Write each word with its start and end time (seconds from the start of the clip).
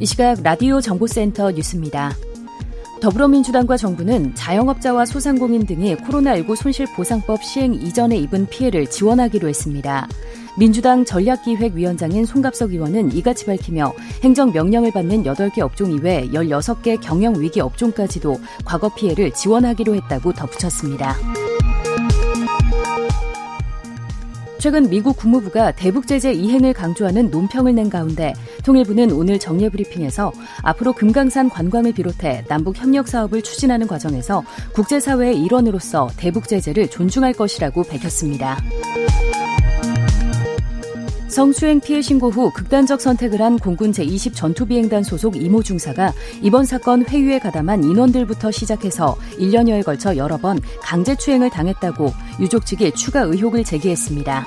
이 0.00 0.06
시각 0.06 0.42
라디오 0.42 0.80
정보센터 0.80 1.52
뉴스입니다. 1.52 2.12
더불어민주당과 3.00 3.76
정부는 3.76 4.34
자영업자와 4.34 5.04
소상공인 5.04 5.66
등이 5.66 5.96
코로나19 5.96 6.56
손실보상법 6.56 7.44
시행 7.44 7.74
이전에 7.74 8.16
입은 8.16 8.46
피해를 8.46 8.88
지원하기로 8.88 9.48
했습니다. 9.48 10.08
민주당 10.58 11.04
전략기획위원장인 11.04 12.24
송갑석 12.24 12.72
의원은 12.72 13.12
이같이 13.12 13.46
밝히며 13.46 13.92
행정명령을 14.22 14.90
받는 14.92 15.24
8개 15.24 15.60
업종 15.60 15.92
이외 15.92 16.28
16개 16.28 17.00
경영위기 17.00 17.60
업종까지도 17.60 18.40
과거 18.64 18.88
피해를 18.94 19.32
지원하기로 19.32 19.94
했다고 19.94 20.32
덧붙였습니다. 20.32 21.16
최근 24.64 24.88
미국 24.88 25.18
국무부가 25.18 25.72
대북 25.72 26.06
제재 26.06 26.32
이행을 26.32 26.72
강조하는 26.72 27.30
논평을 27.30 27.74
낸 27.74 27.90
가운데 27.90 28.32
통일부는 28.64 29.12
오늘 29.12 29.38
정례 29.38 29.68
브리핑에서 29.68 30.32
앞으로 30.62 30.94
금강산 30.94 31.50
관광을 31.50 31.92
비롯해 31.92 32.46
남북 32.48 32.78
협력 32.78 33.06
사업을 33.06 33.42
추진하는 33.42 33.86
과정에서 33.86 34.42
국제사회의 34.72 35.38
일원으로서 35.38 36.08
대북 36.16 36.48
제재를 36.48 36.88
존중할 36.88 37.34
것이라고 37.34 37.82
밝혔습니다. 37.82 38.56
성추행 41.34 41.80
피해 41.80 42.00
신고 42.00 42.30
후 42.30 42.52
극단적 42.52 43.00
선택을 43.00 43.42
한 43.42 43.58
공군 43.58 43.90
제20 43.90 44.34
전투비행단 44.36 45.02
소속 45.02 45.34
이모 45.34 45.64
중사가 45.64 46.12
이번 46.42 46.64
사건 46.64 47.04
회유에 47.04 47.40
가담한 47.40 47.82
인원들부터 47.82 48.52
시작해서 48.52 49.16
1년여에 49.40 49.84
걸쳐 49.84 50.16
여러 50.16 50.36
번 50.36 50.60
강제추행을 50.82 51.50
당했다고 51.50 52.12
유족 52.38 52.64
측이 52.64 52.92
추가 52.92 53.22
의혹을 53.22 53.64
제기했습니다. 53.64 54.46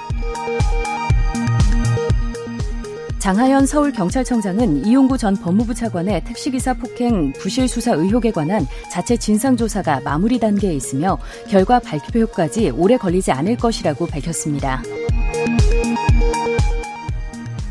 장하연 3.28 3.66
서울경찰청장은 3.66 4.86
이용구 4.86 5.18
전 5.18 5.36
법무부 5.36 5.74
차관의 5.74 6.24
택시기사 6.24 6.76
폭행 6.76 7.34
부실 7.34 7.68
수사 7.68 7.92
의혹에 7.92 8.32
관한 8.32 8.66
자체 8.90 9.18
진상조사가 9.18 10.00
마무리 10.06 10.40
단계에 10.40 10.74
있으며 10.74 11.18
결과 11.50 11.78
발표까지 11.80 12.70
오래 12.70 12.96
걸리지 12.96 13.34
않을 13.34 13.58
것이라고 13.58 14.06
밝혔습니다. 14.06 14.82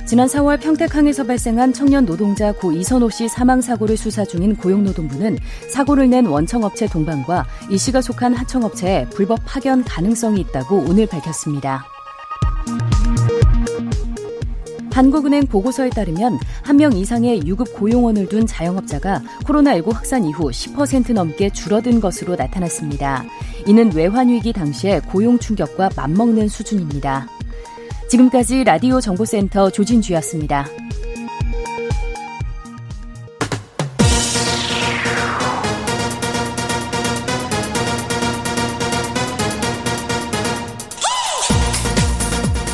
지난 0.05 0.29
4월 0.29 0.61
평택항에서 0.61 1.25
발생한 1.25 1.73
청년 1.73 2.05
노동자 2.05 2.53
고 2.53 2.71
이선호 2.73 3.09
씨 3.09 3.27
사망 3.27 3.63
사고를 3.63 3.97
수사 3.97 4.27
중인 4.27 4.57
고용노동부는 4.57 5.39
사고를 5.73 6.11
낸 6.11 6.27
원청업체 6.27 6.87
동반과 6.89 7.47
이 7.71 7.79
씨가 7.79 8.03
속한 8.03 8.35
하청업체에 8.35 9.07
불법 9.09 9.41
파견 9.47 9.83
가능성이 9.83 10.43
있다고 10.43 10.85
오늘 10.87 11.07
밝혔습니다. 11.07 11.96
한국은행 14.97 15.47
보고서에 15.47 15.91
따르면 15.91 16.39
한 16.63 16.77
명 16.77 16.95
이상의 16.95 17.47
유급 17.47 17.75
고용원을 17.75 18.29
둔 18.31 18.47
자영업자가 18.47 19.23
코로나19 19.45 19.93
확산 19.93 20.25
이후 20.25 20.51
10% 20.51 21.13
넘게 21.13 21.51
줄어든 21.51 22.01
것으로 22.01 22.35
나타났습니다. 22.35 23.25
이는 23.67 23.93
외환위기 23.95 24.55
당시의 24.55 25.03
고용 25.03 25.39
충격과 25.39 25.91
맞먹는 25.97 26.49
수준입니다. 26.49 27.29
지금까지 28.09 28.65
라디오 28.65 28.99
정보센터 29.01 29.69
조진주였습니다. 29.71 30.67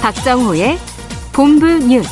박정호의 0.02 0.78
본부 1.32 1.66
뉴스. 1.66 2.10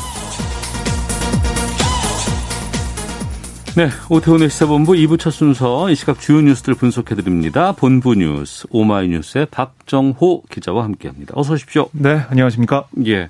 네, 3.76 3.88
오태훈의 4.08 4.48
시사본부 4.48 4.92
2부 4.92 5.19
첫 5.19 5.31
순서 5.31 5.91
이 5.91 5.94
시각 5.94 6.20
주요 6.20 6.41
뉴스들 6.41 6.75
분석해 6.75 7.14
드립니다. 7.14 7.72
본부 7.72 8.14
뉴스 8.14 8.66
오마이뉴스의 8.70 9.47
박정호 9.50 10.44
기자와 10.50 10.84
함께합니다. 10.84 11.34
어서 11.36 11.53
오십시오. 11.53 11.91
네, 11.92 12.22
안녕하십니까? 12.31 12.86
예. 13.06 13.28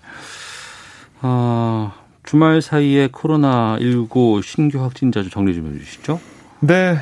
아, 1.23 1.93
주말 2.25 2.63
사이에 2.63 3.09
코로나 3.11 3.77
19 3.81 4.43
신규 4.45 4.81
확진자 4.83 5.23
좀 5.23 5.31
정리 5.31 5.55
좀 5.55 5.75
해주시죠. 5.75 6.21
네. 6.61 6.99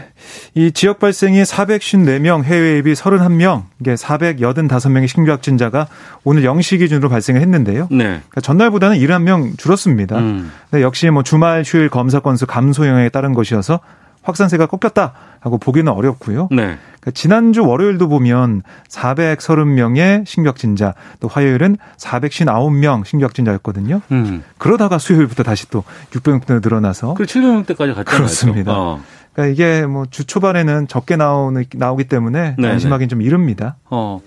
이 0.55 0.73
지역 0.73 0.99
발생이 0.99 1.43
454명, 1.43 2.45
해외 2.45 2.79
입이 2.79 2.93
31명, 2.93 3.65
이게 3.81 3.95
485명의 3.95 5.09
신규 5.09 5.31
확진자가 5.31 5.89
오늘 6.25 6.43
0시 6.43 6.79
기준으로 6.79 7.09
발생을 7.09 7.41
했는데요. 7.41 7.89
네. 7.91 8.05
그러니까 8.05 8.41
전날보다는 8.41 8.99
1명 8.99 9.59
줄었습니다. 9.59 10.19
음. 10.19 10.53
네, 10.71 10.83
역시 10.83 11.11
뭐 11.11 11.23
주말 11.23 11.63
휴일 11.67 11.89
검사 11.89 12.21
건수 12.21 12.47
감소 12.47 12.87
영향에 12.87 13.09
따른 13.09 13.35
것이어서 13.35 13.81
확산세가 14.23 14.67
꺾였다 14.67 15.13
하고 15.41 15.59
보기는 15.59 15.91
어렵고요. 15.91 16.49
네. 16.51 16.77
그러니까 17.01 17.11
지난주 17.15 17.65
월요일도 17.65 18.09
보면 18.09 18.63
430명의 18.89 20.27
신규 20.27 20.49
확진자, 20.49 20.95
또 21.21 21.29
화요일은 21.29 21.77
459명 21.97 23.05
신규 23.07 23.25
확진자였거든요. 23.25 24.03
음. 24.13 24.43
그러다가 24.59 24.99
수요일부터 24.99 25.45
다시 25.45 25.71
또 25.71 25.85
600명대 26.11 26.63
늘어나서 26.63 27.15
그 27.15 27.25
700명대까지 27.25 27.95
갔잖아요. 27.95 28.05
그렇습니다. 28.05 28.73
어. 28.75 29.01
그러니까 29.39 29.47
이게 29.53 29.87
뭐 29.87 30.05
주 30.11 30.25
초반에는 30.27 30.89
적게 30.89 31.15
나오는 31.15 31.65
나오기 31.75 32.05
때문에 32.09 32.57
네네. 32.57 32.73
안심하기는 32.73 33.09
좀 33.09 33.23
이릅니다. 33.23 33.77
어. 33.89 34.21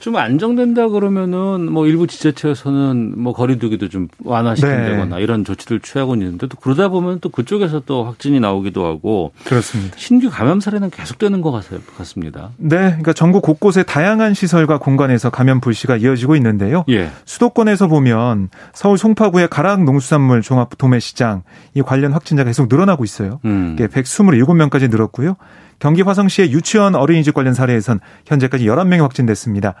좀 0.00 0.16
안정된다 0.16 0.88
그러면은 0.88 1.70
뭐 1.70 1.86
일부 1.86 2.06
지자체에서는 2.06 3.14
뭐 3.16 3.32
거리두기도 3.32 3.88
좀 3.88 4.08
완화시킨다거나 4.24 5.16
네. 5.16 5.22
이런 5.22 5.44
조치를 5.44 5.80
취하고 5.80 6.14
있는데 6.14 6.46
또 6.46 6.56
그러다 6.56 6.88
보면 6.88 7.20
또 7.20 7.28
그쪽에서 7.28 7.82
또 7.84 8.04
확진이 8.04 8.40
나오기도 8.40 8.86
하고 8.86 9.32
그렇습니다. 9.44 9.94
신규 9.98 10.30
감염 10.30 10.60
사례는 10.60 10.90
계속되는 10.90 11.42
것 11.42 11.52
같습니다. 11.98 12.50
네, 12.56 12.76
그러니까 12.78 13.12
전국 13.12 13.42
곳곳에 13.42 13.82
다양한 13.82 14.32
시설과 14.32 14.78
공간에서 14.78 15.28
감염 15.28 15.60
불씨가 15.60 15.98
이어지고 15.98 16.34
있는데요. 16.36 16.84
예. 16.88 17.10
수도권에서 17.26 17.86
보면 17.88 18.48
서울 18.72 18.96
송파구의 18.96 19.48
가락 19.48 19.84
농수산물 19.84 20.40
종합 20.40 20.78
도매시장 20.78 21.42
이 21.74 21.82
관련 21.82 22.12
확진자가 22.12 22.48
계속 22.48 22.68
늘어나고 22.70 23.04
있어요. 23.04 23.40
음. 23.44 23.76
이게 23.78 23.86
127명까지 23.86 24.90
늘었고요. 24.90 25.36
경기 25.80 26.02
화성시의 26.02 26.52
유치원 26.52 26.94
어린이집 26.94 27.34
관련 27.34 27.54
사례에선 27.54 27.98
현재까지 28.26 28.66
11명이 28.66 29.00
확진됐습니다. 29.00 29.74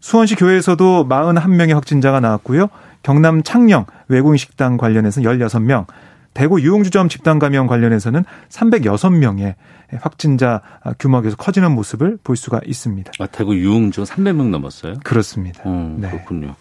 수원시 0.00 0.34
교회에서도 0.36 1.06
41명의 1.08 1.74
확진자가 1.74 2.20
나왔고요. 2.20 2.68
경남 3.02 3.42
창녕 3.42 3.84
외국인 4.08 4.38
식당 4.38 4.78
관련해서는 4.78 5.28
16명, 5.28 5.86
대구 6.32 6.60
유흥주점 6.60 7.08
집단 7.08 7.38
감염 7.38 7.66
관련해서는 7.66 8.24
306명의 8.48 9.54
확진자 10.00 10.60
규모가 10.98 11.22
계속 11.22 11.36
커지는 11.36 11.72
모습을 11.72 12.18
볼 12.22 12.36
수가 12.36 12.60
있습니다. 12.64 13.12
아, 13.18 13.26
대구 13.26 13.56
유흥주 13.56 14.04
300명 14.04 14.50
넘었어요. 14.50 14.94
그렇습니다. 15.02 15.62
음, 15.66 15.98
네. 16.00 16.08
그렇군요. 16.08 16.54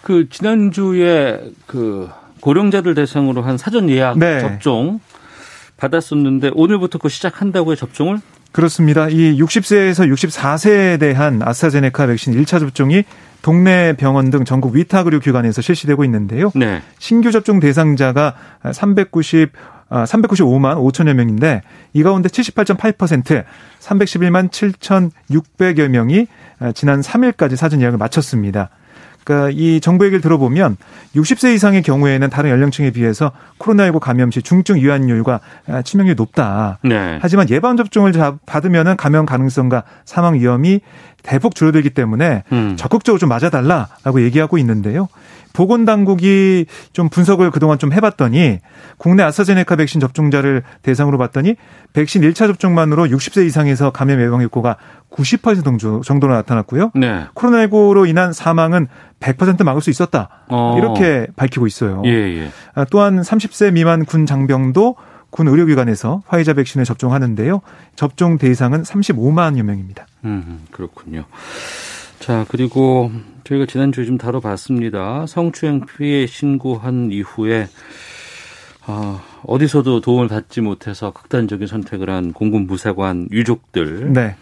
그 0.00 0.28
지난주에 0.30 1.52
그 1.66 2.08
고령자들 2.40 2.94
대상으로 2.94 3.42
한 3.42 3.58
사전 3.58 3.90
예약 3.90 4.18
네. 4.18 4.40
접종 4.40 5.00
받았었는데 5.76 6.50
오늘부터 6.54 6.98
그 6.98 7.08
시작한다고요 7.08 7.76
접종을? 7.76 8.20
그렇습니다. 8.52 9.08
이 9.08 9.38
60세에서 9.38 10.10
64세에 10.10 10.98
대한 10.98 11.42
아스트라제네카 11.42 12.06
백신 12.06 12.34
1차 12.42 12.58
접종이 12.58 13.04
동네 13.42 13.92
병원 13.92 14.30
등 14.30 14.44
전국 14.44 14.74
위탁 14.74 15.06
의료 15.06 15.20
기관에서 15.20 15.60
실시되고 15.60 16.04
있는데요. 16.04 16.50
네. 16.54 16.80
신규 16.98 17.30
접종 17.30 17.60
대상자가 17.60 18.34
390 18.72 19.52
아, 19.88 20.04
395만 20.04 20.76
5천여 20.76 21.12
명인데 21.12 21.62
이 21.92 22.02
가운데 22.02 22.28
78.8% 22.28 23.44
311만 23.80 24.50
7,600여 24.50 25.88
명이 25.88 26.26
아, 26.58 26.72
지난 26.72 27.00
3일까지 27.00 27.56
사전 27.56 27.80
예약을 27.80 27.98
마쳤습니다. 27.98 28.70
그러니까 29.26 29.50
이 29.52 29.80
정부 29.80 30.04
얘기를 30.04 30.20
들어보면 30.20 30.76
60세 31.16 31.52
이상의 31.52 31.82
경우에는 31.82 32.30
다른 32.30 32.48
연령층에 32.50 32.92
비해서 32.92 33.32
코로나19 33.58 33.98
감염 33.98 34.30
시 34.30 34.40
중증 34.40 34.78
유한율과 34.78 35.40
아, 35.68 35.82
치명률이 35.82 36.14
높다. 36.14 36.78
네. 36.84 37.18
하지만 37.20 37.50
예방 37.50 37.76
접종을 37.76 38.12
받으면은 38.46 38.96
감염 38.96 39.26
가능성과 39.26 39.82
사망 40.04 40.34
위험이 40.34 40.80
대폭 41.24 41.56
줄어들기 41.56 41.90
때문에 41.90 42.44
음. 42.52 42.76
적극적으로 42.78 43.18
좀 43.18 43.28
맞아달라라고 43.28 44.22
얘기하고 44.22 44.58
있는데요. 44.58 45.08
보건당국이 45.56 46.66
좀 46.92 47.08
분석을 47.08 47.50
그동안 47.50 47.78
좀 47.78 47.90
해봤더니 47.90 48.58
국내 48.98 49.22
아스트라제네카 49.22 49.76
백신 49.76 50.02
접종자를 50.02 50.62
대상으로 50.82 51.16
봤더니 51.16 51.56
백신 51.94 52.20
1차 52.20 52.46
접종만으로 52.46 53.06
60세 53.06 53.46
이상에서 53.46 53.90
감염 53.90 54.20
예방 54.20 54.42
효과가 54.42 54.76
90% 55.10 56.04
정도로 56.04 56.34
나타났고요. 56.34 56.92
네. 56.94 57.24
코로나19로 57.34 58.06
인한 58.06 58.34
사망은 58.34 58.88
100% 59.18 59.64
막을 59.64 59.80
수 59.80 59.88
있었다. 59.88 60.28
어. 60.48 60.76
이렇게 60.76 61.26
밝히고 61.36 61.66
있어요. 61.66 62.02
예, 62.04 62.10
예. 62.10 62.50
아, 62.74 62.84
또한 62.90 63.22
30세 63.22 63.72
미만 63.72 64.04
군 64.04 64.26
장병도 64.26 64.96
군 65.30 65.48
의료기관에서 65.48 66.22
화이자 66.26 66.52
백신을 66.52 66.84
접종하는데요. 66.84 67.62
접종 67.94 68.36
대상은 68.36 68.82
35만여 68.82 69.62
명입니다. 69.62 70.06
음, 70.24 70.66
그렇군요. 70.70 71.24
자, 72.18 72.44
그리고 72.48 73.10
저희가 73.44 73.66
지난주에 73.66 74.04
좀 74.04 74.18
다뤄봤습니다. 74.18 75.26
성추행 75.26 75.86
피해 75.86 76.26
신고한 76.26 77.10
이후에 77.12 77.68
어, 78.88 79.20
어디서도 79.44 80.00
도움을 80.00 80.28
받지 80.28 80.60
못해서 80.60 81.10
극단적인 81.10 81.66
선택을 81.66 82.10
한 82.10 82.32
공군 82.32 82.66
부사관 82.66 83.28
유족들. 83.30 84.12
네. 84.12 84.36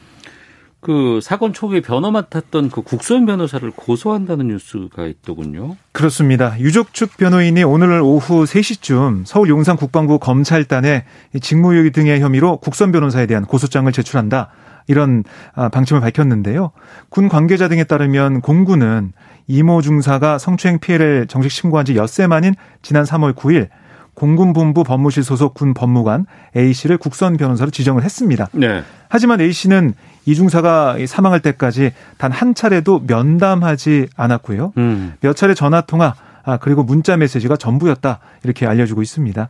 그 0.85 1.19
사건 1.23 1.55
초기에 1.55 1.81
변호 1.81 2.11
맡았던 2.11 2.69
그 2.69 2.83
국선 2.83 3.25
변호사를 3.25 3.69
고소한다는 3.75 4.49
뉴스가 4.49 5.07
있더군요. 5.07 5.77
그렇습니다. 5.93 6.61
유족 6.61 6.93
측 6.93 7.17
변호인이 7.17 7.65
오늘 7.65 8.03
오후 8.03 8.45
3시쯤 8.45 9.25
서울 9.25 9.49
용산 9.49 9.77
국방부 9.77 10.19
검찰단에 10.19 11.07
직무유기 11.41 11.91
등의 11.91 12.21
혐의로 12.21 12.59
국선 12.59 12.93
변호사에 12.93 13.25
대한 13.25 13.47
고소장을 13.47 13.91
제출한다. 13.91 14.51
이런 14.87 15.25
아, 15.55 15.71
방침을 15.71 16.03
밝혔는데요. 16.03 16.73
군 17.09 17.31
관계자 17.31 17.69
등에 17.69 17.85
따르면 17.85 18.43
공군은 18.43 19.13
이모 19.47 19.81
중사가 19.81 20.37
성추행 20.37 20.81
피해를 20.81 21.27
정식 21.29 21.51
신고한 21.51 21.87
지 21.87 21.97
엿새 21.97 22.27
만인 22.27 22.55
지난 22.83 23.05
3월 23.05 23.35
9일 23.35 23.69
공군본부 24.15 24.85
법무실 24.85 25.23
소속 25.23 25.55
군 25.55 25.75
법무관 25.75 26.27
A씨를 26.57 26.99
국선 26.99 27.37
변호사로 27.37 27.71
지정을 27.71 28.05
했습니다. 28.05 28.49
네. 28.53 28.83
하지만 29.09 29.41
A씨는 29.41 29.95
이 30.27 30.35
중사가 30.35 30.97
사망할 31.07 31.41
때까지 31.41 31.93
단 32.19 32.33
한 32.33 32.55
차례도 32.55 33.05
면담하지 33.07 34.09
않았고요. 34.17 34.73
음. 34.79 35.15
몇 35.21 35.37
차례 35.37 35.55
전화 35.55 35.81
통화 35.83 36.15
아 36.43 36.57
그리고 36.57 36.83
문자 36.83 37.17
메시지가 37.17 37.57
전부였다 37.57 38.19
이렇게 38.43 38.67
알려주고 38.67 39.03
있습니다. 39.03 39.49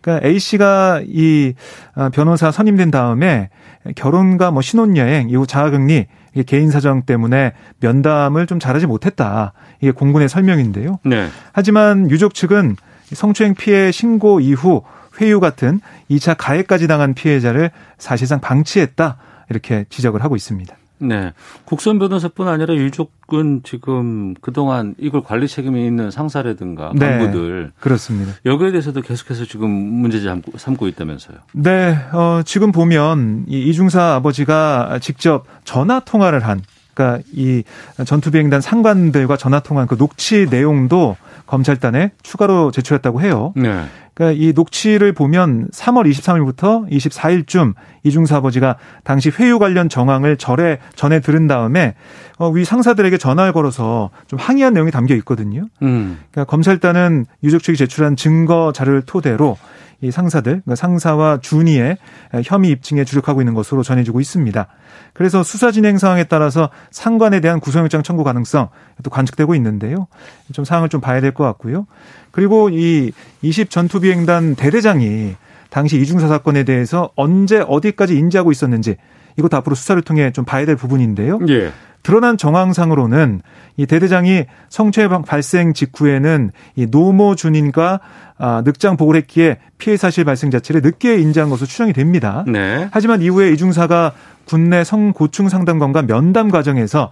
그러니까 0.00 0.26
A 0.26 0.38
씨가 0.38 1.02
이 1.06 1.54
아, 1.94 2.08
변호사 2.10 2.50
선임된 2.50 2.90
다음에 2.90 3.50
결혼과 3.96 4.50
뭐 4.50 4.62
신혼여행 4.62 5.28
이후 5.30 5.46
자가격리 5.46 6.06
개인 6.46 6.70
사정 6.70 7.02
때문에 7.02 7.52
면담을 7.80 8.46
좀 8.46 8.58
잘하지 8.60 8.86
못했다 8.86 9.52
이게 9.80 9.90
공군의 9.90 10.28
설명인데요. 10.28 11.00
네. 11.04 11.28
하지만 11.52 12.10
유족 12.10 12.34
측은 12.34 12.76
성추행 13.12 13.54
피해 13.54 13.90
신고 13.90 14.40
이후 14.40 14.82
회유 15.20 15.40
같은 15.40 15.80
2차 16.10 16.36
가해까지 16.38 16.86
당한 16.86 17.12
피해자를 17.14 17.70
사실상 17.98 18.40
방치했다 18.40 19.16
이렇게 19.50 19.84
지적을 19.90 20.24
하고 20.24 20.36
있습니다. 20.36 20.76
네. 21.02 21.32
국선 21.64 21.98
변호사뿐 21.98 22.46
아니라 22.46 22.74
유족은 22.74 23.62
지금 23.64 24.34
그동안 24.40 24.94
이걸 24.98 25.22
관리 25.22 25.48
책임이 25.48 25.86
있는 25.86 26.10
상사라든가 26.10 26.92
네. 26.94 27.18
간부들 27.18 27.72
그렇습니다. 27.80 28.34
여기에 28.44 28.70
대해서도 28.72 29.00
계속해서 29.00 29.46
지금 29.46 29.70
문제 29.70 30.20
삼고 30.56 30.88
있다면서요. 30.88 31.38
네, 31.52 31.96
어, 32.12 32.42
지금 32.44 32.70
보면 32.70 33.46
이 33.48 33.62
이중사 33.68 34.16
아버지가 34.16 34.98
직접 35.00 35.46
전화 35.64 36.00
통화를 36.00 36.40
한, 36.40 36.60
그러니까 36.92 37.22
이 37.32 37.62
전투비행단 38.04 38.60
상관들과 38.60 39.38
전화 39.38 39.60
통화한 39.60 39.88
그 39.88 39.96
녹취 39.96 40.46
내용도 40.50 41.16
검찰단에 41.46 42.12
추가로 42.22 42.70
제출했다고 42.70 43.22
해요. 43.22 43.52
네. 43.56 43.84
그러니까 44.14 44.40
이 44.40 44.52
녹취를 44.52 45.12
보면 45.12 45.68
3월 45.68 46.10
23일부터 46.10 46.90
24일쯤 46.90 47.74
이중사 48.02 48.36
아버지가 48.36 48.76
당시 49.04 49.30
회유 49.30 49.58
관련 49.58 49.88
정황을 49.88 50.36
절에 50.36 50.78
전에 50.94 51.20
들은 51.20 51.46
다음에 51.46 51.94
어, 52.38 52.48
위 52.48 52.64
상사들에게 52.64 53.18
전화를 53.18 53.52
걸어서 53.52 54.10
좀 54.26 54.38
항의한 54.38 54.74
내용이 54.74 54.90
담겨 54.90 55.14
있거든요. 55.16 55.66
음. 55.82 56.18
그러니까 56.30 56.50
검찰단은 56.50 57.26
유족 57.42 57.62
측이 57.62 57.76
제출한 57.76 58.16
증거 58.16 58.72
자료를 58.72 59.02
토대로 59.02 59.56
이 60.02 60.10
상사들, 60.10 60.62
그러니까 60.62 60.76
상사와 60.76 61.40
준이의 61.42 61.96
혐의 62.44 62.70
입증에 62.70 63.04
주력하고 63.04 63.42
있는 63.42 63.54
것으로 63.54 63.82
전해지고 63.82 64.20
있습니다. 64.20 64.66
그래서 65.12 65.42
수사 65.42 65.70
진행 65.70 65.98
상황에 65.98 66.24
따라서 66.24 66.70
상관에 66.90 67.40
대한 67.40 67.60
구속영장 67.60 68.02
청구 68.02 68.24
가능성 68.24 68.68
또 69.02 69.10
관측되고 69.10 69.54
있는데요. 69.56 70.06
좀 70.52 70.64
상황을 70.64 70.88
좀 70.88 71.00
봐야 71.00 71.20
될 71.20 71.32
것 71.32 71.44
같고요. 71.44 71.86
그리고 72.30 72.70
이 72.70 73.12
20 73.42 73.70
전투비행단 73.70 74.54
대대장이 74.54 75.36
당시 75.68 76.00
이중사 76.00 76.28
사건에 76.28 76.64
대해서 76.64 77.10
언제 77.14 77.60
어디까지 77.60 78.16
인지하고 78.16 78.50
있었는지 78.50 78.96
이것도 79.38 79.56
앞으로 79.56 79.74
수사를 79.74 80.00
통해 80.02 80.30
좀 80.32 80.44
봐야 80.44 80.64
될 80.66 80.76
부분인데요. 80.76 81.38
예. 81.48 81.72
드러난 82.02 82.36
정황상으로는 82.36 83.42
이 83.76 83.86
대대장이 83.86 84.46
성추행 84.68 85.22
발생 85.22 85.74
직후에는 85.74 86.50
이 86.76 86.86
노모 86.90 87.34
준인과 87.34 88.00
아, 88.38 88.62
늑장 88.64 88.96
보고를 88.96 89.20
했기에 89.20 89.58
피해 89.76 89.96
사실 89.98 90.24
발생 90.24 90.50
자체를 90.50 90.80
늦게 90.80 91.18
인지한 91.18 91.50
것으로 91.50 91.66
추정이 91.66 91.92
됩니다. 91.92 92.44
네. 92.46 92.88
하지만 92.90 93.20
이후에 93.20 93.50
이중사가 93.52 94.12
군내 94.46 94.82
성고충 94.82 95.48
상담관과 95.50 96.02
면담 96.02 96.50
과정에서 96.50 97.10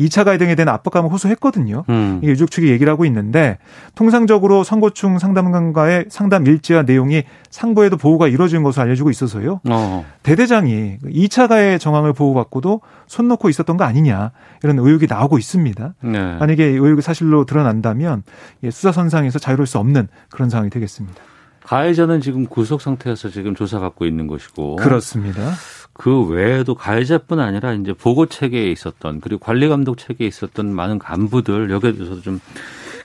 2차 0.00 0.24
가해 0.24 0.38
등에 0.38 0.54
대한 0.54 0.68
압박감을 0.68 1.10
호소했거든요. 1.10 1.84
음. 1.88 2.20
이게 2.22 2.32
유족 2.32 2.50
측이 2.50 2.68
얘기를 2.68 2.90
하고 2.90 3.04
있는데 3.04 3.58
통상적으로 3.94 4.64
성고충 4.64 5.18
상담관과의 5.18 6.06
상담 6.08 6.46
일지와 6.46 6.82
내용이 6.82 7.24
상부에도 7.50 7.96
보호가 7.96 8.28
이루어진 8.28 8.62
것으로 8.62 8.84
알려지고 8.84 9.10
있어서요. 9.10 9.60
어. 9.68 10.04
대대장이 10.22 10.98
2차 11.04 11.48
가해 11.48 11.78
정황을 11.78 12.12
보호받고도 12.12 12.80
손 13.06 13.28
놓고 13.28 13.48
있었던 13.50 13.76
거 13.76 13.84
아니냐 13.84 14.32
이런 14.62 14.78
의혹이 14.78 15.06
나오고 15.08 15.38
있습니다. 15.38 15.94
네. 16.02 16.36
만약에 16.38 16.70
이 16.70 16.74
의혹이 16.74 17.02
사실로 17.02 17.44
드러난다면 17.44 18.22
수사 18.64 18.92
선상에서 18.92 19.38
자유로울 19.38 19.66
수 19.66 19.78
없는 19.78 20.08
그런 20.30 20.48
상황이 20.48 20.70
되겠습니다. 20.70 21.20
가해자는 21.64 22.20
지금 22.20 22.46
구속 22.46 22.80
상태에서 22.80 23.28
지금 23.28 23.54
조사 23.54 23.78
받고 23.78 24.04
있는 24.06 24.26
것이고 24.26 24.76
그렇습니다. 24.76 25.52
그 26.00 26.22
외에도 26.22 26.74
가해자뿐 26.74 27.40
아니라 27.40 27.74
이제 27.74 27.92
보고 27.92 28.24
체계에 28.24 28.72
있었던 28.72 29.20
그리고 29.20 29.38
관리 29.38 29.68
감독 29.68 29.98
체계에 29.98 30.26
있었던 30.26 30.74
많은 30.74 30.98
간부들 30.98 31.70
여기에 31.70 31.92
대해서도 31.92 32.22
좀 32.22 32.40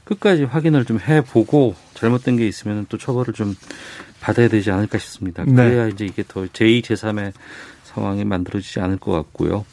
끝까지 0.06 0.46
확인을 0.46 0.86
좀 0.86 0.98
해보고 1.06 1.76
잘못된 1.94 2.38
게 2.38 2.48
있으면 2.48 2.86
또 2.88 2.98
처벌을 2.98 3.34
좀 3.34 3.54
받아야 4.22 4.48
되지 4.48 4.72
않을까 4.72 4.98
싶습니다. 4.98 5.44
네. 5.44 5.52
그래야 5.52 5.88
이제 5.88 6.06
이게 6.06 6.24
더 6.26 6.44
제2, 6.46 6.84
제3의 6.84 7.34
상황이 7.84 8.24
만들어지지 8.24 8.80
않을 8.80 8.98
것 8.98 9.12
같고요. 9.12 9.66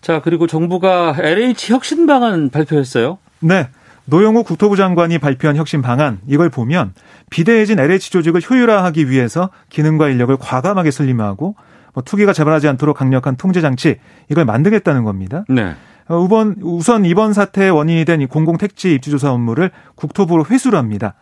자 0.00 0.20
그리고 0.20 0.48
정부가 0.48 1.14
LH 1.16 1.72
혁신 1.72 2.06
방안 2.06 2.50
발표했어요. 2.50 3.18
네. 3.38 3.68
노영우 4.06 4.42
국토부 4.42 4.74
장관이 4.74 5.18
발표한 5.18 5.54
혁신 5.54 5.82
방안 5.82 6.18
이걸 6.26 6.50
보면 6.50 6.94
비대해진 7.30 7.78
LH 7.78 8.10
조직을 8.10 8.40
효율화하기 8.40 9.08
위해서 9.08 9.50
기능과 9.68 10.08
인력을 10.08 10.36
과감하게 10.36 10.90
슬림하고 10.90 11.54
뭐 11.96 12.02
투기가 12.04 12.34
재발하지 12.34 12.68
않도록 12.68 12.94
강력한 12.94 13.36
통제 13.36 13.62
장치 13.62 13.98
이걸 14.30 14.44
만들겠다는 14.44 15.02
겁니다. 15.02 15.44
네. 15.48 15.74
어, 16.08 16.18
우선 16.18 16.56
우선 16.60 17.04
이번 17.06 17.32
사태의 17.32 17.70
원인이 17.70 18.04
된이 18.04 18.26
공공택지 18.26 18.92
입지조사 18.94 19.32
업무를 19.32 19.70
국토부로 19.94 20.44
회수를 20.44 20.78
합니다. 20.78 21.14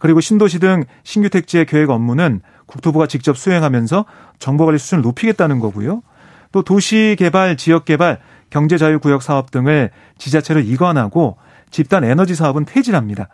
그리고 0.00 0.20
신도시 0.20 0.58
등 0.58 0.82
신규 1.04 1.30
택지의 1.30 1.66
계획 1.66 1.90
업무는 1.90 2.40
국토부가 2.66 3.06
직접 3.06 3.38
수행하면서 3.38 4.04
정보관리 4.40 4.78
수준을 4.78 5.02
높이겠다는 5.02 5.60
거고요. 5.60 6.02
또 6.50 6.62
도시개발, 6.62 7.56
지역개발, 7.56 8.18
경제자유구역 8.50 9.22
사업 9.22 9.52
등을 9.52 9.90
지자체를 10.18 10.64
이관하고 10.66 11.36
집단 11.70 12.02
에너지 12.02 12.34
사업은 12.34 12.64
폐지합니다. 12.64 13.28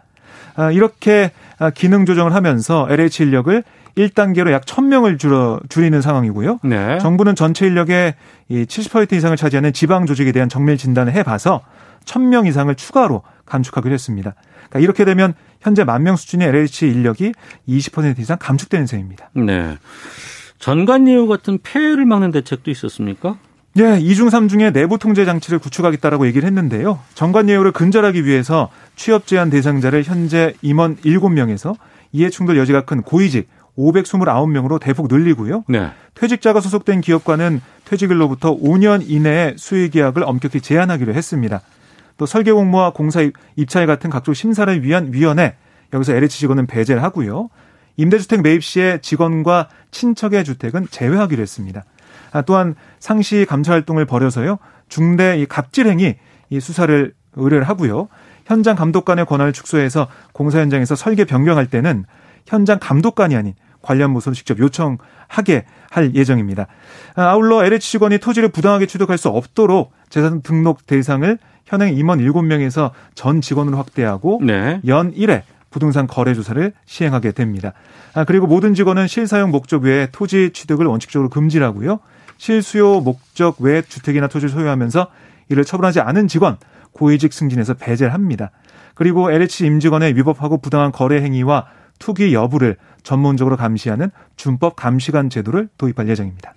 아, 0.57 0.71
이렇게 0.71 1.33
아, 1.59 1.71
기능 1.71 2.05
조정을 2.05 2.35
하면서 2.35 2.87
LH 2.91 3.23
인력을 3.23 3.65
1단계로 3.97 4.51
약 4.53 4.65
1000명을 4.65 5.19
줄어, 5.19 5.61
줄이는 5.69 6.01
상황이고요. 6.01 6.61
네. 6.65 6.99
정부는 6.99 7.35
전체 7.35 7.67
인력의 7.67 8.15
이 8.49 8.65
70% 8.65 9.13
이상을 9.13 9.37
차지하는 9.37 9.73
지방 9.73 10.07
조직에 10.07 10.33
대한 10.33 10.49
정밀 10.49 10.77
진단을 10.79 11.13
해 11.13 11.23
봐서 11.23 11.61
1000명 12.05 12.47
이상을 12.47 12.75
추가로 12.75 13.23
감축하기로 13.47 13.93
했습니다. 13.93 14.35
그러니까 14.69 14.79
이렇게 14.81 15.05
되면 15.05 15.35
현재 15.61 15.85
만 15.85 16.03
명 16.03 16.17
수준의 16.17 16.49
LH 16.49 16.87
인력이 16.87 17.33
20% 17.69 18.19
이상 18.19 18.37
감축되는 18.41 18.87
셈입니다. 18.87 19.31
네. 19.35 19.77
전관예우 20.59 21.27
같은 21.27 21.59
폐해를 21.63 22.07
막는 22.07 22.31
대책도 22.31 22.71
있었습니까? 22.71 23.37
예, 23.79 23.99
이중 24.01 24.29
삼중의 24.31 24.73
내부 24.73 24.99
통제 24.99 25.25
장치를 25.25 25.59
구축하겠다라고 25.59 26.27
얘기를 26.27 26.47
했는데요. 26.47 26.99
정관 27.15 27.49
예우를 27.49 27.73
근절하기 27.73 28.25
위해서 28.27 28.69
취업 28.97 29.27
제한 29.27 29.49
대상자를 29.51 30.03
현재 30.05 30.55
임원 30.63 30.97
7명에서 30.99 31.75
이해 32.13 32.29
충돌 32.29 32.59
여지가 32.59 32.83
큰 32.85 33.03
고위직 33.03 33.49
529명으로 33.77 34.81
대폭 34.81 35.09
늘리고요. 35.09 35.65
네. 35.69 35.91
퇴직자가 36.15 36.61
소속된 36.61 37.01
기업과는 37.01 37.61
퇴직일로부터 37.85 38.57
5년 38.57 39.09
이내에 39.09 39.55
수의 39.57 39.91
계약을 39.91 40.25
엄격히 40.25 40.61
제한하기로 40.61 41.15
했습니다. 41.15 41.61
또 42.19 42.27
설계 42.27 42.53
공모와 42.53 42.93
공사 42.93 43.21
입찰 43.57 43.87
같은 43.87 44.11
각종 44.11 44.35
심사를 44.35 44.83
위한 44.83 45.13
위원회 45.13 45.57
여기서 45.93 46.15
LH 46.15 46.39
직원은 46.39 46.67
배제를 46.67 47.03
하고요. 47.03 47.49
임대주택 47.97 48.43
매입 48.43 48.65
시에 48.65 48.99
직원과 49.03 49.69
친척의 49.91 50.45
주택은 50.45 50.89
제외하기로 50.91 51.43
했습니다. 51.43 51.85
아, 52.33 52.43
또한 52.43 52.75
상시 52.99 53.45
감사 53.47 53.73
활동을 53.73 54.07
벌여서요 54.07 54.59
중대 54.89 55.39
이 55.39 55.47
갑질 55.47 55.87
행위 55.87 56.17
이 56.49 56.61
수사를 56.61 57.13
의뢰를 57.35 57.69
하고요. 57.69 58.09
현장 58.47 58.77
감독관의 58.77 59.27
권한을 59.27 59.53
축소해서 59.53 60.09
공사 60.33 60.59
현장에서 60.59 60.95
설계 60.95 61.25
변경할 61.25 61.67
때는 61.67 62.05
현장 62.47 62.79
감독관이 62.81 63.37
아닌 63.37 63.55
관련 63.83 64.15
부서로 64.15 64.35
직접 64.35 64.59
요청하게 64.59 65.65
할 65.91 66.15
예정입니다. 66.15 66.67
아, 67.17 67.23
아울러 67.31 67.65
LH 67.65 67.91
직원이 67.91 68.19
토지를 68.19 68.49
부당하게 68.49 68.87
취득할 68.87 69.19
수 69.19 69.29
없도록 69.29 69.93
재산 70.09 70.43
등록 70.43 70.87
대상을 70.87 71.39
현행 71.67 71.97
임원 71.97 72.21
7명에서 72.21 72.91
전 73.15 73.41
직원으로 73.41 73.77
확대하고 73.77 74.41
네. 74.43 74.81
연 74.87 75.13
1회 75.13 75.43
부동산 75.71 76.07
거래 76.07 76.35
조사를 76.35 76.73
시행하게 76.87 77.33
됩니다. 77.33 77.73
아, 78.15 78.25
그리고 78.25 78.47
모든 78.47 78.75
직원은 78.75 79.09
실사용 79.09 79.51
목적 79.51 79.83
외에 79.83 80.09
토지 80.13 80.51
취득을 80.53 80.87
원칙적으로 80.87 81.29
금지하고요. 81.31 82.01
실수요 82.37 83.01
목적 83.01 83.61
외 83.61 83.83
주택이나 83.83 84.27
토지를 84.29 84.51
소유하면서 84.51 85.09
이를 85.49 85.65
처분하지 85.65 86.01
않은 86.01 86.29
직원 86.29 86.57
고위직 86.93 87.33
승진에서 87.33 87.75
배제를 87.75 88.13
합니다. 88.13 88.51
그리고 88.95 89.31
LH 89.31 89.67
임직원의 89.67 90.17
위법하고 90.17 90.59
부당한 90.59 90.93
거래 90.93 91.23
행위와 91.23 91.67
투기 92.03 92.35
여부를 92.35 92.77
전문적으로 93.05 93.57
감시하는 93.57 94.11
준법 94.37 94.75
감시관 94.75 95.31
제도를 95.31 95.69
도입할 95.79 96.09
예정입니다. 96.09 96.53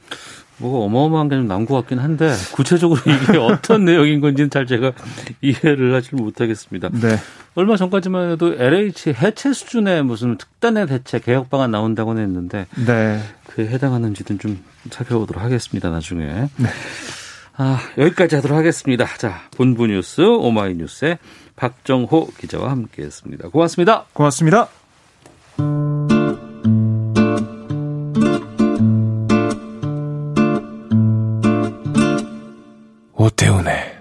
뭐 0.57 0.85
어마어마한 0.85 1.29
게 1.29 1.35
좀 1.35 1.47
나온 1.47 1.65
것 1.67 1.75
같긴 1.75 1.99
한데 1.99 2.33
구체적으로 2.53 2.99
이게 3.05 3.37
어떤 3.37 3.85
내용인 3.85 4.21
건지는 4.21 4.49
잘 4.49 4.65
제가 4.65 4.93
이해를 5.41 5.93
하지 5.93 6.15
못하겠습니다. 6.15 6.89
네. 6.93 7.17
얼마 7.53 7.77
전까지만 7.77 8.31
해도 8.31 8.55
LH 8.57 9.11
해체 9.11 9.53
수준의 9.53 10.03
무슨 10.03 10.37
특단의 10.37 10.87
대책 10.87 11.25
개혁 11.25 11.49
방안 11.51 11.69
나온다고는 11.71 12.23
했는데 12.23 12.65
네. 12.87 13.21
그에 13.47 13.67
해당하는지는 13.67 14.39
좀 14.39 14.63
살펴보도록 14.89 15.43
하겠습니다. 15.43 15.91
나중에. 15.91 16.25
네. 16.25 16.67
아, 17.57 17.79
여기까지 17.97 18.35
하도록 18.35 18.57
하겠습니다. 18.57 19.05
자, 19.17 19.41
본부 19.55 19.85
뉴스 19.87 20.21
오마이뉴스의 20.21 21.19
박정호 21.55 22.29
기자와 22.39 22.71
함께했습니다. 22.71 23.49
고맙습니다. 23.49 24.05
고맙습니다. 24.13 24.84
오태훈의 33.13 33.95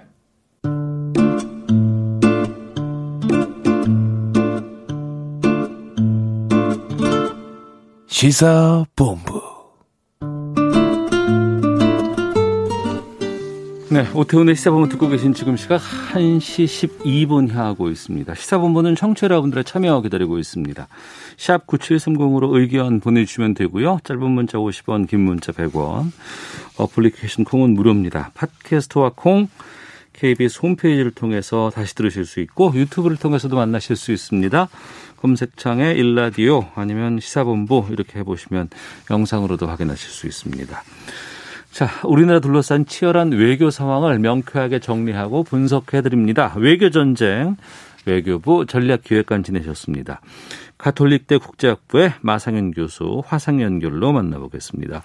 시사본부 8.08 9.53
네, 13.94 14.08
오태훈의 14.12 14.56
시사본부 14.56 14.88
듣고 14.88 15.08
계신 15.08 15.34
지금 15.34 15.56
시각 15.56 15.80
1시 16.14 16.88
12분 17.04 17.48
향하고 17.48 17.90
있습니다. 17.90 18.34
시사본부는 18.34 18.96
청취자 18.96 19.26
여러분들의 19.26 19.62
참여 19.62 20.00
기다리고 20.00 20.40
있습니다. 20.40 20.88
샵 21.36 21.64
9730으로 21.68 22.56
의견 22.56 22.98
보내주시면 22.98 23.54
되고요. 23.54 24.00
짧은 24.02 24.28
문자 24.28 24.58
50원, 24.58 25.08
긴 25.08 25.20
문자 25.20 25.52
100원. 25.52 26.10
어플리케이션 26.76 27.44
콩은 27.44 27.74
무료입니다. 27.74 28.32
팟캐스트와 28.34 29.12
콩, 29.14 29.46
KBS 30.12 30.58
홈페이지를 30.64 31.12
통해서 31.12 31.70
다시 31.72 31.94
들으실 31.94 32.24
수 32.24 32.40
있고 32.40 32.72
유튜브를 32.74 33.16
통해서도 33.16 33.54
만나실 33.54 33.94
수 33.94 34.10
있습니다. 34.10 34.68
검색창에 35.18 35.92
일라디오 35.92 36.66
아니면 36.74 37.20
시사본부 37.20 37.86
이렇게 37.92 38.18
해보시면 38.18 38.70
영상으로도 39.08 39.68
확인하실 39.68 40.10
수 40.10 40.26
있습니다. 40.26 40.82
자, 41.74 41.88
우리나라 42.04 42.38
둘러싼 42.38 42.86
치열한 42.86 43.32
외교 43.32 43.68
상황을 43.68 44.20
명쾌하게 44.20 44.78
정리하고 44.78 45.42
분석해 45.42 46.02
드립니다. 46.02 46.54
외교 46.56 46.88
전쟁 46.88 47.56
외교부 48.06 48.64
전략기획관 48.64 49.42
지내셨습니다. 49.42 50.20
가톨릭대 50.78 51.38
국제학부의 51.38 52.12
마상현 52.20 52.70
교수 52.70 53.24
화상 53.26 53.60
연결로 53.60 54.12
만나보겠습니다. 54.12 55.02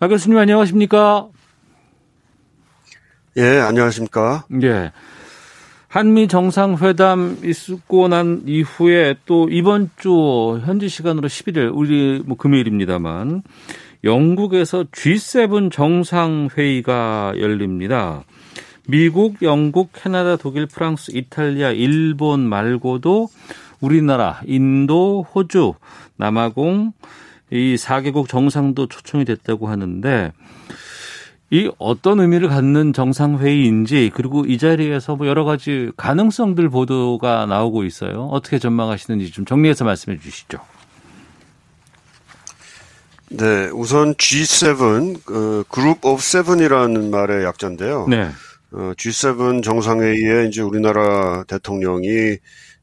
마 0.00 0.08
교수님 0.08 0.36
안녕하십니까? 0.36 1.28
예, 3.36 3.60
안녕하십니까? 3.60 4.44
예. 4.64 4.90
한미 5.86 6.26
정상회담 6.26 7.38
있고 7.44 8.08
난 8.08 8.42
이후에 8.44 9.14
또 9.24 9.48
이번 9.50 9.90
주 9.96 10.60
현지 10.64 10.88
시간으로 10.88 11.28
11일 11.28 11.70
우리 11.72 12.22
뭐 12.26 12.36
금요일입니다만 12.36 13.44
영국에서 14.06 14.84
G7 14.84 15.70
정상회의가 15.72 17.34
열립니다. 17.38 18.22
미국, 18.88 19.42
영국, 19.42 19.90
캐나다, 19.92 20.36
독일, 20.36 20.66
프랑스, 20.66 21.10
이탈리아, 21.12 21.72
일본 21.72 22.48
말고도 22.48 23.28
우리나라, 23.80 24.40
인도, 24.46 25.26
호주, 25.34 25.74
남아공 26.16 26.92
이 27.50 27.74
4개국 27.74 28.28
정상도 28.28 28.86
초청이 28.86 29.24
됐다고 29.24 29.68
하는데 29.68 30.32
이 31.50 31.70
어떤 31.78 32.20
의미를 32.20 32.48
갖는 32.48 32.92
정상회의인지 32.92 34.10
그리고 34.14 34.44
이 34.46 34.58
자리에서 34.58 35.16
뭐 35.16 35.26
여러 35.26 35.44
가지 35.44 35.90
가능성들 35.96 36.68
보도가 36.70 37.46
나오고 37.46 37.84
있어요. 37.84 38.28
어떻게 38.32 38.58
전망하시는지 38.58 39.30
좀 39.32 39.44
정리해서 39.44 39.84
말씀해 39.84 40.18
주시죠. 40.18 40.58
네, 43.30 43.68
우선 43.72 44.14
G7 44.14 45.24
그 45.24 45.64
Group 45.68 46.04
of 46.04 46.22
Seven이라는 46.22 47.10
말의 47.10 47.44
약자인데요. 47.44 48.06
네. 48.08 48.28
어, 48.72 48.92
G7 48.96 49.62
정상회의에 49.62 50.46
이제 50.46 50.62
우리나라 50.62 51.44
대통령이 51.44 52.36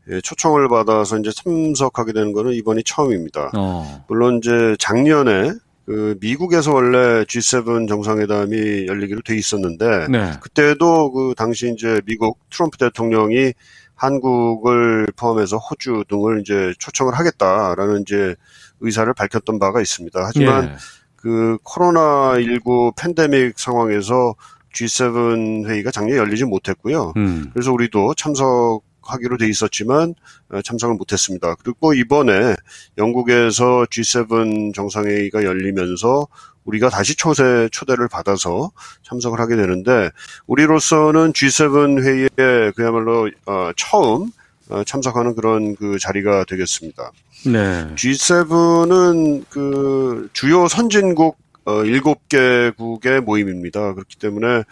예, 0.09 0.19
초청을 0.21 0.67
받아서 0.67 1.17
이제 1.17 1.31
참석하게 1.31 2.11
되는 2.11 2.33
거는 2.33 2.51
이번이 2.53 2.83
처음입니다. 2.83 3.51
어. 3.55 4.03
물론 4.09 4.39
이제 4.43 4.75
작년에 4.79 5.53
그 5.85 6.17
미국에서 6.19 6.73
원래 6.73 7.23
G7 7.23 7.87
정상회담이 7.87 8.87
열리기로 8.87 9.21
돼 9.21 9.37
있었는데 9.37 10.07
네. 10.09 10.31
그때도 10.41 11.11
그 11.11 11.33
당시 11.37 11.71
이제 11.73 12.01
미국 12.05 12.37
트럼프 12.49 12.77
대통령이 12.77 13.53
한국을 13.95 15.07
포함해서 15.15 15.57
호주 15.57 16.05
등을 16.09 16.41
이제 16.41 16.73
초청을 16.79 17.13
하겠다라는 17.13 18.01
이제 18.01 18.35
의사를 18.83 19.11
밝혔던 19.13 19.57
바가 19.59 19.81
있습니다. 19.81 20.23
하지만 20.23 20.65
예. 20.65 20.75
그 21.15 21.57
코로나19 21.63 22.95
팬데믹 22.97 23.57
상황에서 23.57 24.35
G7 24.75 25.67
회의가 25.67 25.89
작년에 25.89 26.17
열리지 26.17 26.45
못했고요. 26.45 27.13
음. 27.15 27.49
그래서 27.53 27.71
우리도 27.71 28.15
참석하기로 28.15 29.37
돼 29.37 29.47
있었지만 29.47 30.15
어, 30.49 30.61
참석을 30.61 30.95
못했습니다. 30.95 31.55
그리고 31.63 31.93
이번에 31.93 32.55
영국에서 32.97 33.85
G7 33.89 34.73
정상회의가 34.73 35.43
열리면서 35.43 36.27
우리가 36.65 36.89
다시 36.89 37.15
초대, 37.15 37.69
초대를 37.69 38.07
받아서 38.07 38.71
참석을 39.03 39.39
하게 39.39 39.55
되는데 39.55 40.09
우리로서는 40.47 41.33
G7 41.33 42.03
회의에 42.03 42.71
그야말로 42.75 43.29
어, 43.45 43.71
처음 43.77 44.31
어, 44.69 44.83
참석하는 44.83 45.35
그런 45.35 45.75
그 45.75 45.99
자리가 45.99 46.45
되겠습니다. 46.45 47.11
네. 47.45 47.87
G7은 47.95 49.45
그 49.49 50.29
주요 50.33 50.67
선진국 50.67 51.37
어, 51.65 51.83
7개국의 51.83 53.21
모임입니다. 53.21 53.93
그렇기 53.93 54.17
때문에 54.17 54.63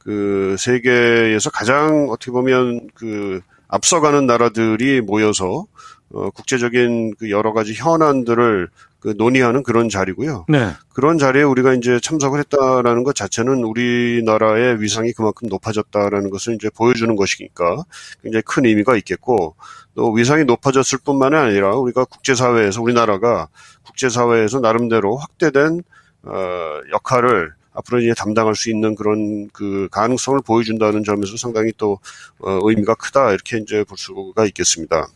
그 0.00 0.56
세계에서 0.58 1.50
가장 1.50 2.08
어떻게 2.10 2.32
보면 2.32 2.88
그 2.94 3.40
앞서가는 3.68 4.26
나라들이 4.26 5.00
모여서 5.00 5.66
어, 6.12 6.30
국제적인 6.30 7.14
그 7.18 7.30
여러 7.30 7.52
가지 7.52 7.74
현안들을 7.74 8.68
그 8.98 9.14
논의하는 9.16 9.62
그런 9.62 9.88
자리고요. 9.88 10.44
네. 10.48 10.72
그런 10.92 11.16
자리에 11.18 11.42
우리가 11.42 11.72
이제 11.72 11.98
참석을 12.00 12.38
했다라는 12.40 13.02
것 13.02 13.14
자체는 13.14 13.64
우리나라의 13.64 14.82
위상이 14.82 15.12
그만큼 15.12 15.48
높아졌다라는 15.48 16.28
것을 16.28 16.54
이제 16.54 16.68
보여주는 16.68 17.14
것이니까 17.16 17.84
굉장히 18.22 18.42
큰 18.42 18.66
의미가 18.66 18.96
있겠고 18.98 19.54
또 20.00 20.10
위상이 20.12 20.44
높아졌을 20.44 20.98
뿐만이 21.04 21.36
아니라 21.36 21.76
우리가 21.76 22.06
국제사회에서 22.06 22.80
우리나라가 22.80 23.48
국제사회에서 23.82 24.60
나름대로 24.60 25.18
확대된 25.18 25.82
어, 26.22 26.80
역할을 26.90 27.52
앞으로 27.74 28.00
이제 28.00 28.14
담당할 28.14 28.54
수 28.54 28.70
있는 28.70 28.94
그런 28.94 29.50
그 29.52 29.88
가능성을 29.92 30.40
보여준다는 30.46 31.04
점에서 31.04 31.36
상당히 31.36 31.72
또 31.76 31.98
어, 32.38 32.60
의미가 32.62 32.94
크다 32.94 33.32
이렇게 33.32 33.58
이제 33.58 33.84
볼 33.84 33.98
수가 33.98 34.46
있겠습니다. 34.46 35.06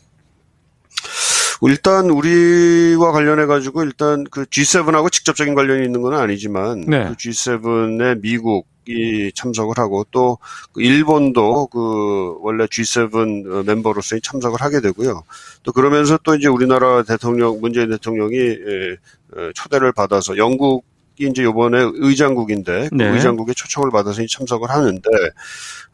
뭐 1.62 1.70
일단 1.70 2.10
우리와 2.10 3.10
관련해 3.10 3.46
가지고 3.46 3.84
일단 3.84 4.24
그 4.30 4.44
G7하고 4.44 5.10
직접적인 5.10 5.54
관련이 5.54 5.82
있는 5.82 6.02
건 6.02 6.12
아니지만 6.12 6.82
네. 6.82 7.06
그 7.08 7.14
G7에 7.14 8.20
미국 8.20 8.66
이 8.86 9.30
참석을 9.34 9.78
하고 9.78 10.04
또그 10.10 10.80
일본도 10.82 11.68
그 11.68 12.36
원래 12.40 12.64
G7 12.66 13.64
멤버로서 13.64 14.18
참석을 14.22 14.60
하게 14.60 14.80
되고요. 14.80 15.22
또 15.62 15.72
그러면서 15.72 16.18
또 16.22 16.34
이제 16.34 16.48
우리나라 16.48 17.02
대통령 17.02 17.60
문재인 17.60 17.90
대통령이 17.90 18.36
예, 18.36 18.96
어, 19.36 19.50
초대를 19.54 19.92
받아서 19.92 20.36
영국 20.36 20.84
이 21.20 21.28
이제 21.28 21.44
요번에 21.44 21.78
의장국인데 21.94 22.88
그 22.88 22.94
네. 22.96 23.08
의장국의 23.08 23.54
초청을 23.54 23.92
받아서 23.92 24.20
이 24.22 24.26
참석을 24.26 24.68
하는데 24.68 25.08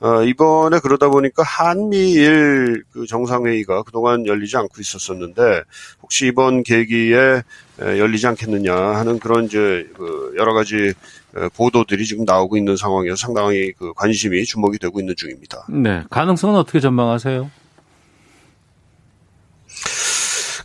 어, 0.00 0.22
이번에 0.22 0.78
그러다 0.78 1.10
보니까 1.10 1.42
한미일 1.42 2.84
그 2.90 3.04
정상회의가 3.06 3.82
그동안 3.82 4.26
열리지 4.26 4.56
않고 4.56 4.80
있었었는데 4.80 5.62
혹시 6.00 6.28
이번 6.28 6.62
계기에 6.62 7.42
에, 7.82 7.98
열리지 7.98 8.28
않겠느냐 8.28 8.74
하는 8.74 9.18
그런 9.18 9.44
이제 9.44 9.86
그 9.94 10.34
여러 10.38 10.54
가지 10.54 10.76
에, 10.76 10.92
보도들이 11.54 12.04
지금 12.06 12.24
나오고 12.24 12.56
있는 12.56 12.76
상황이어서 12.76 13.26
상당히 13.26 13.72
그 13.72 13.92
관심이 13.94 14.44
주목이 14.44 14.78
되고 14.78 15.00
있는 15.00 15.14
중입니다. 15.16 15.66
네. 15.68 16.02
가능성은 16.10 16.56
어떻게 16.56 16.80
전망하세요? 16.80 17.50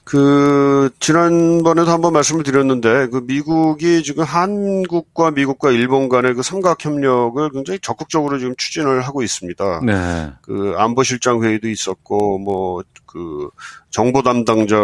그 0.04 0.92
지난번에도 1.00 1.90
한번 1.90 2.14
말씀을 2.14 2.44
드렸는데 2.44 3.08
그 3.08 3.24
미국이 3.26 4.04
지금 4.04 4.24
한국과 4.24 5.32
미국과 5.32 5.72
일본 5.72 6.10
간의 6.10 6.36
그 6.36 6.44
삼각 6.44 6.86
협력을 6.86 7.50
굉장히 7.50 7.80
적극적으로 7.80 8.38
지금 8.38 8.56
추진을 8.56 9.02
하고 9.02 9.24
있습니다. 9.24 9.82
네. 9.84 10.32
그 10.42 10.76
안보실장 10.78 11.44
회의도 11.44 11.70
있었고 11.70 12.38
뭐 12.40 12.84
그 13.16 13.50
정보 13.90 14.22
담당자 14.22 14.76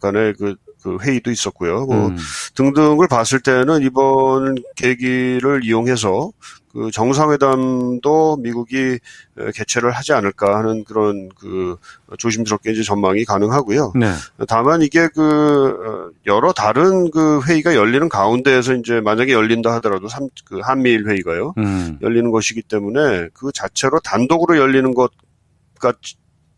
간의 0.00 0.34
그, 0.38 0.54
그 0.82 0.98
회의도 1.00 1.30
있었고요. 1.30 1.86
뭐 1.86 2.08
음. 2.08 2.16
등등을 2.54 3.08
봤을 3.08 3.40
때는 3.40 3.82
이번 3.82 4.56
계기를 4.76 5.64
이용해서 5.64 6.30
그 6.72 6.90
정상회담도 6.90 8.38
미국이 8.38 8.98
에, 9.38 9.50
개최를 9.54 9.90
하지 9.90 10.14
않을까 10.14 10.56
하는 10.58 10.84
그런 10.84 11.28
그 11.38 11.76
조심스럽게 12.18 12.72
이제 12.72 12.82
전망이 12.82 13.24
가능하고요. 13.24 13.92
네. 13.94 14.12
다만 14.48 14.80
이게 14.80 15.06
그 15.14 15.20
어, 15.22 16.10
여러 16.26 16.52
다른 16.52 17.10
그 17.10 17.42
회의가 17.42 17.74
열리는 17.74 18.08
가운데에서 18.08 18.74
이제 18.74 19.00
만약에 19.00 19.32
열린다 19.32 19.72
하더라도 19.74 20.08
삼, 20.08 20.28
그 20.46 20.60
한미일 20.60 21.06
회의가요 21.08 21.52
음. 21.58 21.98
열리는 22.00 22.30
것이기 22.30 22.62
때문에 22.62 23.28
그 23.34 23.52
자체로 23.52 24.00
단독으로 24.00 24.56
열리는 24.56 24.94
것 24.94 25.10
같 25.82 25.96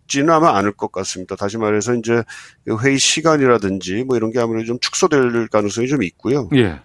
지는 0.06 0.32
아마 0.32 0.56
않을 0.58 0.72
것 0.72 0.92
같습니다. 0.92 1.36
다시 1.36 1.58
말해서 1.58 1.94
이제 1.94 2.22
그 2.64 2.76
회의 2.82 2.98
시간이라든지 2.98 4.04
뭐 4.04 4.16
이런 4.16 4.30
게 4.32 4.40
아무래도 4.40 4.66
좀 4.66 4.78
축소될 4.80 5.48
가능성이 5.48 5.88
좀 5.88 6.02
있고요. 6.02 6.48
예. 6.54 6.80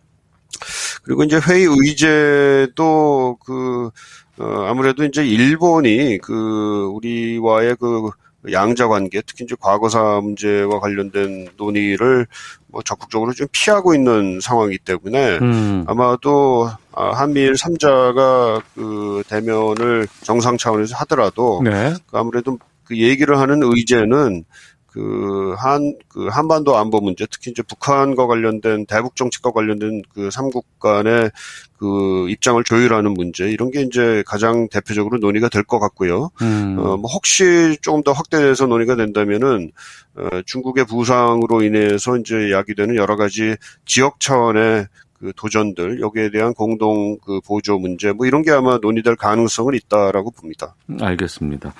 그리고 1.03 1.23
이제 1.23 1.39
회의 1.47 1.65
의제도 1.65 3.37
그, 3.45 3.89
어, 4.37 4.65
아무래도 4.67 5.03
이제 5.03 5.25
일본이 5.25 6.17
그, 6.21 6.89
우리와의 6.93 7.75
그, 7.79 8.09
양자 8.51 8.87
관계, 8.87 9.21
특히 9.21 9.43
이제 9.43 9.55
과거사 9.59 10.21
문제와 10.23 10.79
관련된 10.79 11.49
논의를 11.57 12.25
뭐 12.67 12.81
적극적으로 12.81 13.33
좀 13.33 13.47
피하고 13.51 13.93
있는 13.93 14.39
상황이기 14.39 14.79
때문에 14.79 15.39
음. 15.39 15.83
아마도 15.87 16.69
아, 16.93 17.11
한미일 17.11 17.53
3자가 17.53 18.61
그 18.75 19.23
대면을 19.27 20.07
정상 20.21 20.57
차원에서 20.57 20.95
하더라도 20.99 21.61
네. 21.63 21.93
아무래도 22.13 22.57
그 22.89 22.97
얘기를 22.97 23.37
하는 23.37 23.59
의제는 23.61 24.45
그 24.87 25.53
한, 25.59 25.93
그 26.07 26.25
한반도 26.27 26.75
안보 26.75 26.99
문제, 26.99 27.27
특히 27.29 27.51
이제 27.51 27.61
북한과 27.61 28.25
관련된 28.25 28.87
대북 28.87 29.15
정책과 29.15 29.51
관련된 29.51 30.01
그 30.11 30.31
삼국 30.31 30.79
간의 30.79 31.29
그 31.77 32.27
입장을 32.27 32.61
조율하는 32.63 33.13
문제, 33.13 33.47
이런 33.51 33.69
게 33.69 33.81
이제 33.83 34.23
가장 34.25 34.67
대표적으로 34.69 35.19
논의가 35.19 35.49
될 35.49 35.63
것 35.63 35.77
같고요. 35.79 36.31
음. 36.41 36.77
어, 36.79 36.97
뭐 36.97 37.11
혹시 37.11 37.77
조금 37.83 38.01
더 38.01 38.11
확대돼서 38.13 38.65
논의가 38.65 38.95
된다면은, 38.95 39.71
어, 40.15 40.41
중국의 40.47 40.85
부상으로 40.85 41.61
인해서 41.61 42.17
이제 42.17 42.51
야기되는 42.51 42.95
여러 42.95 43.15
가지 43.15 43.55
지역 43.85 44.19
차원의 44.19 44.87
그 45.19 45.33
도전들, 45.35 45.99
여기에 45.99 46.29
대한 46.31 46.53
공동 46.53 47.17
그 47.19 47.41
보조 47.41 47.77
문제, 47.77 48.13
뭐 48.13 48.25
이런 48.25 48.41
게 48.41 48.51
아마 48.51 48.77
논의될 48.77 49.17
가능성은 49.17 49.73
있다라고 49.73 50.31
봅니다. 50.31 50.75
알겠습니다. 50.99 51.73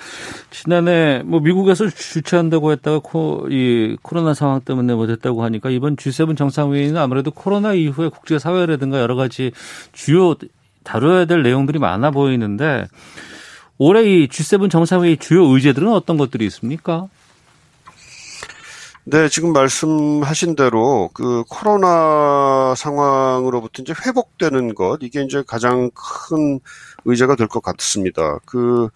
지난해 0.50 1.22
뭐 1.24 1.40
미국에서 1.40 1.88
주최한다고 1.88 2.72
했다가 2.72 2.98
코, 2.98 3.46
이 3.50 3.96
코로나 4.02 4.34
상황 4.34 4.60
때문에 4.60 4.94
못했다고 4.94 5.42
하니까 5.42 5.70
이번 5.70 5.96
G7 5.96 6.36
정상회의는 6.36 6.98
아무래도 6.98 7.30
코로나 7.30 7.72
이후에 7.72 8.08
국제 8.08 8.38
사회라든가 8.38 9.00
여러 9.00 9.16
가지 9.16 9.52
주요 9.92 10.34
다뤄야 10.84 11.24
될 11.24 11.42
내용들이 11.42 11.78
많아 11.78 12.10
보이는데 12.10 12.86
올해 13.78 14.02
이 14.04 14.28
G7 14.28 14.70
정상회의 14.70 15.16
주요 15.16 15.46
의제들은 15.46 15.88
어떤 15.88 16.18
것들이 16.18 16.44
있습니까? 16.46 17.08
네, 19.10 19.28
지금 19.28 19.52
말씀하신 19.52 20.54
대로 20.56 21.10
그 21.14 21.42
코로나 21.48 22.74
상황으로부터 22.76 23.82
이제 23.82 23.92
회복되는 24.06 24.74
것 24.74 24.98
이게 25.02 25.22
이제 25.22 25.42
가장 25.46 25.90
큰 25.94 26.60
의제가 27.04 27.34
될 27.36 27.48
것 27.48 27.60
같습니다. 27.62 28.38
그 28.46 28.88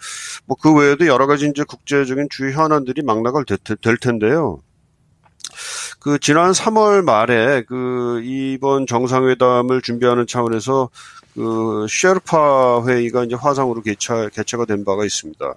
뭐 0.46 0.56
그 0.60 0.72
외에도 0.74 1.06
여러 1.06 1.26
가지 1.26 1.46
이제 1.48 1.64
국제적인 1.64 2.28
주요 2.30 2.50
현안들이 2.52 3.02
망라가 3.02 3.42
될, 3.44 3.58
될 3.80 3.96
텐데요. 3.96 4.60
그 6.00 6.18
지난 6.18 6.52
3월 6.52 7.02
말에 7.02 7.62
그 7.66 8.20
이번 8.24 8.86
정상회담을 8.86 9.80
준비하는 9.82 10.26
차원에서 10.26 10.90
그 11.34 11.86
셰르파 11.88 12.84
회의가 12.86 13.24
이제 13.24 13.34
화상으로 13.34 13.82
개최 13.82 14.28
개최가 14.32 14.66
된 14.66 14.84
바가 14.84 15.04
있습니다. 15.04 15.54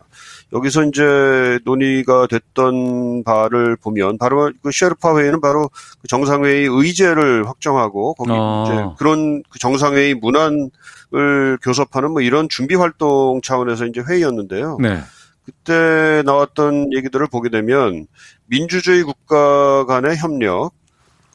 여기서 0.53 0.85
이제 0.85 1.59
논의가 1.65 2.27
됐던 2.27 3.23
바를 3.23 3.75
보면 3.75 4.17
바로 4.17 4.51
그 4.63 4.71
셰르파 4.71 5.17
회의는 5.17 5.41
바로 5.41 5.69
그 6.01 6.07
정상회의 6.07 6.67
의제를 6.69 7.47
확정하고 7.47 8.13
거기 8.13 8.31
아. 8.33 8.63
이제 8.65 8.95
그런 8.97 9.43
그 9.49 9.59
정상회의 9.59 10.15
문안을 10.15 11.57
교섭하는 11.61 12.11
뭐 12.11 12.21
이런 12.21 12.47
준비 12.49 12.75
활동 12.75 13.41
차원에서 13.41 13.85
이제 13.87 14.01
회의였는데요. 14.01 14.77
네. 14.81 14.99
그때 15.45 16.23
나왔던 16.25 16.93
얘기들을 16.93 17.27
보게 17.27 17.49
되면 17.49 18.07
민주주의 18.47 19.03
국가 19.03 19.85
간의 19.85 20.17
협력, 20.17 20.71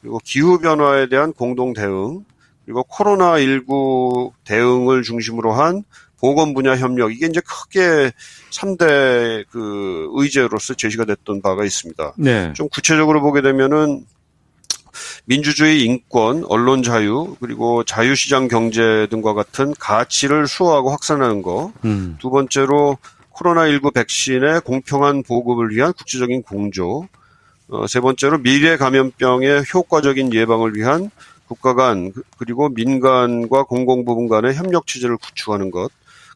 그리고 0.01 0.19
기후 0.25 0.59
변화에 0.59 1.09
대한 1.09 1.33
공동 1.33 1.73
대응, 1.73 2.25
그리고 2.65 2.83
코로나 2.85 3.39
19 3.39 4.33
대응을 4.45 5.03
중심으로 5.03 5.53
한 5.53 5.83
보건 6.23 6.55
분야 6.55 6.77
협력 6.77 7.13
이게 7.13 7.27
이제 7.27 7.41
크게 7.45 8.13
3대 8.53 9.45
그 9.51 10.09
의제로서 10.15 10.75
제시가 10.75 11.05
됐던 11.05 11.43
바가 11.43 11.65
있습니다. 11.65 12.13
네. 12.17 12.53
좀 12.55 12.69
구체적으로 12.69 13.21
보게 13.21 13.43
되면은 13.43 14.07
민주주의 15.25 15.83
인권, 15.83 16.45
언론 16.47 16.83
자유, 16.85 17.35
그리고 17.41 17.83
자유시장 17.83 18.47
경제 18.47 19.09
등과 19.11 19.35
같은 19.35 19.75
가치를 19.79 20.47
수호하고 20.47 20.91
확산하는 20.91 21.43
거. 21.43 21.73
음. 21.85 22.17
두 22.21 22.31
번째로 22.31 22.99
코로나19 23.35 23.93
백신의 23.93 24.61
공평한 24.61 25.25
보급을 25.25 25.71
위한 25.71 25.93
국제적인 25.93 26.43
공조. 26.45 27.09
어, 27.69 27.87
세 27.89 27.99
번째로 27.99 28.39
미래 28.39 28.77
감염병의 28.77 29.65
효과적인 29.75 30.33
예방을 30.35 30.77
위한 30.77 31.11
국가 31.49 31.75
간 31.75 32.13
그- 32.13 32.23
그리고 32.37 32.69
민간과 32.69 33.65
공공부문 33.65 34.29
간의 34.29 34.55
협력 34.55 34.87
체제를 34.87 35.17
구축하는 35.17 35.71
것. 35.73 35.91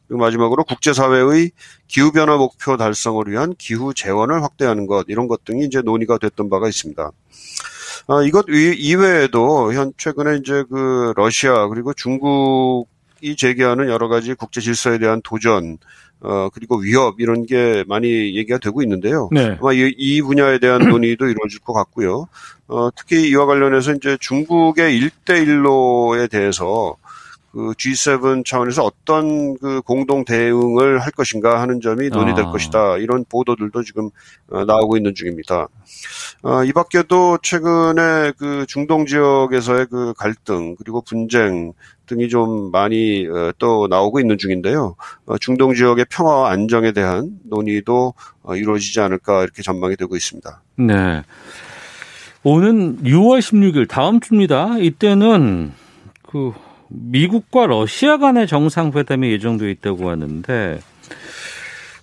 그리고 0.07 0.21
마지막으로 0.21 0.63
국제사회의 0.63 1.51
기후변화 1.87 2.37
목표 2.37 2.77
달성을 2.77 3.25
위한 3.27 3.53
기후 3.57 3.93
재원을 3.93 4.43
확대하는 4.43 4.87
것, 4.87 5.05
이런 5.09 5.27
것 5.27 5.43
등이 5.45 5.65
이제 5.65 5.81
논의가 5.81 6.17
됐던 6.17 6.49
바가 6.49 6.67
있습니다. 6.69 7.11
아, 8.07 8.23
이것 8.23 8.45
이- 8.49 8.75
이외에도 8.77 9.73
현 9.73 9.91
최근에 9.97 10.37
이제 10.37 10.63
그 10.69 11.13
러시아 11.15 11.67
그리고 11.67 11.93
중국이 11.93 13.35
제기하는 13.37 13.89
여러 13.89 14.07
가지 14.07 14.33
국제 14.33 14.61
질서에 14.61 14.97
대한 14.97 15.21
도전, 15.23 15.77
어, 16.21 16.49
그리고 16.53 16.77
위협 16.77 17.19
이런 17.19 17.45
게 17.45 17.83
많이 17.87 18.07
얘기가 18.37 18.59
되고 18.59 18.81
있는데요. 18.81 19.27
네. 19.31 19.57
아마 19.59 19.73
이, 19.73 19.93
이 19.97 20.21
분야에 20.21 20.59
대한 20.59 20.79
논의도 21.01 21.25
이루어질 21.25 21.59
것 21.59 21.73
같고요. 21.73 22.27
어, 22.69 22.89
특히 22.95 23.29
이와 23.29 23.45
관련해서 23.45 23.93
이제 23.93 24.17
중국의 24.21 24.99
1대1로에 25.01 26.29
대해서 26.29 26.95
그 27.51 27.71
G7 27.73 28.45
차원에서 28.45 28.83
어떤 28.83 29.57
그 29.57 29.81
공동 29.81 30.25
대응을 30.25 30.99
할 30.99 31.11
것인가 31.11 31.61
하는 31.61 31.81
점이 31.81 32.09
논의될 32.09 32.45
아. 32.45 32.51
것이다. 32.51 32.97
이런 32.97 33.25
보도들도 33.25 33.83
지금 33.83 34.09
어, 34.49 34.65
나오고 34.65 34.97
있는 34.97 35.15
중입니다. 35.15 35.67
어, 36.43 36.63
이 36.63 36.71
밖에도 36.73 37.37
최근에 37.41 38.33
그 38.37 38.65
중동 38.67 39.05
지역에서의 39.05 39.87
그 39.89 40.13
갈등 40.17 40.75
그리고 40.75 41.01
분쟁 41.01 41.73
등이 42.05 42.29
좀 42.29 42.71
많이 42.71 43.27
어, 43.27 43.51
또 43.57 43.87
나오고 43.87 44.19
있는 44.19 44.37
중인데요. 44.37 44.95
어, 45.25 45.37
중동 45.37 45.73
지역의 45.73 46.05
평화와 46.09 46.51
안정에 46.51 46.91
대한 46.91 47.39
논의도 47.43 48.13
어, 48.43 48.55
이루어지지 48.55 48.99
않을까 48.99 49.43
이렇게 49.43 49.61
전망이 49.61 49.95
되고 49.95 50.15
있습니다. 50.15 50.61
네. 50.77 51.23
오는 52.43 52.97
6월 53.03 53.39
16일 53.39 53.89
다음 53.89 54.19
주입니다. 54.19 54.77
이때는 54.77 55.73
그 56.29 56.53
미국과 56.89 57.67
러시아 57.67 58.17
간의 58.17 58.47
정상회담이 58.47 59.29
예정돼 59.31 59.69
있다고 59.71 60.09
하는데 60.09 60.79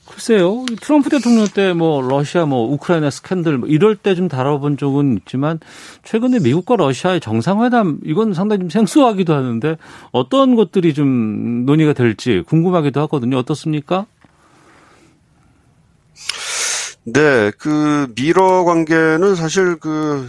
글쎄요. 0.06 0.64
트럼프 0.80 1.10
대통령 1.10 1.48
때 1.48 1.72
뭐 1.72 2.00
러시아 2.00 2.46
뭐 2.46 2.70
우크라이나 2.72 3.10
스캔들 3.10 3.58
뭐 3.58 3.68
이럴 3.68 3.96
때 3.96 4.14
좀 4.14 4.28
다뤄본 4.28 4.76
적은 4.76 5.16
있지만 5.18 5.58
최근에 6.04 6.38
미국과 6.38 6.76
러시아의 6.76 7.20
정상회담 7.20 7.98
이건 8.04 8.32
상당히 8.32 8.60
좀 8.60 8.70
생소하기도 8.70 9.34
하는데 9.34 9.76
어떤 10.12 10.54
것들이 10.54 10.94
좀 10.94 11.66
논의가 11.66 11.94
될지 11.94 12.42
궁금하기도 12.46 13.00
하거든요. 13.02 13.38
어떻습니까? 13.38 14.06
네, 17.06 17.50
그 17.58 18.06
미러 18.14 18.64
관계는 18.64 19.34
사실 19.34 19.76
그 19.80 20.28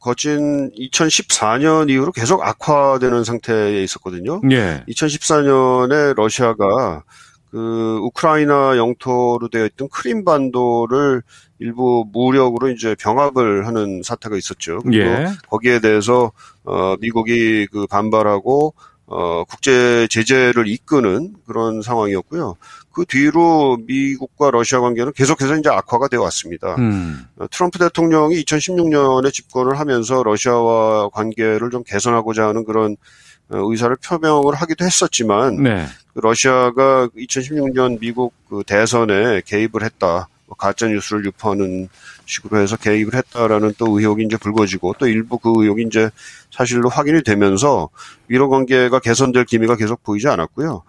거진 0.00 0.70
2014년 0.72 1.90
이후로 1.90 2.12
계속 2.12 2.42
악화되는 2.42 3.24
상태에 3.24 3.82
있었거든요. 3.82 4.40
예. 4.50 4.84
2014년에 4.88 6.14
러시아가 6.14 7.02
그 7.50 7.98
우크라이나 8.02 8.76
영토로 8.76 9.48
되어 9.48 9.66
있던 9.66 9.88
크림반도를 9.88 11.22
일부 11.58 12.04
무력으로 12.12 12.70
이제 12.70 12.94
병합을 12.98 13.66
하는 13.66 14.02
사태가 14.04 14.36
있었죠. 14.36 14.80
그리고 14.80 15.06
예. 15.06 15.28
거기에 15.48 15.80
대해서 15.80 16.32
어 16.64 16.96
미국이 17.00 17.66
그 17.72 17.86
반발하고 17.86 18.74
어 19.06 19.44
국제 19.44 20.06
제재를 20.08 20.66
이끄는 20.68 21.34
그런 21.46 21.80
상황이었고요. 21.80 22.56
그 22.96 23.04
뒤로 23.04 23.76
미국과 23.86 24.50
러시아 24.50 24.80
관계는 24.80 25.12
계속해서 25.12 25.58
이제 25.58 25.68
악화가 25.68 26.08
되어 26.08 26.22
왔습니다. 26.22 26.76
음. 26.76 27.26
어, 27.36 27.44
트럼프 27.50 27.78
대통령이 27.78 28.42
2016년에 28.42 29.30
집권을 29.30 29.78
하면서 29.78 30.22
러시아와 30.22 31.10
관계를 31.10 31.68
좀 31.68 31.84
개선하고자 31.84 32.48
하는 32.48 32.64
그런 32.64 32.96
어, 33.50 33.58
의사를 33.70 33.94
표명을 33.96 34.54
하기도 34.54 34.86
했었지만 34.86 35.62
네. 35.62 35.84
그 36.14 36.20
러시아가 36.20 37.06
2016년 37.08 38.00
미국 38.00 38.32
그 38.48 38.62
대선에 38.66 39.42
개입을 39.44 39.82
했다. 39.82 40.28
뭐 40.46 40.56
가짜 40.56 40.86
뉴스를 40.86 41.24
유포하는 41.26 41.88
식으로 42.24 42.60
해서 42.60 42.76
개입을 42.76 43.14
했다라는 43.14 43.74
또 43.78 43.98
의혹이 43.98 44.24
이제 44.24 44.36
불거지고 44.36 44.94
또 44.98 45.06
일부 45.06 45.38
그 45.38 45.52
의혹이 45.56 45.84
이제 45.86 46.10
사실로 46.50 46.88
확인이 46.88 47.22
되면서 47.22 47.88
위로 48.28 48.48
관계가 48.48 49.00
개선될 49.00 49.44
기미가 49.44 49.76
계속 49.76 50.02
보이지 50.02 50.28
않았고요. 50.28 50.82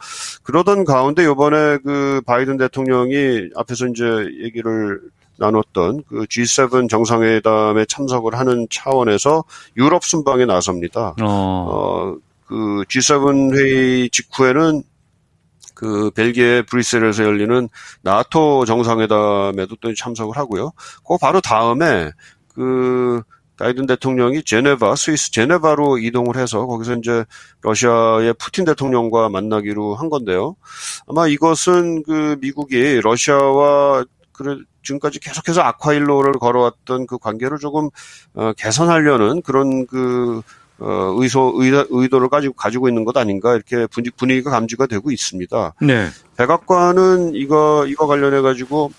그러던 0.44 0.86
가운데 0.86 1.24
이번에 1.24 1.78
그 1.78 2.22
바이든 2.26 2.58
대통령이 2.58 3.50
앞에서 3.56 3.88
이제 3.88 4.04
얘기를 4.44 5.02
나눴던 5.38 6.04
그 6.08 6.26
G7 6.26 6.90
정상회담에 6.90 7.86
참석을 7.86 8.36
하는 8.36 8.68
차원에서 8.70 9.44
유럽 9.78 10.04
순방에 10.04 10.46
나섭니다. 10.46 11.14
어. 11.22 11.26
어, 11.26 12.16
그 12.48 12.84
G7 12.88 13.56
회의 13.56 14.10
직후에는 14.10 14.84
그 15.78 16.10
벨기에 16.10 16.64
브뤼셀에서 16.64 17.24
열리는 17.24 17.70
나토 18.02 18.66
정상회담에도 18.66 19.76
또 19.80 19.94
참석을 19.94 20.36
하고요. 20.36 20.72
그 21.08 21.18
바로 21.22 21.40
다음에 21.40 22.10
그 22.56 23.22
바이든 23.60 23.86
대통령이 23.86 24.42
제네바, 24.44 24.96
스위스 24.96 25.32
제네바로 25.32 26.00
이동을 26.00 26.36
해서 26.36 26.66
거기서 26.66 26.96
이제 26.96 27.26
러시아의 27.62 28.34
푸틴 28.40 28.66
대통령과 28.66 29.30
만나기로 29.30 29.94
한 29.94 30.10
건데요. 30.10 30.56
아마 31.06 31.28
이것은 31.28 32.02
그 32.02 32.38
미국이 32.42 33.00
러시아와 33.02 34.04
그 34.32 34.64
지금까지 34.82 35.20
계속해서 35.20 35.62
악화일로를 35.62 36.34
걸어왔던 36.34 37.06
그 37.06 37.20
관계를 37.20 37.60
조금 37.60 37.90
어, 38.34 38.52
개선하려는 38.54 39.44
그런 39.44 39.86
그 39.86 40.42
어, 40.80 41.16
의소, 41.18 41.54
의도, 41.56 41.86
의도 41.90 42.20
를 42.20 42.30
가지고, 42.30 42.54
가지고 42.54 42.88
있는 42.88 43.04
것 43.04 43.18
아닌가, 43.18 43.56
이렇게 43.56 43.88
분위기, 43.88 44.16
분위 44.16 44.36
기가 44.36 44.52
감지가 44.52 44.86
되고 44.88 45.12
있습니다. 45.12 45.74
네. 45.82 46.08
백악관은 46.38 47.34
이거, 47.36 47.86
이거 47.88 48.06
관련해가지고, 48.06 48.92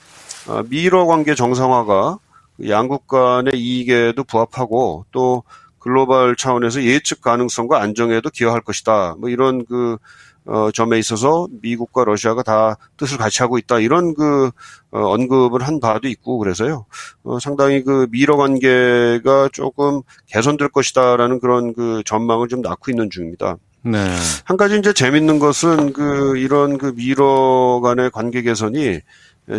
어, 0.48 0.62
미러 0.68 1.06
관계 1.06 1.34
정상화가 1.34 2.18
양국 2.68 3.06
간의 3.06 3.52
이익에도 3.54 4.24
부합하고, 4.24 5.04
또 5.12 5.44
글로벌 5.78 6.34
차원에서 6.36 6.82
예측 6.82 7.20
가능성과 7.22 7.80
안정에도 7.80 8.28
기여할 8.30 8.60
것이다. 8.60 9.14
뭐 9.18 9.28
이런 9.28 9.64
그, 9.64 9.98
어, 10.48 10.70
점에 10.72 10.98
있어서 10.98 11.46
미국과 11.60 12.04
러시아가 12.04 12.42
다 12.42 12.76
뜻을 12.96 13.18
같이 13.18 13.42
하고 13.42 13.58
있다. 13.58 13.80
이런 13.80 14.14
그, 14.14 14.50
어, 14.90 15.00
언급을 15.12 15.62
한 15.62 15.78
바도 15.78 16.08
있고 16.08 16.38
그래서요. 16.38 16.86
어, 17.22 17.38
상당히 17.38 17.84
그 17.84 18.06
미러 18.10 18.36
관계가 18.36 19.50
조금 19.52 20.00
개선될 20.26 20.70
것이다라는 20.70 21.38
그런 21.40 21.74
그 21.74 22.02
전망을 22.06 22.48
좀 22.48 22.62
낳고 22.62 22.90
있는 22.90 23.10
중입니다. 23.10 23.56
네. 23.82 23.98
한 24.44 24.56
가지 24.56 24.78
이제 24.78 24.92
재밌는 24.92 25.38
것은 25.38 25.92
그 25.92 26.36
이런 26.38 26.78
그 26.78 26.92
미러 26.96 27.80
간의 27.82 28.10
관계 28.10 28.42
개선이 28.42 29.00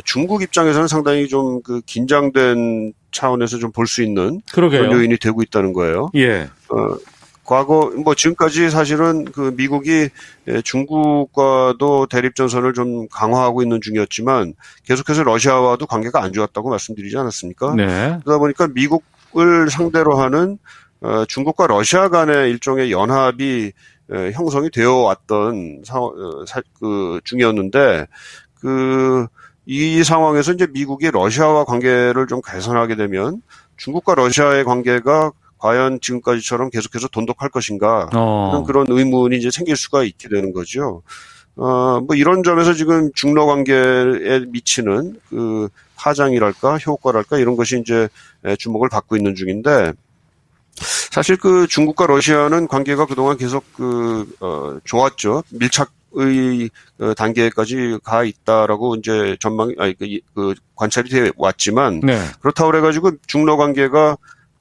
중국 0.04 0.42
입장에서는 0.42 0.88
상당히 0.88 1.28
좀 1.28 1.62
그 1.64 1.82
긴장된 1.86 2.94
차원에서 3.12 3.58
좀 3.60 3.72
볼 3.72 3.88
수 3.88 4.04
있는. 4.04 4.42
그런 4.82 4.92
요인이 4.92 5.18
되고 5.18 5.42
있다는 5.42 5.74
거예요. 5.74 6.10
예. 6.16 6.50
어, 6.70 6.96
과거 7.50 7.92
뭐 8.04 8.14
지금까지 8.14 8.70
사실은 8.70 9.26
그 9.26 9.56
미국이 9.58 10.10
예, 10.48 10.62
중국과도 10.62 12.06
대립 12.06 12.36
전선을 12.36 12.74
좀 12.74 13.08
강화하고 13.10 13.64
있는 13.64 13.82
중이었지만 13.82 14.54
계속해서 14.86 15.24
러시아와도 15.24 15.88
관계가 15.88 16.22
안 16.22 16.32
좋았다고 16.32 16.70
말씀드리지 16.70 17.18
않았습니까? 17.18 17.74
네. 17.74 18.20
그러다 18.24 18.38
보니까 18.38 18.68
미국을 18.68 19.72
상대로 19.72 20.18
하는 20.20 20.60
어, 21.02 21.26
중국과 21.26 21.66
러시아 21.66 22.10
간의 22.10 22.52
일종의 22.52 22.92
연합이 22.92 23.72
에, 24.12 24.32
형성이 24.34 24.70
되어 24.70 24.98
왔던 24.98 25.82
사, 25.86 25.98
어, 25.98 26.46
사, 26.46 26.62
그 26.80 27.20
중이었는데 27.24 28.06
그 28.62 29.26
이 29.72 30.04
상황에서 30.04 30.54
이제 30.54 30.66
미국이 30.66 31.12
러시아와 31.12 31.64
관계를 31.64 32.26
좀 32.26 32.42
개선하게 32.42 32.96
되면 32.96 33.44
중국과 33.78 34.16
러시아의 34.16 34.64
관계가 34.64 35.32
과연 35.60 36.00
지금까지처럼 36.02 36.70
계속해서 36.72 37.08
돈독할 37.10 37.50
것인가 37.50 38.10
어. 38.14 38.64
그런 38.66 38.88
의문이 38.90 39.38
이제 39.38 39.52
생길 39.52 39.76
수가 39.76 40.04
있게 40.04 40.30
되는 40.30 40.54
거죠. 40.54 41.04
어, 41.56 42.00
뭐 42.00 42.16
이런 42.16 42.42
점에서 42.42 42.74
지금 42.74 43.12
중러 43.14 43.46
관계에 43.46 44.40
미치는 44.48 45.20
그 45.30 45.68
파장이랄까 45.98 46.78
효과랄까 46.78 47.38
이런 47.38 47.58
것이 47.58 47.78
이제 47.80 48.08
주목을 48.58 48.88
받고 48.90 49.18
있는 49.18 49.36
중인데 49.36 49.92
사실 51.12 51.36
그 51.36 51.68
중국과 51.68 52.08
러시아는 52.08 52.70
관계가 52.70 53.06
그동안 53.06 53.36
계속 53.36 53.66
그, 53.74 54.26
어, 54.40 54.78
좋았죠. 54.86 55.44
밀착의 55.50 56.70
어, 57.02 57.14
단계까지 57.16 58.00
가 58.02 58.24
있다라고 58.24 58.96
이제 58.96 59.36
전망, 59.42 59.74
아니, 59.78 59.94
그, 59.98 60.06
이- 60.06 60.22
그 60.34 60.56
관찰이 60.78 61.10
돼 61.10 61.32
왔지만 61.36 62.00
네. 62.00 62.18
그렇다고 62.40 62.72
그래가지고 62.72 63.12
중러 63.28 63.58
관계가 63.58 64.16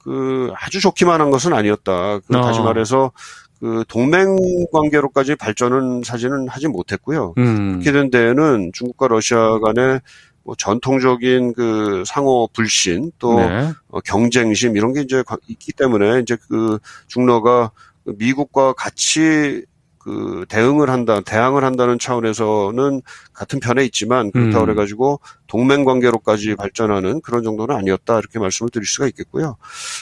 그 0.09 0.51
아주 0.55 0.81
좋기만 0.81 1.21
한 1.21 1.29
것은 1.29 1.53
아니었다. 1.53 2.17
그 2.25 2.35
어. 2.35 2.41
다시 2.41 2.61
말해서 2.61 3.11
그 3.59 3.83
동맹 3.87 4.35
관계로까지 4.71 5.35
발전은 5.35 6.01
사실은 6.03 6.47
하지 6.47 6.67
못했고요. 6.67 7.35
음. 7.37 7.73
그렇게 7.73 7.91
된 7.91 8.09
데에는 8.09 8.71
중국과 8.73 9.07
러시아 9.07 9.59
간의 9.59 10.01
뭐 10.43 10.55
전통적인 10.57 11.53
그 11.53 12.01
상호 12.07 12.49
불신 12.53 13.11
또 13.19 13.39
네. 13.39 13.71
어, 13.89 13.99
경쟁심 13.99 14.75
이런 14.77 14.93
게 14.93 15.01
이제 15.01 15.21
과- 15.21 15.37
있기 15.47 15.73
때문에 15.73 16.21
이제 16.21 16.37
그 16.47 16.79
중러가 17.05 17.69
그 18.03 18.15
미국과 18.17 18.73
같이 18.73 19.63
그 20.09 20.45
대응을 20.49 20.89
한다, 20.89 21.21
대항을 21.21 21.63
한다는 21.63 21.99
차원에서는 21.99 23.01
같은 23.31 23.59
편에 23.59 23.85
있지만 23.85 24.31
그렇다고 24.31 24.63
음. 24.63 24.65
그래가지고 24.65 25.19
동맹 25.45 25.85
관계로까지 25.85 26.55
발전하는 26.55 27.21
그런 27.21 27.43
정도는 27.43 27.75
아니었다 27.75 28.17
이렇게 28.17 28.39
말씀을 28.39 28.71
드릴 28.71 28.87
수가 28.87 29.05
있겠고요. 29.07 29.57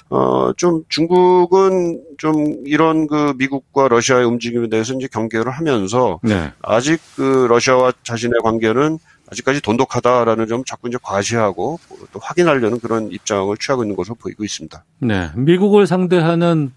어, 0.09 0.53
좀 0.55 0.83
중국은 0.87 2.01
좀 2.17 2.61
이런 2.65 3.07
그 3.07 3.33
미국과 3.37 3.89
러시아의 3.89 4.25
움직임에 4.25 4.69
대해서 4.69 4.93
이제 4.93 5.07
경계를 5.11 5.51
하면서 5.51 6.21
네. 6.23 6.53
아직 6.61 7.01
그 7.17 7.47
러시아와 7.49 7.91
자신의 8.03 8.39
관계는 8.41 8.99
아직까지 9.29 9.61
돈독하다라는 9.61 10.47
점 10.47 10.63
자꾸 10.63 10.87
이제 10.87 10.97
과시하고 11.03 11.79
또 12.13 12.19
확인하려는 12.21 12.79
그런 12.79 13.11
입장을 13.11 13.55
취하고 13.57 13.83
있는 13.83 13.97
것으로 13.97 14.15
보이고 14.15 14.45
있습니다. 14.45 14.85
네. 14.99 15.31
미국을 15.35 15.85
상대하는 15.85 16.71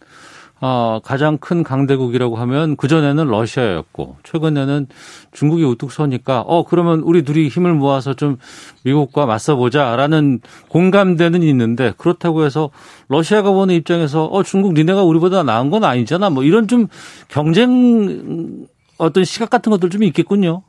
어, 0.62 1.00
가장 1.02 1.38
큰 1.38 1.62
강대국이라고 1.62 2.36
하면 2.36 2.76
그전에는 2.76 3.26
러시아였고 3.26 4.16
최근에는 4.24 4.88
중국이 5.32 5.64
우뚝 5.64 5.90
서니까 5.90 6.40
어 6.42 6.64
그러면 6.64 7.00
우리 7.00 7.22
둘이 7.22 7.48
힘을 7.48 7.72
모아서 7.72 8.12
좀 8.12 8.36
미국과 8.84 9.24
맞서보자라는 9.24 10.40
공감대는 10.68 11.42
있는데 11.44 11.94
그렇다고 11.96 12.44
해서 12.44 12.70
러시아가 13.08 13.52
보는 13.52 13.74
입장에서 13.74 14.26
어 14.26 14.42
중국 14.42 14.74
니네가 14.74 15.02
우리보다 15.02 15.42
나은 15.44 15.70
건 15.70 15.84
아니잖아 15.84 16.28
뭐 16.28 16.44
이런 16.44 16.68
좀 16.68 16.88
경쟁 17.28 18.66
어떤 18.98 19.24
시각 19.24 19.48
같은 19.48 19.70
것들 19.70 19.88
좀 19.88 20.02
있겠군요. 20.02 20.62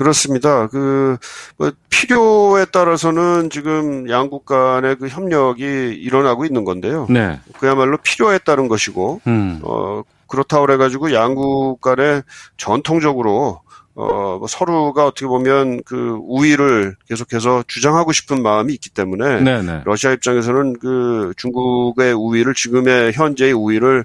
그렇습니다. 0.00 0.66
그, 0.68 1.18
뭐 1.58 1.70
필요에 1.90 2.64
따라서는 2.64 3.50
지금 3.50 4.08
양국 4.08 4.46
간의 4.46 4.96
그 4.96 5.08
협력이 5.08 5.62
일어나고 5.62 6.46
있는 6.46 6.64
건데요. 6.64 7.06
네. 7.10 7.38
그야말로 7.58 7.98
필요에 7.98 8.38
따른 8.38 8.66
것이고, 8.66 9.20
음. 9.26 9.60
어, 9.62 10.02
그렇다고 10.26 10.64
그래 10.64 10.78
가지고 10.78 11.12
양국 11.12 11.82
간에 11.82 12.22
전통적으로 12.56 13.60
어, 13.94 14.38
뭐 14.38 14.46
서로가 14.48 15.04
어떻게 15.04 15.26
보면 15.26 15.82
그 15.84 16.16
우위를 16.22 16.96
계속해서 17.06 17.64
주장하고 17.66 18.12
싶은 18.12 18.42
마음이 18.42 18.72
있기 18.72 18.88
때문에 18.88 19.42
네네. 19.42 19.82
러시아 19.84 20.12
입장에서는 20.12 20.78
그 20.78 21.34
중국의 21.36 22.14
우위를 22.14 22.54
지금의 22.54 23.12
현재의 23.12 23.52
우위를 23.52 24.04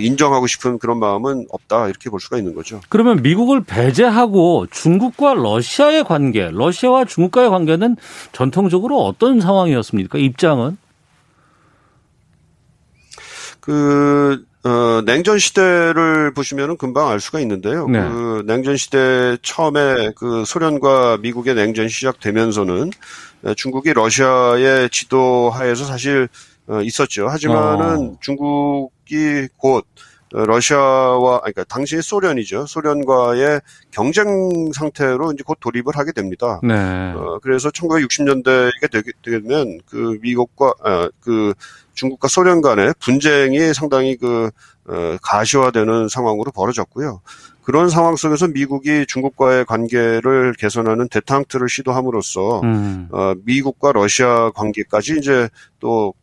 인정하고 0.00 0.46
싶은 0.46 0.78
그런 0.78 0.98
마음은 0.98 1.46
없다 1.50 1.88
이렇게 1.88 2.10
볼 2.10 2.20
수가 2.20 2.38
있는 2.38 2.54
거죠. 2.54 2.80
그러면 2.88 3.22
미국을 3.22 3.62
배제하고 3.62 4.66
중국과 4.70 5.34
러시아의 5.34 6.04
관계, 6.04 6.50
러시아와 6.50 7.04
중국과의 7.04 7.50
관계는 7.50 7.96
전통적으로 8.32 9.04
어떤 9.04 9.40
상황이었습니까? 9.40 10.18
입장은? 10.18 10.76
그 13.60 14.44
어, 14.64 15.02
냉전 15.04 15.38
시대를 15.38 16.34
보시면은 16.34 16.76
금방 16.76 17.08
알 17.08 17.18
수가 17.18 17.40
있는데요. 17.40 17.88
네. 17.88 18.00
그 18.00 18.44
냉전 18.46 18.76
시대 18.76 19.36
처음에 19.42 20.12
그 20.16 20.44
소련과 20.44 21.18
미국의 21.18 21.54
냉전이 21.54 21.88
시작되면서는 21.88 22.90
중국이 23.56 23.92
러시아의 23.92 24.90
지도 24.90 25.50
하에서 25.50 25.84
사실 25.84 26.28
어, 26.68 26.80
있었죠. 26.80 27.28
하지만은 27.28 28.12
어. 28.12 28.16
중국 28.20 28.91
이 29.12 29.48
곧 29.56 29.86
러시아와 30.32 31.40
아니, 31.44 31.52
그러니까 31.52 31.64
당시 31.64 32.00
소련이죠. 32.00 32.66
소련과의 32.66 33.60
경쟁 33.90 34.72
상태로 34.72 35.32
이제 35.32 35.42
곧 35.46 35.58
돌입을 35.60 35.94
하게 35.94 36.12
됩니다. 36.12 36.58
네. 36.62 37.12
어, 37.14 37.38
그래서 37.42 37.68
1960년대가 37.70 38.90
되게 38.90 39.12
되면 39.22 39.78
그 39.86 40.18
미국과 40.22 40.72
아, 40.82 41.10
그 41.20 41.52
중국과 41.94 42.28
소련 42.28 42.62
간의 42.62 42.94
분쟁이 42.98 43.74
상당히 43.74 44.16
그 44.16 44.50
어, 44.88 45.16
가시화되는 45.22 46.08
상황으로 46.08 46.50
벌어졌고요. 46.50 47.20
그런 47.62 47.88
상황 47.90 48.16
속에서 48.16 48.48
미국이 48.48 49.04
중국과의 49.06 49.66
관계를 49.66 50.54
개선하는 50.58 51.08
대탕트를 51.08 51.68
시도함으로써 51.68 52.60
음. 52.62 53.08
어, 53.12 53.34
미국과 53.44 53.92
러시아 53.92 54.50
관계까지 54.50 55.16
이제 55.18 55.48
또 55.78 56.14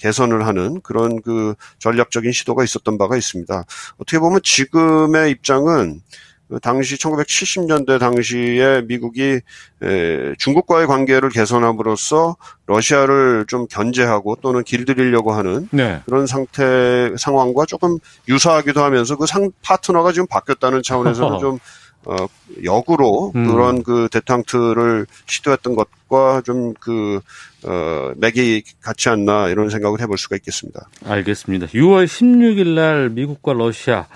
개선을 0.00 0.46
하는 0.46 0.80
그런 0.80 1.20
그 1.22 1.54
전략적인 1.78 2.32
시도가 2.32 2.64
있었던 2.64 2.98
바가 2.98 3.16
있습니다. 3.16 3.64
어떻게 3.98 4.18
보면 4.18 4.40
지금의 4.42 5.30
입장은 5.30 6.00
그 6.48 6.58
당시 6.58 6.96
1970년대 6.96 8.00
당시에 8.00 8.82
미국이 8.88 9.40
에, 9.82 10.34
중국과의 10.36 10.88
관계를 10.88 11.28
개선함으로써 11.28 12.36
러시아를 12.66 13.44
좀 13.46 13.68
견제하고 13.68 14.36
또는 14.42 14.64
길들이려고 14.64 15.32
하는 15.32 15.68
네. 15.70 16.00
그런 16.06 16.26
상태 16.26 17.12
상황과 17.16 17.66
조금 17.66 17.98
유사하기도 18.28 18.82
하면서 18.82 19.16
그 19.16 19.26
상 19.26 19.52
파트너가 19.62 20.10
지금 20.10 20.26
바뀌었다는 20.26 20.82
차원에서는 20.82 21.38
좀 21.38 21.58
어, 22.06 22.16
역으로 22.64 23.32
음. 23.34 23.46
그런 23.46 23.82
그 23.82 24.08
대탕트를 24.10 25.06
시도했던 25.26 25.74
것과 25.76 26.42
좀 26.44 26.74
그, 26.80 27.20
어, 27.64 28.12
맥이 28.16 28.62
같지 28.80 29.08
않나 29.08 29.48
이런 29.48 29.70
생각을 29.70 30.00
해볼 30.00 30.16
수가 30.18 30.36
있겠습니다. 30.36 30.88
알겠습니다. 31.04 31.66
6월 31.66 32.06
16일 32.06 32.68
날 32.74 33.10
미국과 33.10 33.52
러시아 33.52 34.06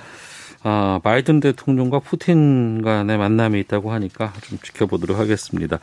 아, 0.67 0.99
바이든 1.05 1.41
대통령과 1.41 2.01
푸틴 2.01 2.81
간의 2.83 3.19
만남이 3.19 3.61
있다고 3.61 3.93
하니까 3.93 4.33
좀 4.43 4.59
지켜보도록 4.63 5.19
하겠습니다. 5.19 5.79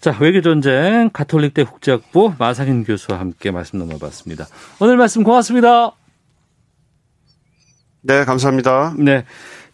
자, 0.00 0.14
외교전쟁 0.20 1.10
가톨릭대 1.12 1.62
국제학부 1.62 2.34
마상인 2.36 2.82
교수와 2.82 3.20
함께 3.20 3.52
말씀 3.52 3.78
나눠봤습니다. 3.78 4.46
오늘 4.80 4.96
말씀 4.96 5.22
고맙습니다. 5.22 5.92
네, 8.02 8.24
감사합니다. 8.24 8.94
네. 8.98 9.24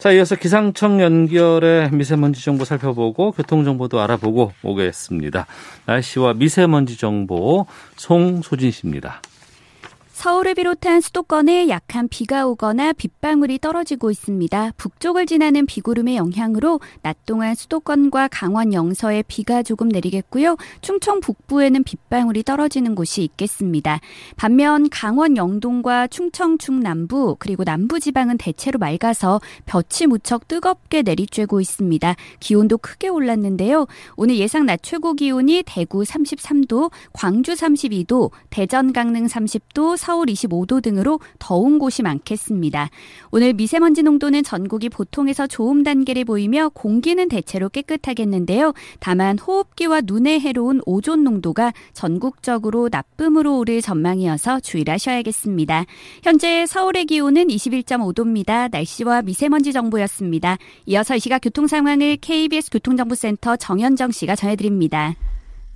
자, 0.01 0.13
이어서 0.13 0.35
기상청 0.35 1.03
연결해 1.03 1.91
미세먼지 1.93 2.43
정보 2.43 2.65
살펴보고 2.65 3.33
교통 3.33 3.65
정보도 3.65 4.01
알아보고 4.01 4.51
오겠습니다. 4.63 5.47
날씨와 5.85 6.33
미세먼지 6.33 6.97
정보 6.97 7.67
송소진 7.97 8.71
씨입니다. 8.71 9.21
서울을 10.21 10.55
비롯한 10.55 11.01
수도권에 11.01 11.71
약한 11.71 12.07
비가 12.07 12.47
오거나 12.47 12.93
빗방울이 12.93 13.59
떨어지고 13.59 14.11
있습니다. 14.11 14.73
북쪽을 14.77 15.25
지나는 15.25 15.65
비구름의 15.65 16.17
영향으로 16.17 16.79
낮 17.01 17.25
동안 17.25 17.55
수도권과 17.55 18.29
강원 18.31 18.75
영서에 18.75 19.23
비가 19.27 19.63
조금 19.63 19.89
내리겠고요. 19.89 20.59
충청 20.83 21.21
북부에는 21.21 21.85
빗방울이 21.85 22.43
떨어지는 22.43 22.95
곳이 22.97 23.23
있겠습니다. 23.23 23.99
반면 24.37 24.91
강원 24.91 25.39
영동과 25.39 26.07
충청 26.09 26.59
중남부 26.59 27.37
그리고 27.39 27.65
남부 27.65 27.99
지방은 27.99 28.37
대체로 28.37 28.79
맑아서 28.79 29.41
볕이 29.65 30.07
무척 30.07 30.49
뜨겁게 30.49 31.01
내리쬐고 31.01 31.63
있습니다. 31.63 32.15
기온도 32.41 32.77
크게 32.77 33.09
올랐는데요. 33.09 33.87
오늘 34.17 34.37
예상 34.37 34.67
낮 34.67 34.83
최고 34.83 35.15
기온이 35.15 35.63
대구 35.65 36.03
33도, 36.03 36.91
광주 37.15 37.55
32도, 37.55 38.31
대전 38.51 38.93
강릉 38.93 39.25
30도, 39.25 39.97
서울 40.11 40.27
25도 40.27 40.83
등으로 40.83 41.21
더운 41.39 41.79
곳이 41.79 42.03
많겠습니다. 42.03 42.91
오늘 43.31 43.53
미세먼지 43.53 44.03
농도는 44.03 44.43
전국이 44.43 44.89
보통에서 44.89 45.47
좋음 45.47 45.85
단계를 45.85 46.25
보이며 46.25 46.69
공기는 46.71 47.29
대체로 47.29 47.69
깨끗하겠는데요. 47.69 48.73
다만 48.99 49.39
호흡기와 49.39 50.01
눈에 50.05 50.41
해로운 50.41 50.81
오존 50.85 51.23
농도가 51.23 51.73
전국적으로 51.93 52.89
나쁨으로 52.91 53.59
오를 53.59 53.81
전망이어서 53.81 54.59
주의를 54.59 54.95
하셔야겠습니다. 54.95 55.85
현재 56.25 56.67
서울의 56.67 57.05
기온은 57.05 57.47
21.5도입니다. 57.47 58.69
날씨와 58.73 59.23
미세먼지 59.23 59.73
정보였습니다. 59.73 60.59
이어서 60.87 61.15
이 61.15 61.21
시각 61.21 61.39
교통 61.39 61.69
상황을 61.69 62.17
KBS 62.17 62.71
교통정보센터 62.73 63.55
정현정 63.55 64.11
씨가 64.11 64.35
전해드립니다. 64.35 65.15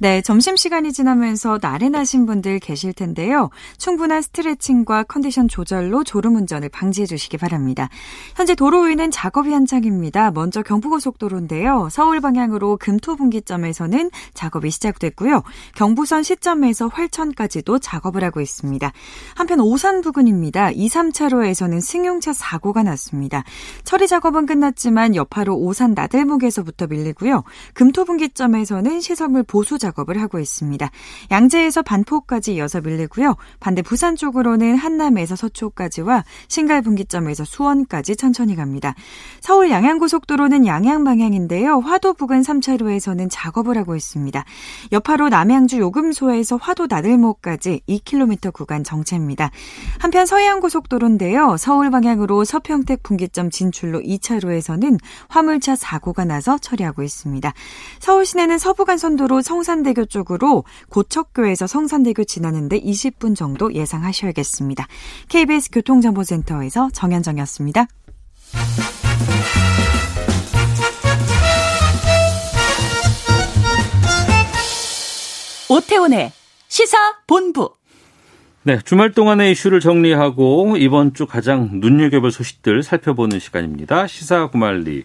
네, 0.04 0.20
점심시간이 0.20 0.92
지나면서 0.92 1.58
나른하신 1.62 2.26
분들 2.26 2.58
계실 2.58 2.92
텐데요. 2.92 3.48
충분한 3.78 4.20
스트레칭과 4.20 5.04
컨디션 5.04 5.48
조절로 5.48 6.04
졸음운전을 6.04 6.68
방지해 6.68 7.06
주시기 7.06 7.38
바랍니다. 7.38 7.88
현재 8.36 8.54
도로 8.54 8.82
위는 8.82 9.10
작업이 9.10 9.50
한창입니다. 9.50 10.30
먼저 10.32 10.60
경부고속도로인데요. 10.60 11.88
서울 11.90 12.20
방향으로 12.20 12.76
금토분기점에서는 12.76 14.10
작업이 14.34 14.70
시작됐고요. 14.72 15.42
경부선 15.74 16.22
시점에서 16.22 16.88
활천까지도 16.88 17.78
작업을 17.78 18.24
하고 18.24 18.42
있습니다. 18.42 18.92
한편 19.34 19.60
오산 19.60 20.02
부근입니다. 20.02 20.70
2, 20.70 20.86
3차로에서는 20.86 21.80
승용차 21.80 22.34
사고가 22.34 22.82
났습니다. 22.82 23.42
처리 23.84 24.06
작업은 24.06 24.44
끝났지만 24.44 25.16
여파로 25.16 25.56
오산 25.56 25.94
나들목에서부터 25.94 26.88
밀리고요. 26.88 27.42
금토분기점에서는 27.72 29.00
시설물 29.00 29.44
보수 29.44 29.78
작업 29.78 29.93
을 30.08 30.20
하고 30.20 30.38
있습니다. 30.38 30.90
양재에서 31.30 31.82
반포까지 31.82 32.54
이어서 32.54 32.80
밀리고요. 32.80 33.36
반대 33.60 33.80
부산 33.80 34.16
쪽으로는 34.16 34.76
한남에서 34.76 35.36
서초까지와 35.36 36.24
신갈 36.48 36.82
분기점에서 36.82 37.44
수원까지 37.44 38.16
천천히 38.16 38.56
갑니다. 38.56 38.94
서울 39.40 39.70
양양고속도로는 39.70 40.66
양양 40.66 41.04
방향인데요. 41.04 41.78
화도 41.78 42.14
부근 42.14 42.42
3차로에서는 42.42 43.28
작업을 43.30 43.78
하고 43.78 43.94
있습니다. 43.96 44.44
여파로 44.92 45.28
남양주 45.28 45.78
요금소에서 45.78 46.56
화도 46.56 46.86
나들목까지 46.88 47.82
2km 47.88 48.52
구간 48.52 48.84
정체입니다. 48.84 49.50
한편 49.98 50.26
서해안고속도로인데요. 50.26 51.56
서울 51.56 51.90
방향으로 51.90 52.44
서평택 52.44 53.02
분기점 53.02 53.50
진출로 53.50 54.00
2차로에서는 54.00 54.98
화물차 55.28 55.76
사고가 55.76 56.24
나서 56.24 56.58
처리하고 56.58 57.02
있습니다. 57.02 57.52
서울 58.00 58.26
시내는 58.26 58.58
서부간선도로 58.58 59.42
성산대교 59.74 60.04
쪽으로 60.04 60.64
고척교에서 60.90 61.66
성산대교 61.66 62.24
지나는데 62.24 62.78
20분 62.80 63.34
정도 63.34 63.74
예상하셔야겠습니다. 63.74 64.86
KBS 65.28 65.70
교통정보센터에서 65.72 66.90
정현정이었습니다. 66.92 67.86
오태훈의 75.68 76.30
시사 76.68 76.96
본부. 77.26 77.74
네, 78.62 78.78
주말 78.84 79.12
동안의 79.12 79.52
이슈를 79.52 79.80
정리하고 79.80 80.76
이번 80.78 81.14
주 81.14 81.26
가장 81.26 81.80
눈여겨볼 81.80 82.30
소식들 82.30 82.82
살펴보는 82.82 83.40
시간입니다. 83.40 84.06
시사 84.06 84.48
구말리 84.48 85.04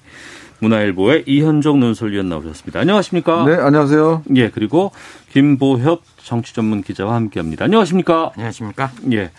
문화일보의 0.59 1.23
이현종 1.25 1.79
논설위원 1.79 2.29
나오셨습니다. 2.29 2.79
안녕하십니까? 2.81 3.45
네, 3.45 3.55
안녕하세요. 3.55 4.23
예, 4.35 4.49
그리고 4.49 4.91
김보협 5.31 6.03
정치 6.17 6.53
전문 6.53 6.81
기자와 6.83 7.15
함께 7.15 7.39
합니다. 7.39 7.65
안녕하십니까? 7.65 8.31
안녕하십니까? 8.35 8.91
예. 9.11 9.31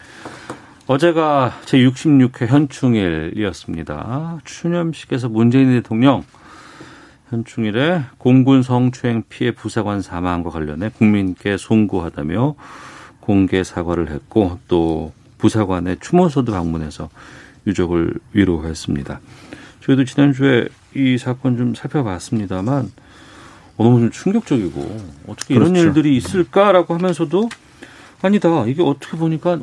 어제가 0.87 1.53
제66회 1.67 2.47
현충일이었습니다. 2.49 4.41
추념식에서 4.45 5.29
문재인 5.29 5.71
대통령 5.71 6.25
현충일에 7.29 8.03
공군 8.19 8.63
성추행 8.63 9.23
피해 9.29 9.53
부사관 9.53 10.03
사망과 10.03 10.51
관련해 10.51 10.91
국민께 10.91 11.57
송구하다며 11.57 12.57
공개 13.21 13.63
사과를 13.63 14.11
했고 14.11 14.59
또 14.67 15.13
부사관의 15.39 15.99
추모소도 16.01 16.51
방문해서 16.51 17.09
유족을 17.67 18.15
위로했습니다. 18.33 19.21
저희도 19.91 20.05
지난주에 20.05 20.69
이 20.95 21.19
사건 21.19 21.57
좀 21.57 21.75
살펴봤습니다만 21.75 22.93
어, 23.77 23.85
너무 23.85 24.01
좀 24.01 24.11
충격적이고 24.11 24.97
어떻게 25.27 25.55
이런 25.55 25.73
그렇죠. 25.73 25.89
일들이 25.89 26.17
있을까라고 26.17 26.95
하면서도 26.95 27.49
아니다 28.23 28.67
이게 28.67 28.83
어떻게 28.83 29.17
보니까 29.17 29.61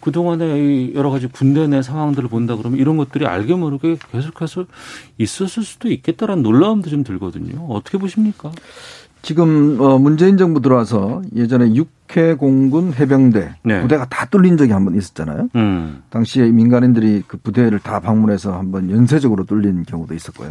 그동안의 0.00 0.94
여러 0.94 1.10
가지 1.10 1.26
군대 1.26 1.66
내 1.66 1.82
상황들을 1.82 2.28
본다 2.28 2.56
그러면 2.56 2.78
이런 2.78 2.96
것들이 2.96 3.26
알게 3.26 3.54
모르게 3.54 3.98
계속해서 4.12 4.66
있었을 5.18 5.62
수도 5.64 5.88
있겠다라는 5.88 6.42
놀라움도 6.42 6.88
좀 6.88 7.02
들거든요. 7.02 7.66
어떻게 7.68 7.98
보십니까? 7.98 8.52
지금 9.22 9.80
어 9.80 9.98
문재인 9.98 10.36
정부 10.38 10.60
들어와서 10.60 11.22
예전에 11.34 11.74
육해 11.74 12.34
공군 12.34 12.92
해병대 12.94 13.56
네. 13.64 13.80
부대가 13.82 14.06
다 14.06 14.26
뚫린 14.26 14.56
적이 14.56 14.72
한 14.72 14.84
번 14.84 14.94
있었잖아요. 14.96 15.48
음. 15.56 16.02
당시에 16.10 16.50
민간인들이 16.50 17.24
그 17.26 17.36
부대를 17.36 17.78
다 17.80 18.00
방문해서 18.00 18.56
한번 18.56 18.90
연쇄적으로 18.90 19.44
뚫린 19.44 19.84
경우도 19.84 20.14
있었고요. 20.14 20.48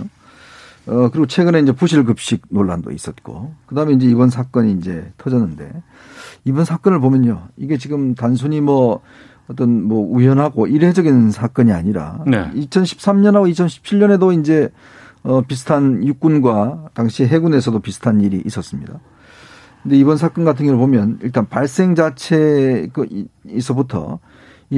어 0.88 1.10
그리고 1.10 1.26
최근에 1.26 1.60
이제 1.62 1.72
부실 1.72 2.04
급식 2.06 2.44
논란도 2.50 2.92
있었고 2.92 3.54
그다음에 3.66 3.94
이제 3.94 4.06
이번 4.08 4.30
사건이 4.30 4.74
이제 4.74 5.12
터졌는데 5.18 5.72
이번 6.46 6.66
사건을 6.66 7.00
보면요. 7.00 7.48
이게 7.58 7.78
지금 7.78 8.16
단순히 8.16 8.62
뭐 8.62 9.02
어떤 9.50 9.84
뭐 9.84 10.00
우연하고 10.14 10.68
이례적인 10.68 11.32
사건이 11.32 11.72
아니라 11.72 12.20
네. 12.28 12.52
2013년하고 12.54 13.50
2017년에도 13.54 14.38
이제 14.40 14.70
어 15.28 15.42
비슷한 15.42 16.06
육군과 16.08 16.90
당시 16.94 17.26
해군에서도 17.26 17.78
비슷한 17.80 18.22
일이 18.22 18.42
있었습니다. 18.46 18.94
근데 19.84 19.98
이번 19.98 20.16
사건 20.16 20.46
같은 20.46 20.66
경우를 20.66 20.80
보면 20.80 21.20
일단 21.22 21.48
발생 21.48 21.96
자체 21.96 22.88
그이 22.94 23.28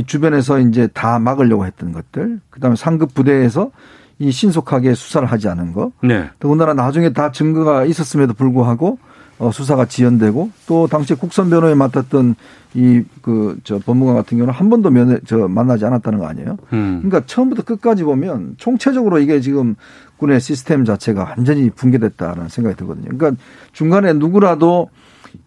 주변에서 0.05 0.59
이제 0.59 0.87
다 0.87 1.19
막으려고 1.19 1.65
했던 1.65 1.91
것들, 1.91 2.39
그다음에 2.49 2.75
상급 2.75 3.13
부대에서 3.13 3.71
이 4.17 4.31
신속하게 4.31 4.95
수사를 4.95 5.27
하지 5.31 5.47
않은 5.49 5.71
거, 5.73 5.91
네. 6.03 6.29
더군다나 6.39 6.73
나중에 6.73 7.13
다 7.13 7.31
증거가 7.31 7.85
있었음에도 7.85 8.33
불구하고 8.33 8.97
어, 9.39 9.51
수사가 9.51 9.85
지연되고 9.85 10.51
또 10.67 10.87
당시 10.87 11.13
국선 11.13 11.49
변호에 11.49 11.73
맡았던 11.75 12.35
이 12.75 13.03
그 13.21 13.57
저 13.63 13.79
법무관 13.79 14.15
같은 14.15 14.37
경우는 14.37 14.53
한 14.53 14.69
번도 14.69 14.89
면회 14.89 15.19
저 15.25 15.47
만나지 15.47 15.85
않았다는 15.85 16.19
거 16.19 16.27
아니에요? 16.27 16.57
음. 16.73 17.01
그러니까 17.01 17.21
처음부터 17.25 17.63
끝까지 17.63 18.03
보면 18.03 18.55
총체적으로 18.57 19.19
이게 19.19 19.39
지금 19.39 19.75
군의 20.19 20.39
시스템 20.41 20.85
자체가 20.85 21.23
완전히 21.37 21.69
붕괴됐다는 21.69 22.49
생각이 22.49 22.75
들거든요. 22.75 23.07
그러니까 23.17 23.41
중간에 23.71 24.13
누구라도 24.13 24.89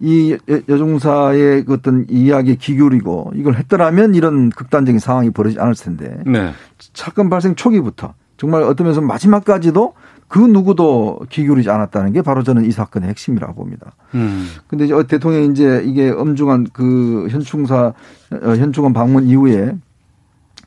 이 0.01 0.33
여- 0.49 0.61
여중사의 0.69 1.65
그 1.65 1.75
어떤 1.75 2.07
이야기에 2.09 2.55
기울이고 2.57 3.33
이걸 3.35 3.55
했더라면 3.57 4.15
이런 4.15 4.51
극단적인 4.51 4.99
상황이 4.99 5.31
벌어지지 5.31 5.61
않을 5.61 5.75
텐데 5.75 6.19
네. 6.27 6.53
사건 6.95 7.29
발생 7.29 7.55
초기부터 7.55 8.15
정말 8.37 8.63
어떤 8.63 8.87
면에서 8.87 9.01
마지막까지도 9.01 9.95
그 10.29 10.39
누구도 10.39 11.21
기울이지 11.29 11.69
않았다는 11.69 12.13
게 12.13 12.23
바로 12.23 12.43
저는 12.43 12.65
이 12.65 12.71
사건의 12.71 13.11
핵심이라고 13.11 13.55
봅니다. 13.55 13.93
음. 14.15 14.47
근데 14.67 14.87
이제 14.87 14.95
대통령이 15.07 15.49
이제 15.49 15.83
이게 15.85 16.09
엄중한 16.11 16.69
그 16.73 17.27
현충사 17.29 17.93
어, 18.33 18.49
현충원 18.57 18.95
방문 18.95 19.25
이후에 19.27 19.75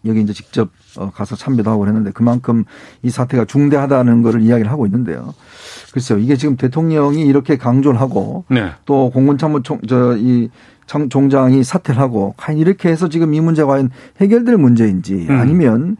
여기 0.06 0.22
이제 0.22 0.34
직접 0.34 0.70
어, 0.98 1.12
가서 1.12 1.36
참배도 1.36 1.70
하고 1.70 1.82
그랬는데 1.82 2.12
그만큼 2.12 2.63
이 3.04 3.10
사태가 3.10 3.46
중대하다는 3.46 4.22
거를 4.22 4.41
이야기를 4.41 4.72
하고 4.72 4.86
있는데요. 4.86 5.34
글쎄요, 5.94 6.20
이게 6.20 6.36
지금 6.36 6.58
대통령이 6.58 7.22
이렇게 7.22 7.58
강조를 7.58 8.00
하고 8.00 8.46
네. 8.50 8.72
또 8.86 9.10
공군참모총 9.12 9.82
저이 9.88 10.50
총장이 11.10 11.63
사퇴를 11.63 12.00
하고 12.00 12.34
과연 12.38 12.60
이렇게 12.60 12.89
해서 12.89 13.10
지금 13.10 13.34
이 13.34 13.41
문제가 13.41 13.70
과연 13.70 13.89
해결될 14.22 14.58
문제인지 14.58 15.28
음. 15.30 15.39
아니면 15.39 15.98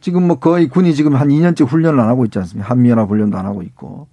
지금 0.00 0.26
뭐 0.26 0.38
거의 0.38 0.68
군이 0.68 0.94
지금 0.94 1.16
한 1.16 1.28
2년째 1.28 1.66
훈련을 1.66 1.98
안 1.98 2.08
하고 2.08 2.24
있지 2.24 2.38
않습니까? 2.38 2.70
한미연합 2.70 3.08
훈련도 3.08 3.36
안 3.36 3.46
하고 3.46 3.62
있고 3.62 4.06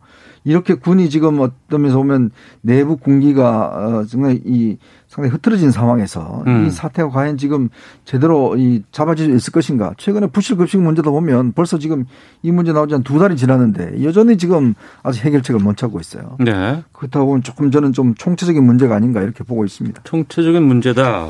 이렇게 0.46 0.76
군이 0.76 1.10
지금 1.10 1.40
어떤 1.42 1.82
면에서 1.82 1.98
보면 1.98 2.32
내부 2.62 2.98
군기가 2.98 3.66
어 4.02 4.06
정말 4.08 4.40
이 4.46 4.78
상당히 5.08 5.34
흐트러진 5.34 5.72
상황에서 5.72 6.44
음. 6.46 6.66
이 6.66 6.70
사태가 6.70 7.10
과연 7.10 7.38
지금 7.38 7.70
제대로 8.06 8.56
이 8.58 8.84
잡아질 8.92 9.26
수 9.32 9.36
있을 9.36 9.52
것인가? 9.52 9.94
최근에 9.98 10.28
부실급식 10.28 10.82
문제도 10.82 11.12
보면 11.12 11.54
벌써 11.54 11.80
지금 11.80 12.06
이 12.44 12.52
문제 12.52 12.72
나오지 12.72 12.94
한 12.94 13.04
두 13.04 13.20
달이 13.20 13.36
지났는데 13.38 14.04
여전히 14.04 14.38
지금 14.38 14.74
아직 15.04 15.26
해결책을 15.26 15.62
못 15.62 15.78
찾고 15.78 16.00
있어요. 16.00 16.38
네. 16.40 16.84
그렇다 16.92 17.20
보면 17.24 17.44
조금 17.44 17.72
저는 17.72 17.94
좀 17.94 18.14
총체적인 18.16 18.64
문제가 18.64 18.96
아닌가 18.96 19.22
이렇게 19.22 19.44
보고 19.44 19.64
있습니다. 19.66 20.02
총체적인 20.04 20.62
문제다. 20.64 21.30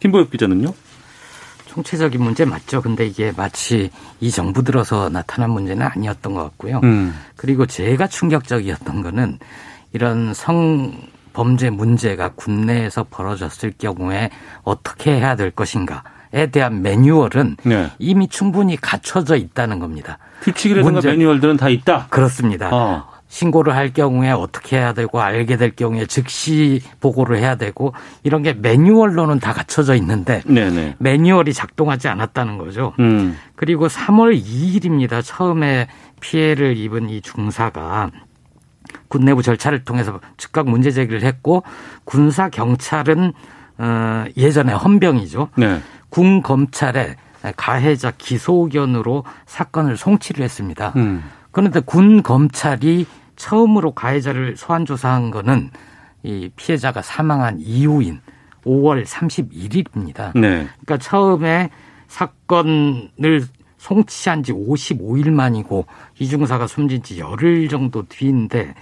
김보엽 0.00 0.30
기자는요? 0.30 0.72
총체적인 1.76 2.22
문제 2.22 2.44
맞죠. 2.44 2.82
근데 2.82 3.06
이게 3.06 3.32
마치 3.34 3.90
이 4.20 4.30
정부 4.30 4.62
들어서 4.62 5.08
나타난 5.08 5.50
문제는 5.50 5.86
아니었던 5.86 6.34
것 6.34 6.42
같고요. 6.44 6.80
음. 6.84 7.14
그리고 7.36 7.64
제가 7.64 8.06
충격적이었던 8.08 9.02
거는 9.02 9.38
이런 9.94 10.34
성 10.34 10.92
범죄 11.32 11.70
문제가 11.70 12.28
군내에서 12.34 13.06
벌어졌을 13.10 13.72
경우에 13.78 14.28
어떻게 14.64 15.12
해야 15.16 15.34
될 15.34 15.50
것인가 15.50 16.02
에 16.34 16.46
대한 16.46 16.80
매뉴얼은 16.82 17.56
네. 17.64 17.90
이미 17.98 18.26
충분히 18.28 18.76
갖춰져 18.76 19.36
있다는 19.36 19.78
겁니다. 19.78 20.18
규칙이라든가 20.42 20.92
문제- 20.92 21.10
매뉴얼들은 21.10 21.56
다 21.58 21.68
있다. 21.70 22.06
그렇습니다. 22.10 22.68
어. 22.72 23.06
신고를 23.32 23.74
할 23.74 23.94
경우에 23.94 24.30
어떻게 24.30 24.76
해야 24.76 24.92
되고 24.92 25.18
알게 25.18 25.56
될 25.56 25.74
경우에 25.74 26.04
즉시 26.04 26.82
보고를 27.00 27.38
해야 27.38 27.54
되고 27.54 27.94
이런 28.22 28.42
게 28.42 28.52
매뉴얼로는 28.52 29.40
다 29.40 29.54
갖춰져 29.54 29.94
있는데 29.94 30.42
네네. 30.44 30.96
매뉴얼이 30.98 31.54
작동하지 31.54 32.08
않았다는 32.08 32.58
거죠. 32.58 32.92
음. 33.00 33.38
그리고 33.56 33.88
3월 33.88 34.38
2일입니다. 34.38 35.22
처음에 35.24 35.88
피해를 36.20 36.76
입은 36.76 37.08
이 37.08 37.22
중사가 37.22 38.10
군 39.08 39.24
내부 39.24 39.42
절차를 39.42 39.84
통해서 39.84 40.20
즉각 40.36 40.68
문제 40.68 40.90
제기를 40.90 41.22
했고 41.22 41.62
군사 42.04 42.50
경찰은 42.50 43.32
어 43.78 44.24
예전에 44.36 44.74
헌병이죠. 44.74 45.48
네. 45.56 45.80
군 46.10 46.42
검찰에 46.42 47.16
가해자 47.56 48.12
기소 48.18 48.64
의견으로 48.64 49.24
사건을 49.46 49.96
송치를 49.96 50.44
했습니다. 50.44 50.92
음. 50.96 51.24
그런데 51.50 51.80
군 51.80 52.22
검찰이 52.22 53.06
처음으로 53.42 53.90
가해자를 53.92 54.56
소환 54.56 54.86
조사한 54.86 55.32
거는 55.32 55.70
이 56.22 56.48
피해자가 56.54 57.02
사망한 57.02 57.58
이후인 57.58 58.20
5월 58.64 59.04
31일입니다. 59.04 60.38
네. 60.38 60.68
그러니까 60.84 60.98
처음에 60.98 61.70
사건을 62.06 63.44
송치한 63.78 64.44
지 64.44 64.52
55일 64.52 65.30
만이고 65.30 65.86
이중사가 66.20 66.68
숨진 66.68 67.02
지 67.02 67.18
열흘 67.18 67.68
정도 67.68 68.06
뒤인데 68.06 68.74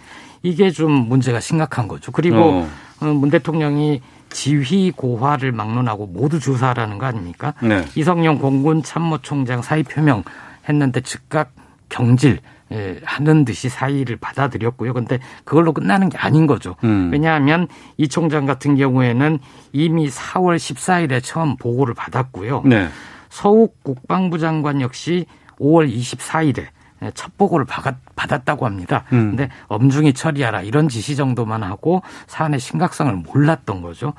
이게 0.42 0.70
좀 0.70 0.92
문제가 0.92 1.40
심각한 1.40 1.88
거죠. 1.88 2.12
그리고 2.12 2.66
어, 3.00 3.06
문 3.06 3.30
대통령이 3.30 4.02
지휘 4.28 4.90
고화를 4.90 5.52
막론하고 5.52 6.06
모두 6.06 6.38
조사하라는 6.38 6.98
거 6.98 7.06
아닙니까? 7.06 7.54
네. 7.62 7.86
이성용 7.94 8.38
공군 8.38 8.82
참모총장 8.82 9.62
사의 9.62 9.84
표명 9.84 10.22
했는데 10.68 11.00
즉각 11.00 11.52
경질 11.88 12.32
예, 12.34 12.40
하는 13.04 13.44
듯이 13.44 13.68
사의를 13.68 14.16
받아들였고요. 14.16 14.92
근데 14.92 15.18
그걸로 15.44 15.72
끝나는 15.72 16.08
게 16.08 16.18
아닌 16.18 16.46
거죠. 16.46 16.76
음. 16.84 17.10
왜냐하면 17.12 17.66
이 17.96 18.08
총장 18.08 18.46
같은 18.46 18.76
경우에는 18.76 19.38
이미 19.72 20.08
4월 20.08 20.56
14일에 20.56 21.20
처음 21.22 21.56
보고를 21.56 21.94
받았고요. 21.94 22.62
네. 22.66 22.88
서욱 23.28 23.82
국방부 23.82 24.38
장관 24.38 24.80
역시 24.80 25.26
5월 25.58 25.92
24일에 25.92 26.66
첫 27.14 27.36
보고를 27.38 27.64
받았, 27.64 27.96
받았다고 28.14 28.66
합니다. 28.66 29.04
음. 29.12 29.30
근데 29.30 29.48
엄중히 29.68 30.12
처리하라 30.12 30.62
이런 30.62 30.88
지시 30.88 31.16
정도만 31.16 31.62
하고 31.62 32.02
사안의 32.26 32.60
심각성을 32.60 33.12
몰랐던 33.14 33.80
거죠. 33.80 34.12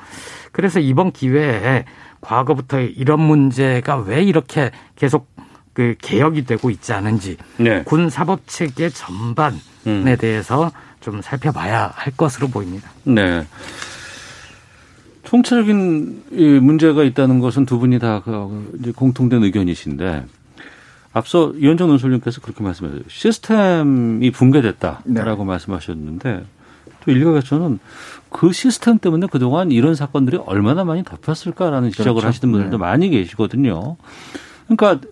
그래서 0.52 0.80
이번 0.80 1.12
기회에 1.12 1.86
과거부터 2.22 2.80
이런 2.80 3.20
문제가 3.20 3.98
왜 3.98 4.24
이렇게 4.24 4.72
계속 4.96 5.30
그 5.74 5.96
개혁이 6.02 6.46
되고 6.46 6.70
있지 6.70 6.94
않은지 6.94 7.38
네. 7.58 7.84
군 7.84 8.10
사법 8.10 8.42
체계 8.48 8.90
전반에 8.90 9.58
음. 9.88 10.16
대해서 10.20 10.72
좀 11.00 11.22
살펴봐야 11.22 11.92
할 11.94 12.14
것으로 12.16 12.48
보입니다. 12.48 12.90
네. 13.04 13.46
총체적인 15.24 16.24
이 16.32 16.44
문제가 16.60 17.04
있다는 17.04 17.40
것은 17.40 17.66
두 17.66 17.80
분이 17.80 18.00
다그 18.00 18.94
공통된 18.96 19.44
의견이신데 19.44 20.26
앞서 21.14 21.54
이현정 21.58 21.88
논설님께서 21.90 22.42
그렇게 22.42 22.64
말씀하셨어요. 22.64 23.06
시스템이 23.08 24.32
붕괴됐다라고 24.32 25.46
말씀하셨는데 25.46 26.46
또 27.04 27.12
일각에서는 27.12 27.80
그 28.30 28.52
시스템 28.52 28.98
때문에 28.98 29.28
그동안 29.28 29.72
이런 29.72 29.96
사건들이 29.96 30.38
얼마나 30.46 30.84
많이 30.84 31.04
덮였을까라는 31.04 31.92
지적을 31.92 32.22
그렇죠. 32.22 32.28
하시는 32.28 32.52
분들도 32.52 32.78
네. 32.78 32.82
많이 32.82 33.10
계시거든요. 33.10 33.98
그러니까 34.68 35.08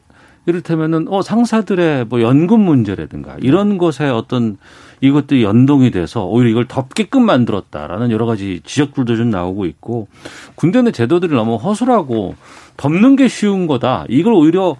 이를테면은 0.49 1.07
어 1.07 1.21
상사들의 1.21 2.05
뭐 2.05 2.21
연금 2.21 2.61
문제라든가 2.61 3.37
이런 3.41 3.77
것에 3.77 4.09
어떤 4.09 4.57
이것들이 5.01 5.43
연동이 5.43 5.91
돼서 5.91 6.25
오히려 6.25 6.49
이걸 6.49 6.65
덮게끔 6.67 7.25
만들었다라는 7.25 8.11
여러 8.11 8.25
가지 8.25 8.61
지적들도 8.65 9.15
좀 9.15 9.29
나오고 9.29 9.65
있고 9.65 10.07
군대 10.55 10.81
내 10.81 10.91
제도들이 10.91 11.33
너무 11.33 11.55
허술하고 11.55 12.35
덮는 12.77 13.15
게 13.15 13.27
쉬운 13.27 13.67
거다. 13.67 14.05
이걸 14.09 14.33
오히려 14.33 14.75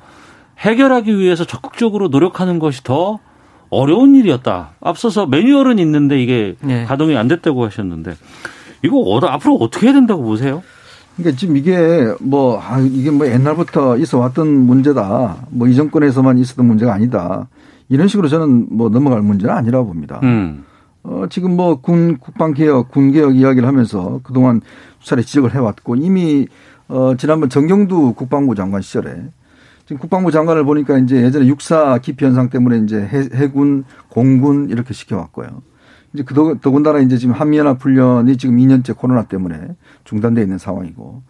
해결하기 0.60 1.18
위해서 1.18 1.46
적극적으로 1.46 2.10
노력하는 2.10 2.60
것이 2.60 2.84
더 2.84 3.20
어려운 3.70 4.16
일이었다. 4.16 4.72
앞서서 4.82 5.26
매뉴얼은 5.26 5.80
있는데 5.80 6.22
이게 6.22 6.56
네. 6.62 6.86
가동이 6.86 7.16
안 7.16 7.28
됐다고 7.28 7.66
하셨는데 7.66 8.16
이거 8.84 8.98
어, 8.98 9.20
앞으로 9.26 9.56
어떻게 9.56 9.88
해야 9.88 9.94
된다고 9.94 10.24
보세요? 10.24 10.64
그러니까 11.20 11.38
지금 11.38 11.58
이게 11.58 12.14
뭐 12.22 12.60
아, 12.62 12.80
이게 12.80 13.12
뭐 13.12 13.28
옛날부터 13.28 13.98
있어 13.98 14.20
왔던 14.20 14.48
문제다. 14.48 15.48
뭐 15.50 15.68
이 15.68 15.76
정권에서만 15.76 16.38
있었던 16.40 16.66
문제가 16.66 16.94
아니다. 16.94 17.48
이런 17.90 18.08
식으로 18.08 18.28
저는 18.30 18.68
뭐 18.72 18.90
넘어갈 18.90 19.22
문제는 19.22 19.54
아니라고 19.54 19.88
봅니다. 19.88 20.20
음. 20.24 20.64
어, 21.04 21.26
지금 21.30 21.56
뭐 21.56 21.82
군 21.82 22.18
국방개혁, 22.18 22.90
군개혁 22.92 23.36
이야기를 23.36 23.68
하면서 23.68 24.20
그동안 24.24 24.62
수차례 25.00 25.22
지적을 25.22 25.54
해왔고 25.54 25.96
이미 25.96 26.48
어, 26.88 27.16
지난번 27.18 27.50
정경두 27.50 28.14
국방부 28.14 28.56
장관 28.56 28.82
시절에 28.82 29.24
지금 29.86 29.98
국방부 29.98 30.32
장관을 30.32 30.64
보니까 30.64 30.98
이제 31.00 31.22
예전에 31.24 31.48
육사 31.48 31.98
기피 32.00 32.24
현상 32.26 32.50
때문에 32.50 32.78
이제 32.80 32.98
해, 33.02 33.48
군 33.50 33.84
공군 34.08 34.70
이렇게 34.70 34.94
시켜왔고요. 34.94 35.48
이제 36.14 36.24
그 36.24 36.34
더군다나 36.62 37.00
이제 37.00 37.18
지금 37.18 37.34
한미연합 37.34 37.82
훈련이 37.84 38.38
지금 38.38 38.58
2년째 38.58 38.96
코로나 38.98 39.24
때문에 39.24 39.60
중단돼 40.10 40.42
있는 40.42 40.58
상황이고 40.58 41.22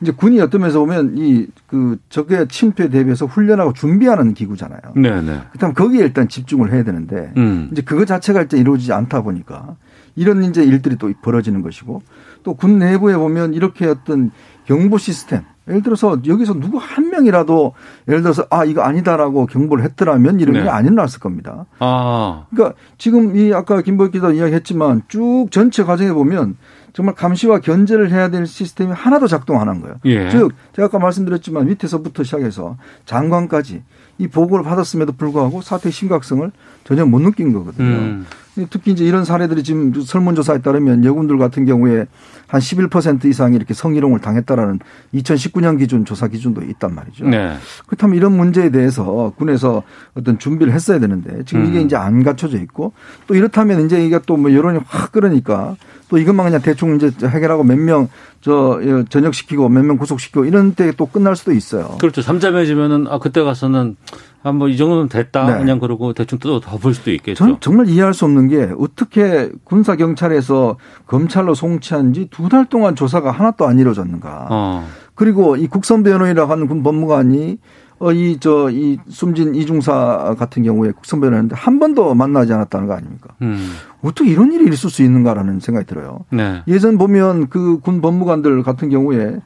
이제 0.00 0.12
군이 0.12 0.40
어떤 0.40 0.60
면에서 0.62 0.80
보면 0.80 1.14
이 1.16 1.46
그 1.66 1.98
적의 2.08 2.46
침투에 2.48 2.88
대비해서 2.88 3.26
훈련하고 3.26 3.72
준비하는 3.72 4.34
기구잖아요. 4.34 4.80
네네. 4.94 5.40
그다음 5.52 5.74
거기에 5.74 6.00
일단 6.04 6.28
집중을 6.28 6.72
해야 6.72 6.84
되는데 6.84 7.32
음. 7.36 7.68
이제 7.72 7.82
그거 7.82 8.04
자체가 8.04 8.40
일단 8.42 8.60
이루어지지 8.60 8.92
않다 8.92 9.22
보니까 9.22 9.76
이런 10.14 10.44
이제 10.44 10.62
일들이 10.64 10.96
또 10.96 11.12
벌어지는 11.22 11.62
것이고 11.62 12.02
또 12.44 12.54
군 12.54 12.78
내부에 12.78 13.16
보면 13.16 13.54
이렇게 13.54 13.86
어떤 13.86 14.30
경보 14.66 14.98
시스템 14.98 15.42
예를 15.68 15.82
들어서 15.82 16.16
여기서 16.24 16.54
누구 16.54 16.78
한 16.78 17.10
명이라도 17.10 17.72
예를 18.08 18.22
들어서 18.22 18.46
아 18.50 18.64
이거 18.64 18.82
아니다라고 18.82 19.46
경보를 19.46 19.82
했더라면 19.84 20.38
이런 20.38 20.54
네. 20.54 20.62
게안 20.62 20.84
일어났을 20.86 21.18
겁니다. 21.18 21.66
아. 21.80 22.46
그러니까 22.50 22.78
지금 22.98 23.36
이 23.36 23.52
아까 23.52 23.82
김보익 23.82 24.12
기자 24.12 24.30
이야기했지만 24.30 25.02
쭉 25.08 25.48
전체 25.50 25.82
과정에 25.82 26.12
보면 26.12 26.56
정말 26.96 27.14
감시와 27.14 27.60
견제를 27.60 28.10
해야 28.10 28.30
될 28.30 28.46
시스템이 28.46 28.90
하나도 28.90 29.26
작동 29.26 29.60
안 29.60 29.68
한 29.68 29.82
거예요. 29.82 29.96
예. 30.06 30.30
즉 30.30 30.52
제가 30.74 30.86
아까 30.86 30.98
말씀드렸지만 30.98 31.66
밑에서부터 31.66 32.22
시작해서 32.22 32.78
장관까지 33.04 33.82
이 34.18 34.28
보고를 34.28 34.64
받았음에도 34.64 35.12
불구하고 35.12 35.60
사태의 35.62 35.92
심각성을 35.92 36.50
전혀 36.84 37.04
못 37.04 37.20
느낀 37.20 37.52
거거든요. 37.52 37.84
음. 37.86 38.26
특히 38.70 38.92
이제 38.92 39.04
이런 39.04 39.26
사례들이 39.26 39.62
지금 39.62 39.92
설문조사에 39.92 40.62
따르면 40.62 41.04
여군들 41.04 41.36
같은 41.36 41.66
경우에 41.66 42.06
한 42.46 42.60
11% 42.60 43.26
이상이 43.26 43.54
이렇게 43.54 43.74
성희롱을 43.74 44.20
당했다라는 44.20 44.78
2019년 45.14 45.78
기준 45.78 46.06
조사 46.06 46.26
기준도 46.28 46.62
있단 46.62 46.94
말이죠. 46.94 47.26
네. 47.28 47.54
그렇다면 47.86 48.16
이런 48.16 48.34
문제에 48.34 48.70
대해서 48.70 49.34
군에서 49.36 49.82
어떤 50.14 50.38
준비를 50.38 50.72
했어야 50.72 50.98
되는데 50.98 51.42
지금 51.44 51.66
이게 51.66 51.80
음. 51.80 51.84
이제 51.84 51.96
안 51.96 52.22
갖춰져 52.22 52.56
있고 52.58 52.94
또 53.26 53.34
이렇다면 53.34 53.84
이제 53.84 54.02
이게 54.04 54.18
또 54.24 54.36
뭐 54.38 54.50
여론이 54.52 54.80
확 54.86 55.12
끓으니까 55.12 55.76
또 56.08 56.16
이것만 56.16 56.46
그냥 56.46 56.62
대충 56.62 56.96
이제 56.96 57.12
해결하고 57.28 57.62
몇 57.64 57.76
명 57.78 58.08
저 58.46 58.80
전역시키고 59.08 59.68
몇 59.68 59.82
명 59.82 59.96
구속시키고 59.96 60.44
이런 60.44 60.72
때 60.76 60.92
또 60.96 61.06
끝날 61.06 61.34
수도 61.34 61.50
있어요. 61.50 61.96
그렇죠. 61.98 62.22
삼자매지면은 62.22 63.08
아 63.08 63.18
그때 63.18 63.42
가서는 63.42 63.96
한번 64.44 64.70
이 64.70 64.76
정도는 64.76 65.08
됐다 65.08 65.46
네. 65.50 65.58
그냥 65.58 65.80
그러고 65.80 66.12
대충 66.12 66.38
또 66.38 66.60
덮을 66.60 66.94
수도 66.94 67.10
있겠죠. 67.10 67.34
전 67.36 67.56
정말 67.58 67.88
이해할 67.88 68.14
수 68.14 68.24
없는 68.24 68.46
게 68.46 68.70
어떻게 68.78 69.50
군사 69.64 69.96
경찰에서 69.96 70.76
검찰로 71.08 71.54
송치한 71.54 72.12
지 72.12 72.28
두 72.30 72.48
달 72.48 72.66
동안 72.66 72.94
조사가 72.94 73.32
하나도 73.32 73.66
안 73.66 73.80
이루어졌는가. 73.80 74.46
어. 74.50 74.88
그리고 75.16 75.56
이 75.56 75.66
국선 75.66 76.04
변호인이라고 76.04 76.52
하는 76.52 76.68
군 76.68 76.84
법무관이 76.84 77.58
어, 77.98 78.12
이, 78.12 78.38
저, 78.40 78.68
이 78.70 78.98
숨진 79.08 79.54
이중사 79.54 80.34
같은 80.38 80.62
경우에 80.62 80.90
국선변호인데 80.92 81.54
한 81.56 81.78
번도 81.78 82.14
만나지 82.14 82.52
않았다는 82.52 82.86
거 82.86 82.94
아닙니까? 82.94 83.30
음. 83.42 83.70
어떻게 84.02 84.30
이런 84.30 84.52
일이 84.52 84.70
있을 84.72 84.90
수 84.90 85.02
있는가라는 85.02 85.60
생각이 85.60 85.86
들어요. 85.86 86.20
네. 86.30 86.62
예전 86.68 86.98
보면 86.98 87.48
그 87.48 87.78
군 87.80 88.00
법무관들 88.00 88.62
같은 88.62 88.90
경우에 88.90 89.38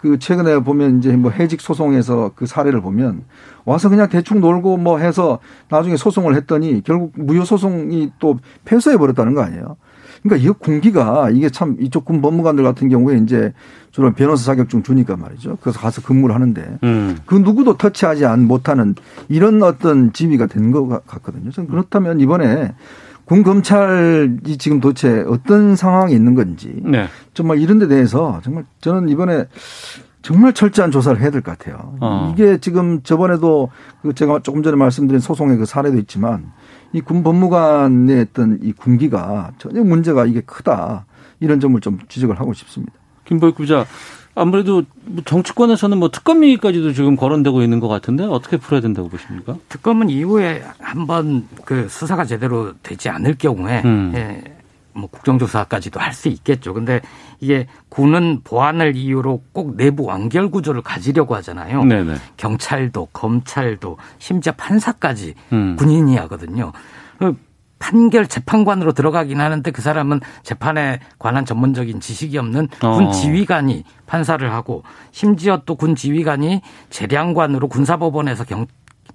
그 0.00 0.18
최근에 0.18 0.60
보면 0.60 0.98
이제 0.98 1.16
뭐 1.16 1.30
해직 1.30 1.60
소송에서 1.60 2.30
그 2.34 2.46
사례를 2.46 2.80
보면 2.80 3.24
와서 3.64 3.88
그냥 3.88 4.08
대충 4.08 4.40
놀고 4.40 4.76
뭐 4.76 4.98
해서 4.98 5.40
나중에 5.68 5.96
소송을 5.96 6.34
했더니 6.36 6.82
결국 6.84 7.12
무효 7.16 7.44
소송이 7.44 8.12
또 8.20 8.38
패소해 8.64 8.96
버렸다는 8.96 9.34
거 9.34 9.42
아니에요. 9.42 9.76
그러니까 10.22 10.48
이 10.48 10.52
공기가 10.52 11.30
이게 11.30 11.48
참 11.50 11.76
이쪽 11.80 12.04
군 12.04 12.20
법무관들 12.20 12.64
같은 12.64 12.88
경우에 12.88 13.18
이제 13.18 13.52
주로 13.90 14.12
변호사 14.12 14.44
자격증 14.44 14.82
주니까 14.82 15.16
말이죠. 15.16 15.58
그래서 15.60 15.78
가서 15.80 16.02
근무를 16.02 16.34
하는데 16.34 16.78
음. 16.82 17.16
그 17.26 17.34
누구도 17.36 17.76
터치하지 17.76 18.26
않 18.26 18.44
못하는 18.46 18.94
이런 19.28 19.62
어떤 19.62 20.12
지위가 20.12 20.46
된 20.46 20.72
것 20.72 20.86
같거든요. 21.06 21.50
저는 21.50 21.70
그렇다면 21.70 22.20
이번에 22.20 22.74
군 23.24 23.42
검찰이 23.42 24.56
지금 24.58 24.80
도대체 24.80 25.24
어떤 25.28 25.76
상황이 25.76 26.14
있는 26.14 26.34
건지 26.34 26.74
네. 26.82 27.06
정말 27.34 27.58
이런 27.58 27.78
데 27.78 27.86
대해서 27.88 28.40
정말 28.42 28.64
저는 28.80 29.08
이번에 29.08 29.46
정말 30.22 30.52
철저한 30.52 30.90
조사를 30.90 31.20
해야 31.20 31.30
될 31.30 31.42
것 31.42 31.56
같아요. 31.56 31.94
어. 32.00 32.32
이게 32.34 32.58
지금 32.58 33.02
저번에도 33.02 33.70
그 34.02 34.14
제가 34.14 34.40
조금 34.42 34.62
전에 34.62 34.76
말씀드린 34.76 35.20
소송의 35.20 35.56
그 35.58 35.64
사례도 35.64 35.96
있지만 35.98 36.50
이 36.92 37.00
군 37.00 37.22
법무관의 37.22 38.20
어떤 38.30 38.58
이 38.62 38.72
군기가 38.72 39.52
전혀 39.58 39.82
문제가 39.82 40.24
이게 40.26 40.40
크다 40.40 41.04
이런 41.40 41.60
점을 41.60 41.78
좀 41.80 41.98
지적을 42.08 42.40
하고 42.40 42.52
싶습니다. 42.54 42.92
김보익 43.26 43.56
부자 43.56 43.84
아무래도 44.34 44.84
뭐 45.04 45.22
정치권에서는 45.24 45.98
뭐 45.98 46.10
특검위까지도 46.10 46.92
지금 46.92 47.16
거론되고 47.16 47.60
있는 47.62 47.80
것 47.80 47.88
같은데 47.88 48.24
어떻게 48.24 48.56
풀어야 48.56 48.80
된다고 48.80 49.08
보십니까? 49.08 49.56
특검은 49.68 50.08
이후에 50.10 50.62
한번 50.78 51.46
그 51.64 51.88
수사가 51.88 52.24
제대로 52.24 52.72
되지 52.82 53.08
않을 53.08 53.36
경우에 53.36 53.82
음. 53.84 54.12
예, 54.14 54.42
뭐 54.98 55.08
국정조사까지도 55.10 56.00
할 56.00 56.12
수 56.12 56.28
있겠죠. 56.28 56.74
근데 56.74 57.00
이게 57.38 57.66
군은 57.88 58.40
보안을 58.42 58.96
이유로 58.96 59.42
꼭 59.52 59.76
내부 59.76 60.04
완결 60.04 60.50
구조를 60.50 60.82
가지려고 60.82 61.36
하잖아요. 61.36 61.84
네네. 61.84 62.16
경찰도 62.36 63.08
검찰도 63.12 63.98
심지어 64.18 64.52
판사까지 64.56 65.34
음. 65.52 65.76
군인이 65.76 66.16
하거든요. 66.16 66.72
판결 67.78 68.26
재판관으로 68.26 68.92
들어가긴 68.92 69.40
하는데 69.40 69.70
그 69.70 69.80
사람은 69.82 70.20
재판에 70.42 70.98
관한 71.20 71.44
전문적인 71.44 72.00
지식이 72.00 72.36
없는 72.36 72.66
군 72.80 73.06
어. 73.06 73.10
지휘관이 73.12 73.84
판사를 74.06 74.52
하고 74.52 74.82
심지어 75.12 75.62
또 75.64 75.76
군 75.76 75.94
지휘관이 75.94 76.60
재량관으로 76.90 77.68
군사법원에서 77.68 78.42
경, 78.44 78.66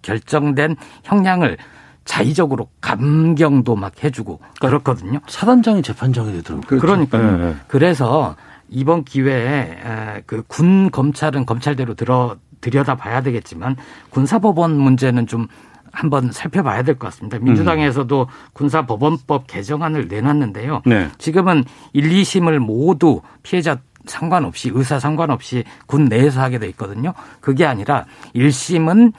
결정된 0.02 0.78
형량을 1.04 1.58
자의적으로 2.06 2.70
감경도 2.82 3.76
막 3.76 4.04
해주고 4.04 4.39
그렇거든요. 4.60 5.20
사단장이 5.28 5.82
재판장이 5.82 6.32
되더라고요. 6.34 6.68
그렇죠. 6.68 6.82
그러니까요. 6.86 7.38
네. 7.38 7.56
그래서 7.68 8.36
이번 8.70 9.04
기회에 9.04 10.24
그 10.26 10.43
군 10.47 10.89
검찰은 10.91 11.45
검찰대로 11.45 11.93
들어 11.93 12.38
들여다 12.62 12.95
봐야 12.95 13.22
되겠지만 13.22 13.76
군사법원 14.10 14.78
문제는 14.78 15.28
좀 15.28 15.47
한번 15.91 16.32
살펴봐야 16.32 16.82
될 16.84 16.95
것 16.97 17.08
같습니다. 17.08 17.38
민주당에서도 17.39 18.22
음. 18.22 18.28
군사법원법 18.54 19.47
개정안을 19.47 20.08
내놨는데요. 20.08 20.82
네. 20.86 21.10
지금은 21.20 21.66
1, 21.93 22.10
2심을 22.10 22.58
모두 22.60 23.22
피해자 23.43 23.78
상관없이 24.06 24.72
의사 24.74 24.99
상관없이 24.99 25.64
군 25.86 26.06
내에서 26.06 26.41
하게 26.41 26.58
돼 26.58 26.68
있거든요. 26.70 27.14
그게 27.41 27.66
아니라 27.66 28.06
1심은 28.36 29.14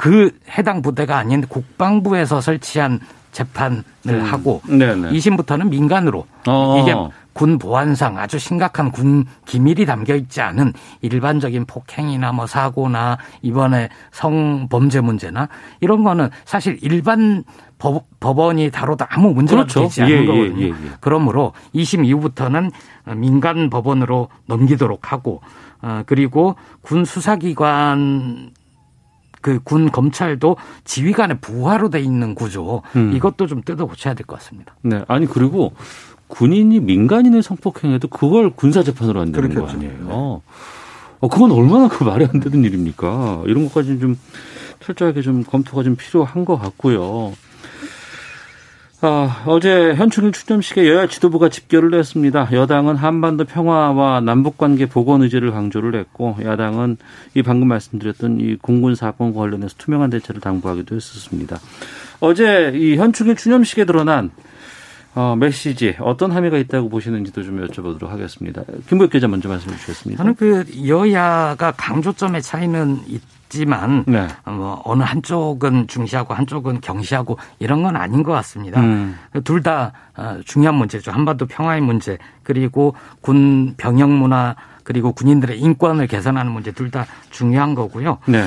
그 0.00 0.30
해당 0.56 0.80
부대가 0.80 1.18
아닌 1.18 1.42
국방부에서 1.42 2.40
설치한 2.40 3.00
재판을 3.32 3.84
음. 4.08 4.22
하고 4.22 4.62
네네. 4.66 5.10
2심부터는 5.10 5.68
민간으로 5.68 6.26
어. 6.48 6.80
이게 6.80 6.94
군 7.34 7.58
보안상 7.58 8.16
아주 8.16 8.38
심각한 8.38 8.92
군 8.92 9.26
기밀이 9.44 9.84
담겨 9.84 10.14
있지 10.14 10.40
않은 10.40 10.72
일반적인 11.02 11.66
폭행이나 11.66 12.32
뭐 12.32 12.46
사고나 12.46 13.18
이번에 13.42 13.90
성범죄 14.10 15.02
문제나 15.02 15.50
이런 15.82 16.02
거는 16.02 16.30
사실 16.46 16.78
일반 16.80 17.44
법, 17.76 18.06
원이 18.20 18.70
다뤄도 18.70 19.04
아무 19.10 19.34
문제가 19.34 19.64
그렇죠. 19.64 19.82
되지 19.82 20.02
않는 20.02 20.14
예, 20.14 20.20
예 20.22 20.26
거거든요. 20.26 20.62
예, 20.62 20.68
예, 20.68 20.74
그러므로 21.00 21.52
2심 21.74 22.06
이후부터는 22.06 22.70
민간 23.16 23.68
법원으로 23.68 24.28
넘기도록 24.46 25.12
하고 25.12 25.42
어, 25.82 26.02
그리고 26.06 26.56
군 26.80 27.04
수사기관 27.04 28.52
그 29.40 29.58
군 29.64 29.90
검찰도 29.90 30.56
지휘관의 30.84 31.38
부하로 31.40 31.88
돼 31.90 32.00
있는 32.00 32.34
구조 32.34 32.82
음. 32.96 33.12
이것도 33.14 33.46
좀 33.46 33.62
뜯어 33.62 33.86
고쳐야 33.86 34.14
될 34.14 34.26
것 34.26 34.38
같습니다. 34.38 34.74
네, 34.82 35.02
아니 35.08 35.26
그리고 35.26 35.72
군인이 36.28 36.78
민간인의 36.80 37.42
성폭행해도 37.42 38.08
그걸 38.08 38.50
군사 38.50 38.82
재판으로 38.82 39.20
한다는 39.20 39.54
거 39.54 39.66
아니에요. 39.66 39.92
네. 39.92 39.98
어, 41.22 41.28
그건 41.28 41.50
얼마나 41.52 41.88
그 41.88 42.04
말이 42.04 42.24
안 42.24 42.40
되는 42.40 42.64
일입니까? 42.64 43.42
이런 43.46 43.64
것까지는 43.64 44.00
좀 44.00 44.18
철저하게 44.80 45.20
좀 45.22 45.42
검토가 45.44 45.82
좀 45.82 45.96
필요한 45.96 46.44
것 46.44 46.56
같고요. 46.56 47.32
아, 49.02 49.44
어제 49.46 49.94
현충일 49.94 50.32
추념식에 50.32 50.86
여야 50.86 51.06
지도부가 51.06 51.48
집결을 51.48 51.98
했습니다. 51.98 52.50
여당은 52.52 52.96
한반도 52.96 53.46
평화와 53.46 54.20
남북관계 54.20 54.86
복원 54.86 55.22
의지를 55.22 55.52
강조를 55.52 55.94
했고 55.98 56.36
야당은 56.42 56.98
이 57.34 57.42
방금 57.42 57.68
말씀드렸던 57.68 58.40
이 58.40 58.56
공군 58.56 58.94
사건 58.94 59.32
관련해서 59.32 59.74
투명한 59.78 60.10
대처를 60.10 60.42
당부하기도 60.42 60.96
했었습니다. 60.96 61.58
어제 62.20 62.72
이 62.74 62.96
현충일 62.96 63.36
추념식에 63.36 63.86
드러난 63.86 64.32
어, 65.14 65.34
메시지 65.34 65.96
어떤 65.98 66.30
함의가 66.30 66.58
있다고 66.58 66.90
보시는지도 66.90 67.42
좀 67.42 67.66
여쭤보도록 67.66 68.08
하겠습니다. 68.08 68.62
김보혁 68.88 69.10
기자 69.10 69.28
먼저 69.28 69.48
말씀해 69.48 69.76
주셨습니다. 69.78 70.22
저는 70.22 70.34
그 70.34 70.66
여야가 70.86 71.72
강조점의 71.72 72.42
차이는 72.42 72.98
있지만 73.50 74.04
네. 74.06 74.26
뭐 74.46 74.80
어느 74.84 75.02
한쪽은 75.02 75.88
중시하고 75.88 76.32
한쪽은 76.34 76.80
경시하고 76.80 77.36
이런 77.58 77.82
건 77.82 77.96
아닌 77.96 78.22
것 78.22 78.32
같습니다. 78.32 78.80
음. 78.80 79.18
둘다 79.44 79.92
어, 80.16 80.38
중요한 80.46 80.76
문제죠. 80.76 81.10
한반도 81.10 81.46
평화의 81.46 81.80
문제 81.80 82.16
그리고 82.42 82.94
군 83.20 83.74
병영 83.76 84.16
문화 84.18 84.54
그리고 84.84 85.12
군인들의 85.12 85.58
인권을 85.60 86.06
개선하는 86.06 86.52
문제 86.52 86.70
둘 86.72 86.90
다 86.90 87.06
중요한 87.30 87.74
거고요. 87.76 88.18
네. 88.26 88.44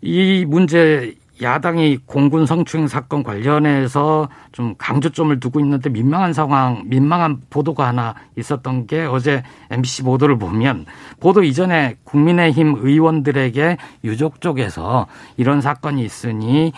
이 0.00 0.44
문제 0.46 1.14
야당이 1.42 1.98
공군 2.06 2.46
성추행 2.46 2.88
사건 2.88 3.22
관련해서 3.22 4.28
좀 4.52 4.74
강조점을 4.78 5.38
두고 5.38 5.60
있는데 5.60 5.90
민망한 5.90 6.32
상황, 6.32 6.82
민망한 6.86 7.40
보도가 7.50 7.86
하나 7.86 8.14
있었던 8.36 8.86
게 8.86 9.04
어제 9.04 9.42
MBC 9.70 10.02
보도를 10.02 10.38
보면 10.38 10.86
보도 11.20 11.42
이전에 11.42 11.96
국민의힘 12.04 12.76
의원들에게 12.78 13.76
유족 14.04 14.40
쪽에서 14.40 15.06
이런 15.36 15.60
사건이 15.60 16.02
있으니 16.04 16.72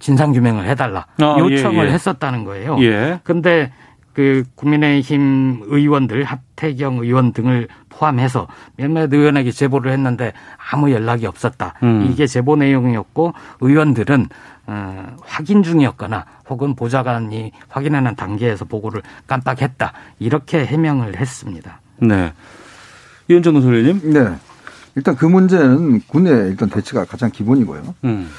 진상규명을 0.00 0.66
해달라 0.66 1.06
아, 1.18 1.36
요청을 1.38 1.86
예, 1.86 1.88
예. 1.88 1.94
했었다는 1.94 2.44
거예요. 2.44 2.76
예. 2.80 3.20
근데 3.24 3.72
그 4.12 4.44
국민의힘 4.54 5.62
의원들 5.64 6.24
하태경 6.24 6.98
의원 6.98 7.32
등을 7.32 7.68
포함해서 7.98 8.48
몇몇 8.76 9.12
의원에게 9.12 9.50
제보를 9.50 9.92
했는데 9.92 10.32
아무 10.72 10.90
연락이 10.90 11.26
없었다. 11.26 11.74
음. 11.82 12.08
이게 12.10 12.26
제보 12.26 12.56
내용이었고 12.56 13.34
의원들은 13.60 14.28
어, 14.66 15.16
확인 15.22 15.62
중이었거나 15.62 16.24
혹은 16.48 16.74
보좌관이 16.74 17.52
확인하는 17.68 18.16
단계에서 18.16 18.64
보고를 18.64 19.02
깜빡했다. 19.26 19.92
이렇게 20.18 20.64
해명을 20.64 21.18
했습니다. 21.18 21.80
네. 21.98 22.32
이현정 23.28 23.60
소장님. 23.60 24.12
네. 24.12 24.34
일단 24.96 25.16
그 25.16 25.26
문제는 25.26 26.00
군의 26.06 26.50
일단 26.50 26.68
대처가 26.70 27.04
가장 27.04 27.30
기본이고요. 27.30 27.94
음. 28.04 28.30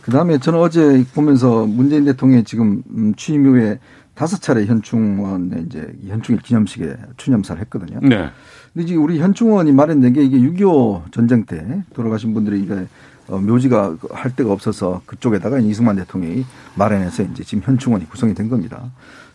그 0.00 0.10
다음에 0.10 0.38
저는 0.38 0.58
어제 0.58 1.04
보면서 1.14 1.66
문재인 1.66 2.04
대통령이 2.04 2.44
지금 2.44 2.82
음, 2.90 3.14
취임 3.16 3.46
이후에 3.46 3.78
다섯 4.14 4.40
차례 4.40 4.64
현충원에 4.64 5.64
이제 5.66 5.92
현충일 6.06 6.40
기념식에 6.42 6.94
추념사를 7.16 7.60
했거든요. 7.62 7.98
네. 8.02 8.30
근데 8.74 8.86
이제 8.86 8.96
우리 8.96 9.20
현충원이 9.20 9.72
마련된 9.72 10.12
게 10.12 10.22
이게 10.22 10.36
6.25 10.36 11.12
전쟁 11.12 11.44
때 11.44 11.82
돌아가신 11.94 12.34
분들이 12.34 12.60
이게 12.60 12.86
어, 13.28 13.38
묘지가 13.38 13.96
할 14.10 14.34
데가 14.36 14.52
없어서 14.52 15.00
그쪽에다가 15.06 15.58
이승만 15.60 15.96
대통령이 15.96 16.44
마련해서 16.74 17.22
이제 17.22 17.44
지금 17.44 17.62
현충원이 17.64 18.08
구성이 18.08 18.34
된 18.34 18.48
겁니다. 18.48 18.90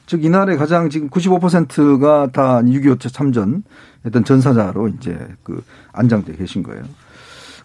즉 0.05 0.23
이날에 0.25 0.57
가장 0.57 0.89
지금 0.89 1.09
95%가 1.09 2.29
다 2.31 2.61
6.25 2.61 3.11
참전 3.13 3.63
했던 4.05 4.23
전사자로 4.23 4.89
이제 4.89 5.17
그 5.43 5.63
안장돼 5.93 6.35
계신 6.35 6.61
거예요. 6.61 6.83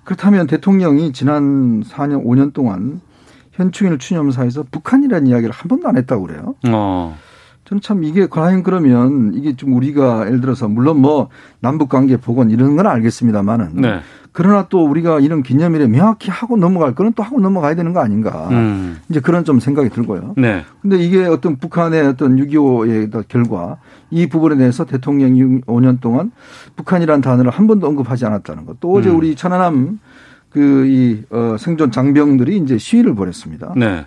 그렇다면 0.04 0.46
대통령이 0.46 1.12
지난 1.12 1.82
4년, 1.82 2.24
5년 2.24 2.52
동안 2.52 3.00
현충일 3.52 3.98
추념사에서 3.98 4.64
북한이라는 4.70 5.26
이야기를 5.26 5.52
한 5.52 5.68
번도 5.68 5.88
안 5.88 5.96
했다고 5.96 6.26
그래요. 6.26 6.54
어. 6.68 7.16
저는 7.64 7.80
참 7.80 8.04
이게 8.04 8.26
과연 8.26 8.62
그러면 8.62 9.32
이게 9.34 9.56
좀 9.56 9.72
우리가 9.72 10.26
예를 10.26 10.40
들어서 10.40 10.68
물론 10.68 11.00
뭐 11.00 11.28
남북 11.60 11.88
관계 11.88 12.16
복원 12.16 12.50
이런 12.50 12.76
건 12.76 12.86
알겠습니다만은 12.86 13.70
네. 13.76 14.00
그러나 14.32 14.66
또 14.68 14.84
우리가 14.84 15.20
이런 15.20 15.42
기념일에 15.42 15.86
명확히 15.86 16.30
하고 16.30 16.56
넘어갈 16.56 16.94
거는 16.94 17.12
또 17.12 17.22
하고 17.22 17.40
넘어가야 17.40 17.76
되는 17.76 17.92
거 17.92 18.00
아닌가. 18.00 18.48
음. 18.50 18.98
이제 19.08 19.20
그런 19.20 19.44
좀 19.44 19.60
생각이 19.60 19.90
들고요. 19.90 20.34
네. 20.36 20.64
근데 20.82 20.98
이게 20.98 21.24
어떤 21.24 21.56
북한의 21.56 22.04
어떤 22.08 22.36
6.25의 22.36 23.28
결과 23.28 23.76
이 24.10 24.28
부분에 24.28 24.56
대해서 24.56 24.84
대통령이 24.84 25.60
5년 25.62 26.00
동안 26.00 26.32
북한이라는 26.74 27.22
단어를 27.22 27.52
한 27.52 27.68
번도 27.68 27.86
언급하지 27.86 28.26
않았다는 28.26 28.66
것. 28.66 28.80
또 28.80 28.92
어제 28.92 29.08
음. 29.08 29.16
우리 29.16 29.36
천안함 29.36 30.00
그이 30.50 31.22
어, 31.30 31.56
생존 31.58 31.92
장병들이 31.92 32.56
이제 32.58 32.76
시위를 32.76 33.14
벌였습니다. 33.14 33.72
네. 33.76 34.04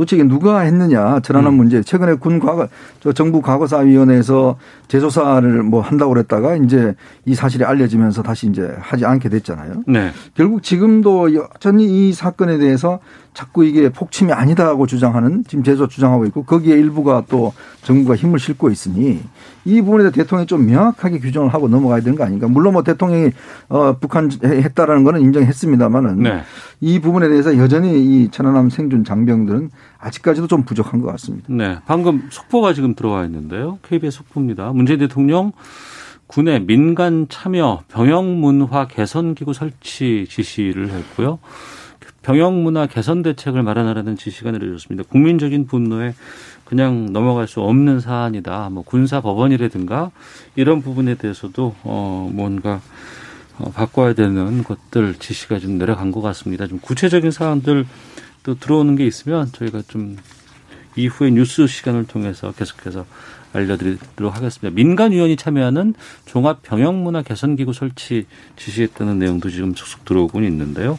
도대체 0.00 0.22
누가 0.22 0.60
했느냐 0.60 1.20
전환한 1.20 1.52
음. 1.52 1.56
문제. 1.58 1.82
최근에 1.82 2.14
군 2.14 2.40
과거 2.40 2.68
저 3.00 3.12
정부 3.12 3.42
과거사위원회에서 3.42 4.56
재조사를 4.88 5.62
뭐 5.62 5.82
한다고 5.82 6.14
그랬다가 6.14 6.56
이제 6.56 6.94
이 7.26 7.34
사실이 7.34 7.64
알려지면서 7.64 8.22
다시 8.22 8.46
이제 8.48 8.74
하지 8.80 9.04
않게 9.04 9.28
됐잖아요. 9.28 9.84
네. 9.86 10.10
결국 10.34 10.62
지금도 10.62 11.34
여전히 11.34 12.08
이 12.08 12.12
사건에 12.14 12.56
대해서 12.56 13.00
자꾸 13.32 13.64
이게 13.64 13.88
폭침이 13.88 14.32
아니다고 14.32 14.86
주장하는 14.86 15.44
지금 15.46 15.62
제조 15.62 15.86
주장하고 15.86 16.26
있고 16.26 16.44
거기에 16.44 16.74
일부가 16.74 17.24
또 17.28 17.52
정부가 17.82 18.16
힘을 18.16 18.38
싣고 18.38 18.70
있으니 18.70 19.20
이 19.64 19.80
부분에 19.80 20.04
대해 20.04 20.10
대통령이 20.10 20.46
좀 20.46 20.66
명확하게 20.66 21.20
규정을 21.20 21.54
하고 21.54 21.68
넘어가야 21.68 22.00
되는 22.00 22.18
거 22.18 22.24
아닌가. 22.24 22.48
물론 22.48 22.72
뭐 22.72 22.82
대통령이 22.82 23.30
어 23.68 23.96
북한 24.00 24.30
했다라는 24.42 25.04
거는 25.04 25.20
인정했습니다만은 25.20 26.22
네. 26.22 26.42
이 26.80 27.00
부분에 27.00 27.28
대해서 27.28 27.56
여전히 27.56 28.00
이 28.00 28.30
천안함 28.30 28.70
생존 28.70 29.04
장병들은 29.04 29.70
아직까지도 29.98 30.46
좀 30.46 30.64
부족한 30.64 31.00
것 31.00 31.06
같습니다. 31.12 31.46
네. 31.50 31.78
방금 31.86 32.28
속보가 32.30 32.72
지금 32.72 32.94
들어와 32.94 33.24
있는데요. 33.26 33.78
KBS 33.82 34.18
속보입니다. 34.18 34.72
문재인 34.72 34.98
대통령 34.98 35.52
군의 36.26 36.64
민간 36.64 37.26
참여 37.28 37.82
병영 37.88 38.40
문화 38.40 38.86
개선 38.86 39.34
기구 39.34 39.52
설치 39.52 40.26
지시를 40.28 40.90
했고요. 40.90 41.40
병영 42.22 42.62
문화 42.62 42.86
개선 42.86 43.22
대책을 43.22 43.62
마련하라는 43.62 44.16
지시가 44.16 44.50
내려졌습니다. 44.50 45.08
국민적인 45.08 45.66
분노에 45.66 46.14
그냥 46.64 47.12
넘어갈 47.12 47.48
수 47.48 47.60
없는 47.60 48.00
사안이다. 48.00 48.68
뭐 48.70 48.82
군사 48.84 49.20
법원이라든가 49.20 50.10
이런 50.54 50.82
부분에 50.82 51.14
대해서도 51.14 51.74
어 51.82 52.30
뭔가 52.32 52.80
어 53.58 53.70
바꿔야 53.70 54.12
되는 54.12 54.62
것들 54.62 55.14
지시가 55.14 55.58
좀 55.58 55.78
내려간 55.78 56.12
것 56.12 56.20
같습니다. 56.20 56.66
좀 56.66 56.78
구체적인 56.78 57.30
사안들 57.30 57.86
또 58.42 58.58
들어오는 58.58 58.96
게 58.96 59.06
있으면 59.06 59.50
저희가 59.52 59.82
좀 59.88 60.16
이후에 60.96 61.30
뉴스 61.30 61.66
시간을 61.66 62.06
통해서 62.06 62.52
계속해서 62.52 63.06
알려드리도록 63.52 64.34
하겠습니다. 64.34 64.74
민간위원이 64.74 65.36
참여하는 65.36 65.94
종합병영문화 66.26 67.22
개선기구 67.22 67.72
설치 67.72 68.26
지시했다는 68.56 69.18
내용도 69.18 69.50
지금 69.50 69.74
속속 69.74 70.04
들어오고 70.04 70.40
있는데요. 70.42 70.98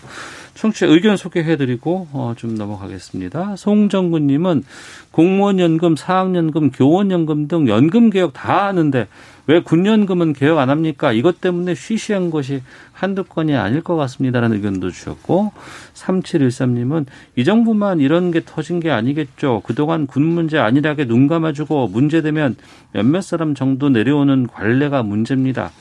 청취자 0.54 0.88
의견 0.88 1.18
소개해드리고 1.18 2.08
어, 2.12 2.34
좀 2.36 2.56
넘어가겠습니다. 2.56 3.56
송정구님은 3.56 4.64
공무원연금, 5.12 5.95
사학연금, 5.95 6.72
교원연금 6.72 7.47
등 7.47 7.68
연금 7.68 8.10
개혁 8.10 8.34
다 8.34 8.68
하는데 8.68 9.08
왜 9.47 9.62
군연금은 9.62 10.34
개혁 10.34 10.60
안 10.60 10.70
합니까? 10.70 11.12
이것 11.12 11.41
때문에 11.41 11.74
쉬쉬한 11.76 12.30
것이 12.30 12.62
한두 12.93 13.24
건이 13.24 13.56
아닐 13.56 13.82
것 13.82 13.95
같습니다라는 13.95 14.58
의견도 14.58 14.91
주셨고 14.91 15.52
3713님은 15.93 17.06
이 17.36 17.43
정부만 17.43 17.99
이런 17.99 18.32
게 18.32 18.41
터진 18.45 18.80
게 18.80 18.91
아니겠죠. 18.91 19.62
그동안 19.66 20.06
군 20.08 20.24
문제 20.24 20.58
안일하게 20.58 21.06
눈 21.06 21.28
감아주고 21.28 21.88
문제되면 21.88 22.56
몇몇 22.93 23.22
사람 23.22 23.56
정도 23.56 23.89
내려오는 23.89 24.47
관례가 24.47 25.04
문제입니다. 25.04 25.72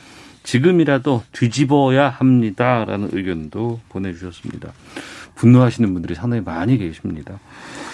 지금이라도 0.42 1.22
뒤집어야 1.32 2.08
합니다라는 2.08 3.10
의견도 3.12 3.80
보내주셨습니다. 3.88 4.72
분노하시는 5.34 5.92
분들이 5.92 6.14
상당히 6.14 6.42
많이 6.42 6.76
계십니다. 6.76 7.38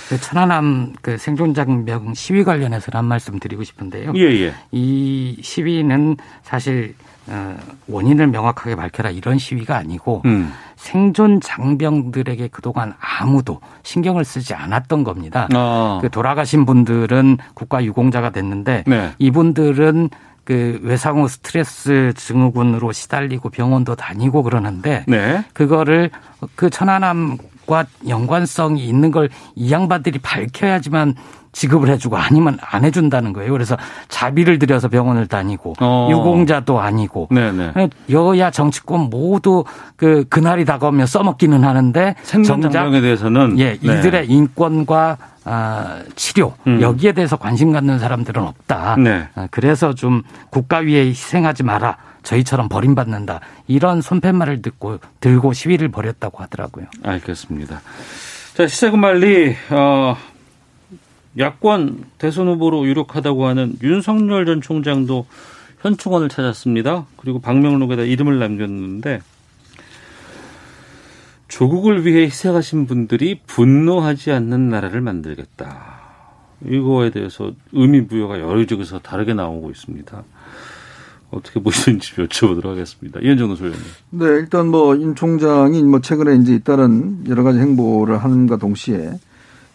그 0.09 0.21
천안함 0.21 0.95
그 1.03 1.19
생존장병 1.19 2.15
시위 2.15 2.45
관련해서 2.45 2.91
한 2.93 3.07
말씀 3.07 3.39
드리고 3.39 3.65
싶은데요. 3.65 4.13
예, 4.17 4.23
예. 4.23 4.55
이 4.71 5.37
시위는 5.43 6.17
사실 6.43 6.95
어, 7.29 7.57
원인을 7.89 8.29
명확하게 8.29 8.77
밝혀라 8.77 9.11
이런 9.11 9.39
시위가 9.39 9.77
아니고 9.77 10.23
음. 10.27 10.53
생존 10.77 11.41
장병들에게 11.41 12.49
그동안 12.49 12.95
아무도 13.01 13.61
신경을 13.83 14.25
쓰지 14.25 14.55
않았던 14.55 15.03
겁니다. 15.03 15.49
아. 15.53 15.99
그 16.01 16.09
돌아가신 16.09 16.67
분들은 16.67 17.39
국가 17.55 17.85
유공자가 17.85 18.31
됐는데 18.31 18.85
네. 18.87 19.13
이분들은 19.19 20.11
그 20.47 20.79
외상후 20.83 21.29
스트레스 21.29 22.15
증후군으로 22.17 22.93
시달리고 22.93 23.51
병원도 23.51 23.97
다니고 23.97 24.43
그러는데 24.45 25.05
네. 25.07 25.45
그거를 25.53 26.11
그 26.55 26.71
천안함과 26.71 27.85
연관성이 28.09 28.87
있는 28.87 29.11
걸 29.11 29.29
이 29.57 29.73
양반들이 29.73 30.19
밝혀야지만 30.21 31.15
지급을 31.57 31.89
해주고 31.89 32.19
아니면 32.19 32.59
안 32.61 32.85
해준다는 32.85 33.33
거예요. 33.33 33.51
그래서 33.51 33.79
자비를 34.09 34.59
들여서 34.59 34.89
병원을 34.89 35.27
다니고 35.27 35.73
어. 35.81 36.09
유공자도 36.11 36.79
아니고 36.79 37.29
네네. 37.31 37.73
여야 38.11 38.51
정치권 38.51 39.09
모두 39.09 39.65
그 39.97 40.27
그날이 40.29 40.67
다가오면 40.67 41.07
써먹기는 41.07 41.65
하는데 41.65 42.15
생존 42.23 42.61
장병에 42.61 43.01
대해서는 43.01 43.59
예 43.59 43.79
네. 43.79 43.99
이들의 43.99 44.29
인권과 44.29 45.17
아, 45.45 46.01
치료 46.15 46.53
음. 46.67 46.83
여기에 46.83 47.13
대해서 47.13 47.37
관심 47.37 47.73
갖는 47.73 48.01
사람들은 48.01 48.43
없다. 48.43 48.97
네. 48.97 49.29
아, 49.35 49.49
그래서 49.51 49.95
좀 49.95 50.23
국가 50.51 50.79
위에 50.79 51.07
희생하지 51.07 51.63
마라. 51.63 51.97
저희처럼 52.23 52.69
버림받는다. 52.69 53.41
이런 53.69 54.03
손팻말을 54.03 54.61
듣고 54.61 54.99
들고 55.21 55.53
시위를 55.53 55.89
벌였다고 55.89 56.43
하더라고요. 56.43 56.87
알겠습니다. 57.05 57.81
자, 58.55 58.67
시세금 58.67 59.01
관리, 59.01 59.55
어, 59.71 60.17
야권 61.39 62.05
대선 62.19 62.49
후보로 62.49 62.87
유력하다고 62.87 63.47
하는 63.47 63.75
윤석열 63.83 64.47
전 64.47 64.61
총장도 64.61 65.27
현충원을 65.81 66.29
찾았습니다. 66.29 67.07
그리고 67.17 67.39
방명록에다 67.41 68.03
이름을 68.03 68.39
남겼는데, 68.39 69.21
조국을 71.49 72.05
위해 72.07 72.25
희생하신 72.25 72.87
분들이 72.87 73.41
분노하지 73.47 74.33
않는 74.33 74.69
나라를 74.69 75.01
만들겠다. 75.01 75.97
이거에 76.67 77.11
대해서 77.11 77.53
의미 77.73 78.07
부여가 78.07 78.41
여러 78.41 78.65
쪽에서 78.65 78.99
다르게 78.99 79.35
나오고 79.35 79.71
있습니다. 79.71 80.25
어떻게 81.31 81.61
보시는지 81.61 82.15
여쭤보도록 82.15 82.67
하겠습니다. 82.67 83.21
이현정 83.21 83.57
소장님. 83.57 83.79
네, 84.11 84.27
일단 84.27 84.69
뭐 84.69 84.95
윤 84.97 85.15
총장이 85.15 85.83
뭐 85.83 86.01
최근에 86.01 86.37
이제 86.37 86.55
잇따른 86.55 87.25
여러 87.29 87.43
가지 87.43 87.59
행보를 87.59 88.19
하는과 88.19 88.57
동시에 88.57 89.13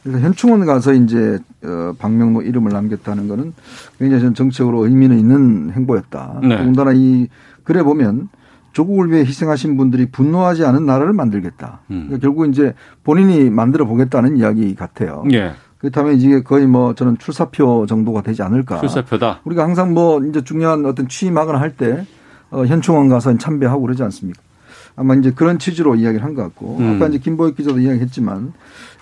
일단 0.04 0.22
현충원 0.22 0.66
가서 0.66 0.94
이제 0.94 1.40
어 1.64 1.94
박명록 2.00 2.46
이름을 2.46 2.72
남겼다는 2.72 3.28
거는 3.28 3.54
굉장히 4.00 4.22
전 4.22 4.34
정치적으로 4.34 4.86
의미는 4.86 5.20
있는 5.20 5.72
행보였다. 5.72 6.40
네. 6.44 6.58
더군다나 6.58 6.92
이 6.94 7.28
글에 7.64 7.84
보면 7.84 8.30
조국을 8.74 9.12
위해 9.12 9.22
희생하신 9.24 9.78
분들이 9.78 10.10
분노하지 10.10 10.66
않은 10.66 10.86
나라를 10.86 11.14
만들겠다. 11.14 11.82
음. 11.92 12.06
그러니까 12.08 12.20
결국 12.20 12.48
이제 12.48 12.74
본인이 13.04 13.50
만들어 13.50 13.86
보겠다는 13.86 14.38
이야기 14.38 14.76
같아요. 14.76 15.24
예. 15.32 15.54
그렇다면 15.78 16.20
이게 16.20 16.44
거의 16.44 16.68
뭐 16.68 16.94
저는 16.94 17.18
출사표 17.18 17.86
정도가 17.86 18.22
되지 18.22 18.44
않을까. 18.44 18.80
출사표다. 18.80 19.42
우리가 19.44 19.64
항상 19.64 19.94
뭐 19.94 20.24
이제 20.24 20.44
중요한 20.44 20.86
어떤 20.86 21.08
취임하거나 21.08 21.60
할때 21.60 22.06
어, 22.52 22.66
현충원 22.66 23.10
가서 23.10 23.36
참배하고 23.38 23.82
그러지 23.82 24.04
않습니까? 24.04 24.42
아마 24.96 25.16
이제 25.16 25.32
그런 25.32 25.58
취지로 25.60 25.96
이야기를 25.96 26.24
한 26.24 26.36
것 26.36 26.44
같고 26.44 26.78
음. 26.80 26.96
아까 26.96 27.08
이제 27.08 27.18
김보익 27.18 27.56
기자도 27.56 27.80
이야기했지만 27.80 28.54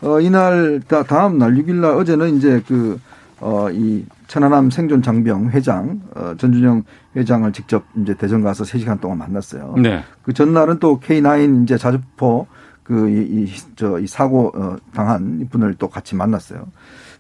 어, 0.02 0.20
이날 0.20 0.82
다 0.88 1.04
다음 1.04 1.38
날 1.38 1.54
6일날 1.56 1.98
어제는 1.98 2.38
이제 2.38 2.62
그 2.68 3.00
어, 3.42 3.70
이 3.72 4.06
천안함 4.28 4.70
생존 4.70 5.02
장병 5.02 5.50
회장 5.52 6.02
어, 6.16 6.34
전준영 6.38 6.84
회장을 7.16 7.52
직접 7.54 7.84
이제 8.02 8.14
대전 8.14 8.42
가서 8.44 8.64
3시간 8.64 9.00
동안 9.02 9.18
만났어요. 9.18 9.76
네. 9.82 10.04
그 10.24 10.34
전날은 10.34 10.80
또 10.80 11.00
K9 11.00 11.64
이제 11.64 11.78
자주포 11.78 12.48
그이저이 12.84 14.08
사고 14.08 14.52
어, 14.56 14.78
당한 14.94 15.48
분을 15.50 15.76
또 15.76 15.88
같이 15.90 16.16
만났어요. 16.16 16.66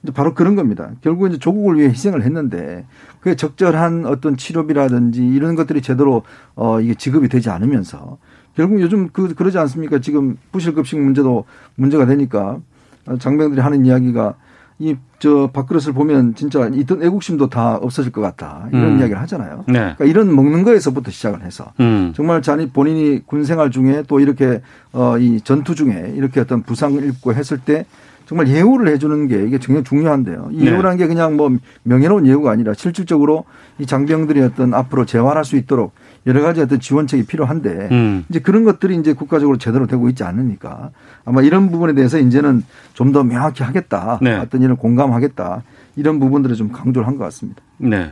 이제 0.03 0.11
바로 0.13 0.33
그런 0.33 0.55
겁니다. 0.55 0.91
결국 1.01 1.27
이제 1.27 1.37
조국을 1.37 1.77
위해 1.77 1.89
희생을 1.89 2.23
했는데 2.23 2.85
그게 3.19 3.35
적절한 3.35 4.05
어떤 4.05 4.37
치료비라든지 4.37 5.25
이런 5.25 5.55
것들이 5.55 5.81
제대로 5.81 6.23
어 6.55 6.79
이게 6.79 6.95
지급이 6.95 7.27
되지 7.29 7.49
않으면서 7.49 8.17
결국 8.59 8.81
요즘 8.81 9.07
그 9.13 9.33
그러지 9.33 9.57
않습니까? 9.57 9.99
지금 9.99 10.37
부실급식 10.51 10.99
문제도 10.99 11.45
문제가 11.75 12.05
되니까 12.05 12.59
어, 13.05 13.17
장병들이 13.17 13.61
하는 13.61 13.85
이야기가 13.85 14.35
이 14.79 14.95
저 15.19 15.49
밥그릇을 15.51 15.93
보면 15.93 16.33
진짜 16.35 16.69
있던 16.73 17.03
애국심도 17.03 17.49
다 17.49 17.75
없어질 17.75 18.11
것 18.11 18.21
같다 18.21 18.67
이런 18.71 18.93
음. 18.93 18.99
이야기를 18.99 19.21
하잖아요. 19.21 19.65
네. 19.67 19.73
그러니까 19.73 20.05
이런 20.05 20.33
먹는 20.33 20.63
거에서부터 20.63 21.11
시작을 21.11 21.43
해서 21.43 21.73
음. 21.81 22.13
정말 22.15 22.41
자니 22.41 22.69
본인이 22.69 23.21
군 23.25 23.43
생활 23.43 23.69
중에 23.69 24.03
또 24.07 24.21
이렇게 24.21 24.61
어이 24.93 25.41
전투 25.41 25.75
중에 25.75 26.13
이렇게 26.15 26.39
어떤 26.39 26.63
부상을 26.63 27.03
입고 27.03 27.33
했을 27.33 27.57
때 27.57 27.85
정말 28.27 28.47
예우를 28.47 28.87
해주는 28.93 29.27
게 29.27 29.43
이게 29.43 29.57
굉장히 29.57 29.83
중요한데요. 29.83 30.49
이 30.53 30.63
네. 30.63 30.71
예우라는 30.71 30.97
게 30.97 31.07
그냥 31.07 31.35
뭐 31.35 31.51
명예로운 31.83 32.25
예우가 32.25 32.51
아니라 32.51 32.73
실질적으로 32.73 33.43
이 33.77 33.85
장병들이 33.85 34.41
어떤 34.41 34.73
앞으로 34.73 35.05
재활할 35.05 35.43
수 35.43 35.57
있도록 35.57 35.91
여러 36.29 36.41
가지 36.41 36.61
어떤 36.61 36.79
지원책이 36.79 37.25
필요한데 37.25 37.89
음. 37.91 38.25
이제 38.29 38.39
그런 38.39 38.63
것들이 38.63 38.95
이제 38.95 39.13
국가적으로 39.13 39.57
제대로 39.57 39.87
되고 39.87 40.07
있지 40.09 40.23
않으니까 40.23 40.91
아마 41.25 41.41
이런 41.41 41.71
부분에 41.71 41.93
대해서 41.93 42.19
이제는 42.19 42.63
좀 42.93 43.11
더 43.11 43.23
명확히 43.23 43.63
하겠다. 43.63 44.19
네. 44.21 44.35
어떤 44.35 44.61
일을 44.61 44.75
공감하겠다. 44.75 45.63
이런 45.95 46.19
부분들을 46.19 46.55
좀 46.55 46.71
강조를 46.71 47.07
한 47.07 47.17
것 47.17 47.23
같습니다. 47.25 47.61
네. 47.77 48.11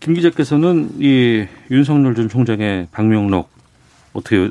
김 0.00 0.14
기자께서는 0.14 0.90
이 0.98 1.46
윤석열 1.70 2.14
전 2.16 2.28
총장의 2.28 2.88
방명록 2.90 3.48
어떻게 4.12 4.50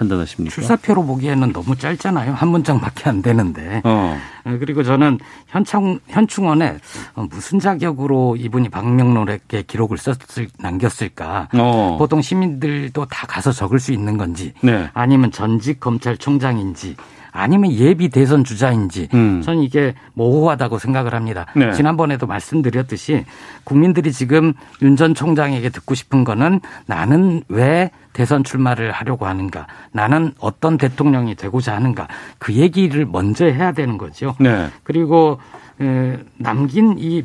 판단하십니까? 0.00 0.54
출사표로 0.54 1.04
보기에는 1.04 1.52
너무 1.52 1.76
짧잖아요. 1.76 2.32
한 2.32 2.48
문장밖에 2.48 3.08
안 3.08 3.20
되는데. 3.20 3.82
어. 3.84 4.16
어, 4.44 4.56
그리고 4.58 4.82
저는 4.82 5.18
현창, 5.48 6.00
현충원에 6.08 6.78
어, 7.14 7.26
무슨 7.30 7.60
자격으로 7.60 8.36
이분이 8.36 8.70
박명록에 8.70 9.62
기록을 9.66 9.98
썼을, 9.98 10.48
남겼을까. 10.58 11.48
어. 11.54 11.96
보통 11.98 12.22
시민들도 12.22 13.04
다 13.06 13.26
가서 13.26 13.52
적을 13.52 13.78
수 13.78 13.92
있는 13.92 14.16
건지. 14.16 14.54
네. 14.62 14.88
아니면 14.94 15.30
전직 15.30 15.80
검찰총장인지. 15.80 16.96
아니면 17.32 17.72
예비 17.72 18.08
대선 18.08 18.44
주자인지 18.44 19.08
음. 19.14 19.42
저는 19.42 19.62
이게 19.62 19.94
모호하다고 20.14 20.78
생각을 20.78 21.14
합니다. 21.14 21.46
네. 21.56 21.72
지난번에도 21.72 22.26
말씀드렸듯이 22.26 23.24
국민들이 23.64 24.12
지금 24.12 24.52
윤 24.82 24.96
전 24.96 25.14
총장에게 25.14 25.70
듣고 25.70 25.94
싶은 25.94 26.24
거는 26.24 26.60
나는 26.86 27.42
왜 27.48 27.90
대선 28.12 28.44
출마를 28.44 28.90
하려고 28.92 29.24
하는가, 29.24 29.66
나는 29.92 30.32
어떤 30.40 30.76
대통령이 30.76 31.36
되고자 31.36 31.74
하는가 31.74 32.08
그 32.38 32.52
얘기를 32.52 33.06
먼저 33.06 33.46
해야 33.46 33.72
되는 33.72 33.96
거죠. 33.96 34.34
네. 34.40 34.68
그리고 34.82 35.38
에, 35.80 36.18
남긴 36.36 36.96
이 36.98 37.22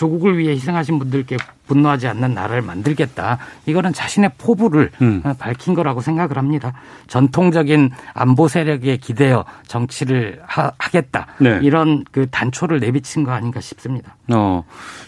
조국을 0.00 0.38
위해 0.38 0.52
희생하신 0.54 0.98
분들께 0.98 1.36
분노하지 1.66 2.08
않는 2.08 2.32
나라를 2.32 2.62
만들겠다. 2.62 3.36
이거는 3.66 3.92
자신의 3.92 4.30
포부를 4.38 4.90
음. 5.02 5.20
어, 5.24 5.34
밝힌 5.38 5.74
거라고 5.74 6.00
생각을 6.00 6.38
합니다. 6.38 6.72
전통적인 7.06 7.90
안보 8.14 8.48
세력에 8.48 8.96
기대어 8.96 9.44
정치를 9.66 10.40
하, 10.46 10.70
겠다 10.90 11.26
네. 11.38 11.60
이런 11.62 12.04
그 12.12 12.26
단초를 12.30 12.80
내비친 12.80 13.24
거 13.24 13.32
아닌가 13.32 13.60
싶습니다. 13.60 14.16
어, 14.32 14.64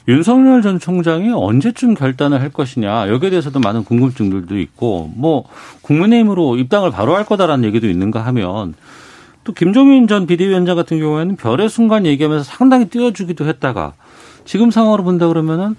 윤석열 0.09 0.61
전 0.61 0.79
총장이 0.79 1.33
언제쯤 1.33 1.95
결단을 1.95 2.43
할 2.43 2.51
것이냐 2.51 3.09
여기에 3.09 3.31
대해서도 3.31 3.61
많은 3.61 3.85
궁금증들도 3.85 4.59
있고 4.59 5.11
뭐 5.17 5.45
국민의힘으로 5.81 6.59
입당을 6.59 6.91
바로 6.91 7.17
할 7.17 7.25
거다라는 7.25 7.65
얘기도 7.65 7.89
있는가 7.89 8.21
하면 8.27 8.75
또 9.45 9.55
김종인 9.55 10.07
전 10.07 10.27
비대위원장 10.27 10.77
같은 10.77 11.01
경우에는 11.01 11.37
별의 11.37 11.71
순간 11.71 12.05
얘기하면서 12.05 12.45
상당히 12.45 12.91
띄워주기도 12.91 13.47
했다가 13.47 13.95
지금 14.45 14.71
상황으로 14.71 15.05
본다 15.05 15.29
그러면은 15.29 15.77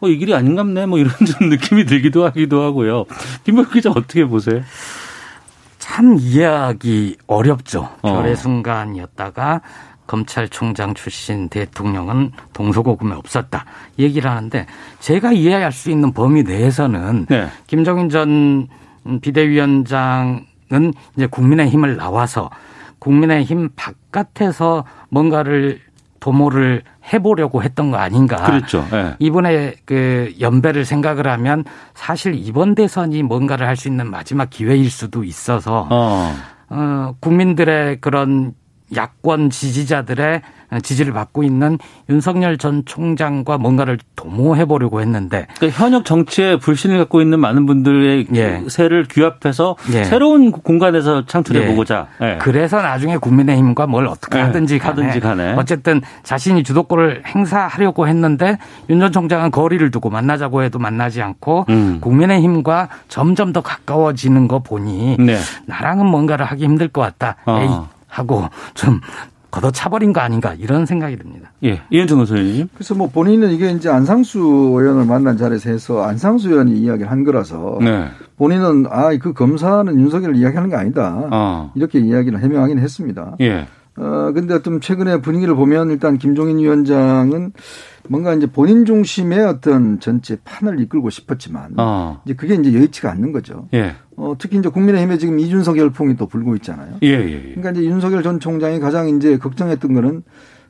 어, 0.00 0.08
이 0.08 0.16
길이 0.16 0.34
아닌갑네 0.34 0.86
뭐 0.86 0.98
이런 0.98 1.12
좀 1.26 1.48
느낌이 1.48 1.84
들기도 1.84 2.24
하기도 2.24 2.62
하고요. 2.62 3.04
김박 3.44 3.72
기자 3.72 3.90
어떻게 3.90 4.24
보세요? 4.24 4.62
참 5.78 6.16
이해하기 6.18 7.16
어렵죠. 7.26 7.88
어. 8.02 8.14
별의 8.14 8.36
순간이었다가 8.36 9.62
검찰총장 10.06 10.94
출신 10.94 11.48
대통령은 11.48 12.32
동서고금에 12.52 13.14
없었다. 13.14 13.64
얘기를 13.98 14.30
하는데 14.30 14.66
제가 15.00 15.32
이해할 15.32 15.70
수 15.70 15.90
있는 15.90 16.12
범위 16.12 16.42
내에서는 16.42 17.26
네. 17.28 17.48
김정인 17.66 18.08
전 18.08 18.68
비대위원장은 19.20 20.92
이제 21.16 21.26
국민의힘을 21.26 21.96
나와서 21.96 22.50
국민의힘 22.98 23.70
바깥에서 23.76 24.84
뭔가를 25.10 25.80
도모를 26.20 26.82
해보려고 27.12 27.62
했던 27.62 27.90
거 27.90 27.96
아닌가. 27.96 28.36
그렇죠. 28.36 28.84
예. 28.92 29.14
이번에 29.18 29.74
그 29.84 30.34
연배를 30.40 30.84
생각을 30.84 31.26
하면 31.26 31.64
사실 31.94 32.34
이번 32.34 32.74
대선이 32.74 33.22
뭔가를 33.22 33.66
할 33.66 33.76
수 33.76 33.88
있는 33.88 34.10
마지막 34.10 34.50
기회일 34.50 34.90
수도 34.90 35.22
있어서 35.22 35.86
어. 35.90 36.34
어, 36.70 37.14
국민들의 37.20 38.00
그런 38.00 38.52
야권 38.94 39.50
지지자들의 39.50 40.42
지지를 40.82 41.14
받고 41.14 41.44
있는 41.44 41.78
윤석열 42.10 42.58
전 42.58 42.84
총장과 42.84 43.56
뭔가를 43.56 43.98
도모해 44.16 44.66
보려고 44.66 45.00
했는데 45.00 45.46
그러니까 45.56 45.82
현역 45.82 46.04
정치에 46.04 46.56
불신을 46.58 46.98
갖고 46.98 47.22
있는 47.22 47.40
많은 47.40 47.64
분들의 47.64 48.26
예. 48.34 48.62
세를 48.68 49.06
규합해서 49.08 49.76
예. 49.94 50.04
새로운 50.04 50.52
공간에서 50.52 51.24
창출해 51.24 51.68
보고자. 51.68 52.08
예. 52.20 52.36
그래서 52.38 52.82
나중에 52.82 53.16
국민의힘과 53.16 53.86
뭘 53.86 54.06
어떻게 54.06 54.36
네, 54.36 54.42
하든지 54.44 54.78
간에, 54.78 55.02
하든지 55.02 55.20
간에. 55.20 55.54
어쨌든 55.56 56.02
자신이 56.22 56.62
주도권을 56.64 57.22
행사하려고 57.26 58.06
했는데 58.06 58.58
윤 58.90 58.98
전 59.00 59.12
총장은 59.12 59.50
거리를 59.52 59.90
두고 59.90 60.10
만나자고 60.10 60.64
해도 60.64 60.78
만나지 60.78 61.22
않고 61.22 61.64
음. 61.70 61.98
국민의힘과 62.02 62.88
점점 63.08 63.52
더 63.52 63.60
가까워지는 63.62 64.48
거 64.48 64.58
보니 64.58 65.16
네. 65.18 65.38
나랑은 65.66 66.04
뭔가를 66.06 66.44
하기 66.46 66.64
힘들 66.64 66.88
것 66.88 67.00
같다. 67.00 67.36
어. 67.46 67.88
하고 68.08 68.44
좀 68.74 69.00
걷어차버린 69.50 70.12
거 70.12 70.20
아닌가 70.20 70.52
이런 70.54 70.84
생각이 70.84 71.16
듭니다. 71.16 71.52
예, 71.64 71.80
이현정 71.90 72.26
선생님. 72.26 72.68
그래서 72.74 72.94
뭐 72.94 73.08
본인은 73.08 73.50
이게 73.52 73.70
이제 73.70 73.88
안상수 73.88 74.38
의원을 74.38 75.06
만난 75.06 75.38
자리에서 75.38 75.70
해서 75.70 76.02
안상수 76.02 76.50
의원이 76.50 76.72
이야기를 76.78 77.10
한 77.10 77.24
거라서 77.24 77.78
네. 77.80 78.08
본인은 78.36 78.86
아 78.90 79.16
그 79.18 79.32
검사는 79.32 79.98
윤석열을 79.98 80.36
이야기하는 80.36 80.68
게 80.70 80.76
아니다 80.76 81.28
어. 81.32 81.72
이렇게 81.74 81.98
이야기를 81.98 82.40
해명하긴 82.42 82.78
했습니다. 82.78 83.36
예. 83.40 83.66
어 83.96 84.30
근데 84.32 84.60
좀 84.62 84.80
최근에 84.80 85.22
분위기를 85.22 85.54
보면 85.56 85.90
일단 85.90 86.18
김종인 86.18 86.58
위원장은 86.58 87.52
뭔가 88.08 88.34
이제 88.34 88.46
본인 88.46 88.84
중심의 88.84 89.44
어떤 89.44 90.00
전체 90.00 90.36
판을 90.44 90.80
이끌고 90.80 91.10
싶었지만 91.10 91.74
어. 91.76 92.20
이제 92.24 92.34
그게 92.34 92.54
이제 92.54 92.72
여의치가 92.74 93.10
않는 93.12 93.32
거죠. 93.32 93.68
예. 93.74 93.94
어, 94.16 94.34
특히 94.38 94.58
이제 94.58 94.68
국민의힘에 94.68 95.18
지금 95.18 95.38
이준석 95.38 95.78
열풍이 95.78 96.16
또 96.16 96.26
불고 96.26 96.56
있잖아요. 96.56 96.96
예, 97.02 97.08
예, 97.08 97.32
예. 97.32 97.40
그러니까 97.54 97.70
이제 97.70 97.84
윤석열 97.84 98.22
전 98.22 98.40
총장이 98.40 98.80
가장 98.80 99.08
이제 99.08 99.38
걱정했던 99.38 99.94
거는 99.94 100.22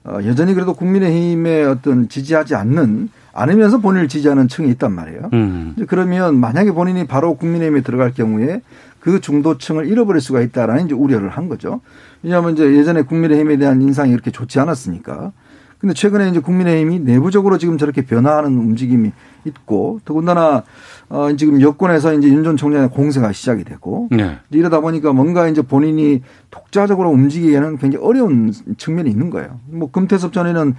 어, 0.04 0.18
여전히 0.24 0.54
그래도 0.54 0.74
국민의힘에 0.74 1.64
어떤 1.64 2.08
지지하지 2.08 2.54
않는 2.54 3.10
않으면서 3.32 3.78
본인을 3.78 4.08
지지하는 4.08 4.48
층이 4.48 4.68
있단 4.70 4.92
말이에요. 4.92 5.30
음. 5.32 5.76
그러면 5.86 6.36
만약에 6.38 6.72
본인이 6.72 7.06
바로 7.06 7.34
국민의힘에 7.36 7.82
들어갈 7.82 8.12
경우에 8.12 8.62
그 9.00 9.20
중도층을 9.20 9.86
잃어버릴 9.86 10.20
수가 10.20 10.40
있다라는 10.40 10.86
이제 10.86 10.94
우려를 10.94 11.28
한 11.28 11.48
거죠. 11.48 11.80
왜냐하면 12.22 12.54
이제 12.54 12.64
예전에 12.64 13.02
국민의힘에 13.02 13.56
대한 13.56 13.80
인상이 13.80 14.12
이렇게 14.12 14.30
좋지 14.30 14.58
않았으니까. 14.58 15.32
근데 15.78 15.94
최근에 15.94 16.28
이제 16.30 16.40
국민의힘이 16.40 16.98
내부적으로 17.00 17.56
지금 17.56 17.78
저렇게 17.78 18.02
변화하는 18.04 18.50
움직임이 18.58 19.12
있고 19.44 20.00
더군다나 20.04 20.64
어 21.08 21.28
지금 21.36 21.60
여권에서 21.60 22.14
이제 22.14 22.28
윤 22.28 22.42
전 22.42 22.56
총장의 22.56 22.90
공세가 22.90 23.32
시작이 23.32 23.62
되고 23.64 24.08
네. 24.10 24.38
이러다 24.50 24.80
보니까 24.80 25.12
뭔가 25.12 25.46
이제 25.48 25.62
본인이 25.62 26.22
독자적으로 26.50 27.10
움직이기에는 27.10 27.78
굉장히 27.78 28.04
어려운 28.04 28.52
측면이 28.76 29.08
있는 29.08 29.30
거예요. 29.30 29.60
뭐 29.66 29.90
금태섭 29.90 30.32
전에는 30.32 30.74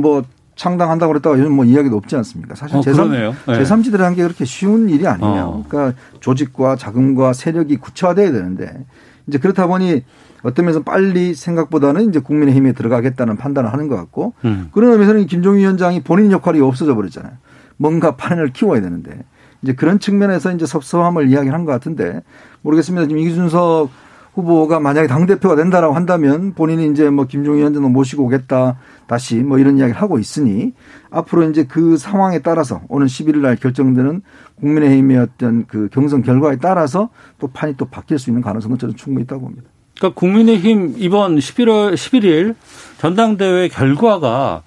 뭐 0.00 0.22
창당한다고 0.56 1.12
그랬다가 1.12 1.38
요즘 1.38 1.52
뭐 1.52 1.64
이야기도 1.64 1.96
없지 1.96 2.16
않습니까? 2.16 2.54
사실 2.56 2.76
어, 2.78 2.80
제3, 2.80 2.92
그러네요. 2.94 3.34
네. 3.46 3.62
제3지대를 3.62 3.98
한 3.98 4.14
게 4.14 4.22
그렇게 4.22 4.44
쉬운 4.44 4.88
일이 4.88 5.06
아니에요. 5.06 5.42
어. 5.44 5.64
그러니까 5.68 5.96
조직과 6.20 6.76
자금과 6.76 7.32
세력이 7.34 7.76
구체화돼야 7.76 8.32
되는데 8.32 8.84
이제 9.28 9.38
그렇다 9.38 9.66
보니 9.68 10.02
어떤 10.42 10.66
면에서 10.66 10.82
빨리 10.82 11.34
생각보다는 11.34 12.08
이제 12.08 12.20
국민의힘에 12.20 12.72
들어가겠다는 12.72 13.36
판단을 13.36 13.72
하는 13.72 13.88
것 13.88 13.96
같고 13.96 14.34
음. 14.44 14.68
그런 14.72 14.92
의미에서는 14.92 15.26
김종인 15.26 15.60
위원장이 15.60 16.02
본인 16.02 16.32
역할이 16.32 16.60
없어져 16.60 16.94
버렸잖아요. 16.94 17.32
뭔가 17.76 18.16
판을 18.16 18.52
키워야 18.52 18.80
되는데 18.80 19.24
이제 19.62 19.72
그런 19.72 19.98
측면에서 19.98 20.52
이제 20.52 20.66
섭섭함을 20.66 21.28
이야기를 21.28 21.52
한것 21.52 21.72
같은데 21.72 22.22
모르겠습니다. 22.62 23.08
지금 23.08 23.18
이준석 23.18 23.90
후보가 24.34 24.78
만약에 24.78 25.08
당 25.08 25.26
대표가 25.26 25.56
된다라고 25.56 25.94
한다면 25.94 26.54
본인이 26.54 26.88
이제 26.88 27.10
뭐 27.10 27.26
김종인 27.26 27.60
위원장도 27.60 27.88
모시고 27.88 28.24
오겠다 28.24 28.78
다시 29.08 29.36
뭐 29.36 29.58
이런 29.58 29.78
이야기를 29.78 30.00
하고 30.00 30.18
있으니 30.20 30.74
앞으로 31.10 31.50
이제 31.50 31.64
그 31.64 31.96
상황에 31.96 32.38
따라서 32.40 32.82
오는 32.88 33.06
11일 33.06 33.38
날 33.38 33.56
결정되는 33.56 34.22
국민의힘의 34.60 35.18
어떤 35.18 35.66
그 35.66 35.88
경선 35.90 36.22
결과에 36.22 36.56
따라서 36.58 37.10
또 37.38 37.48
판이 37.48 37.76
또 37.76 37.86
바뀔 37.86 38.18
수 38.20 38.30
있는 38.30 38.42
가능성은 38.42 38.78
저는 38.78 38.94
충분히 38.94 39.24
있다고 39.24 39.42
봅니다. 39.42 39.68
그러니까 39.98 40.18
국민의힘 40.18 40.94
이번 40.98 41.36
11월 41.36 41.94
11일 41.94 42.54
전당대회 42.98 43.68
결과가 43.68 44.62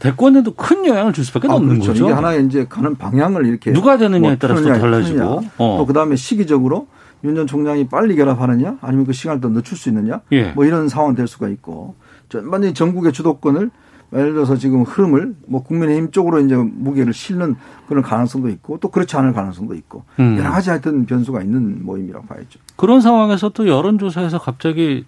대권에도 0.00 0.54
큰 0.54 0.84
영향을 0.84 1.12
줄 1.12 1.24
수밖에 1.24 1.46
아, 1.48 1.54
없는 1.54 1.74
그렇죠. 1.74 1.92
거죠. 1.92 2.04
이게 2.06 2.12
하나의 2.12 2.46
이제 2.46 2.66
가는 2.68 2.96
방향을 2.96 3.46
이렇게 3.46 3.72
누가 3.72 3.96
되느냐에 3.96 4.36
따라서 4.36 4.60
또 4.60 4.66
푸느냐, 4.66 4.80
달라지고. 4.80 5.40
어. 5.58 5.76
또 5.78 5.86
그다음에 5.86 6.16
시기적으로 6.16 6.88
윤 7.24 7.36
전 7.36 7.46
총장이 7.46 7.86
빨리 7.86 8.16
결합하느냐 8.16 8.78
아니면 8.80 9.06
그 9.06 9.12
시간을 9.12 9.40
더 9.40 9.48
늦출 9.48 9.78
수 9.78 9.88
있느냐 9.90 10.22
예. 10.32 10.50
뭐 10.56 10.64
이런 10.64 10.88
상황 10.88 11.14
될 11.14 11.28
수가 11.28 11.48
있고 11.50 11.94
전반적인 12.30 12.74
전국의 12.74 13.12
주도권을 13.12 13.70
예를 14.14 14.34
들어서 14.34 14.56
지금 14.56 14.82
흐름을 14.82 15.34
뭐 15.46 15.62
국민의힘 15.62 16.10
쪽으로 16.10 16.40
이제 16.40 16.54
무게를 16.54 17.14
실는 17.14 17.56
그런 17.88 18.02
가능성도 18.02 18.48
있고 18.50 18.78
또 18.78 18.88
그렇지 18.88 19.16
않을 19.16 19.32
가능성도 19.32 19.74
있고 19.74 20.04
음. 20.20 20.36
여러 20.38 20.50
가지 20.50 20.70
하여튼 20.70 21.06
변수가 21.06 21.40
있는 21.42 21.84
모임이라고 21.84 22.26
봐야죠. 22.26 22.58
그런 22.76 23.00
상황에서 23.00 23.48
또 23.50 23.66
여론조사에서 23.66 24.38
갑자기 24.38 25.04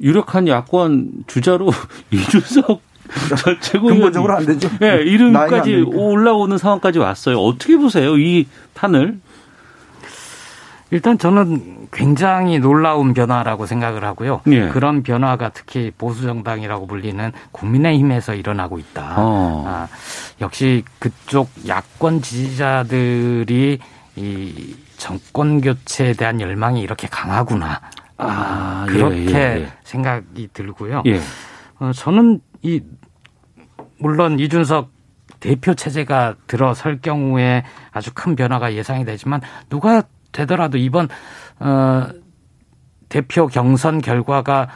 유력한 0.00 0.48
야권 0.48 1.24
주자로 1.26 1.70
이준석 2.10 2.82
전 3.38 3.56
최고위원이 3.60 4.00
근본적으로 4.00 4.34
안 4.36 4.46
되죠. 4.46 4.68
예, 4.82 4.90
안 4.90 4.98
이름까지. 5.00 5.84
올라오는 5.94 6.58
상황까지 6.58 6.98
왔어요. 6.98 7.38
어떻게 7.38 7.76
보세요? 7.76 8.16
이 8.18 8.46
판을? 8.74 9.20
일단 10.90 11.18
저는 11.18 11.88
굉장히 11.92 12.58
놀라운 12.58 13.12
변화라고 13.12 13.66
생각을 13.66 14.04
하고요. 14.04 14.42
예. 14.48 14.68
그런 14.68 15.02
변화가 15.02 15.50
특히 15.50 15.90
보수 15.96 16.22
정당이라고 16.22 16.86
불리는 16.86 17.32
국민의힘에서 17.52 18.34
일어나고 18.34 18.78
있다. 18.78 19.14
어. 19.18 19.64
아, 19.66 19.88
역시 20.40 20.84
그쪽 20.98 21.50
야권 21.66 22.22
지지자들이 22.22 23.78
이 24.16 24.76
정권 24.96 25.60
교체에 25.60 26.12
대한 26.12 26.40
열망이 26.40 26.80
이렇게 26.80 27.08
강하구나. 27.08 27.80
아, 28.18 28.86
예, 28.88 28.92
그렇게 28.92 29.34
예, 29.34 29.60
예. 29.62 29.72
생각이 29.84 30.48
들고요. 30.52 31.02
예. 31.06 31.20
어, 31.78 31.90
저는 31.92 32.40
이 32.62 32.80
물론 33.98 34.38
이준석 34.38 34.90
대표 35.40 35.74
체제가 35.74 36.36
들어설 36.46 37.00
경우에 37.00 37.64
아주 37.92 38.10
큰 38.14 38.36
변화가 38.36 38.74
예상이 38.74 39.04
되지만 39.04 39.40
누가 39.68 40.02
되더라도 40.36 40.76
이번 40.78 41.08
어 41.58 42.06
대표 43.08 43.46
경선 43.46 44.00
결과가 44.00 44.68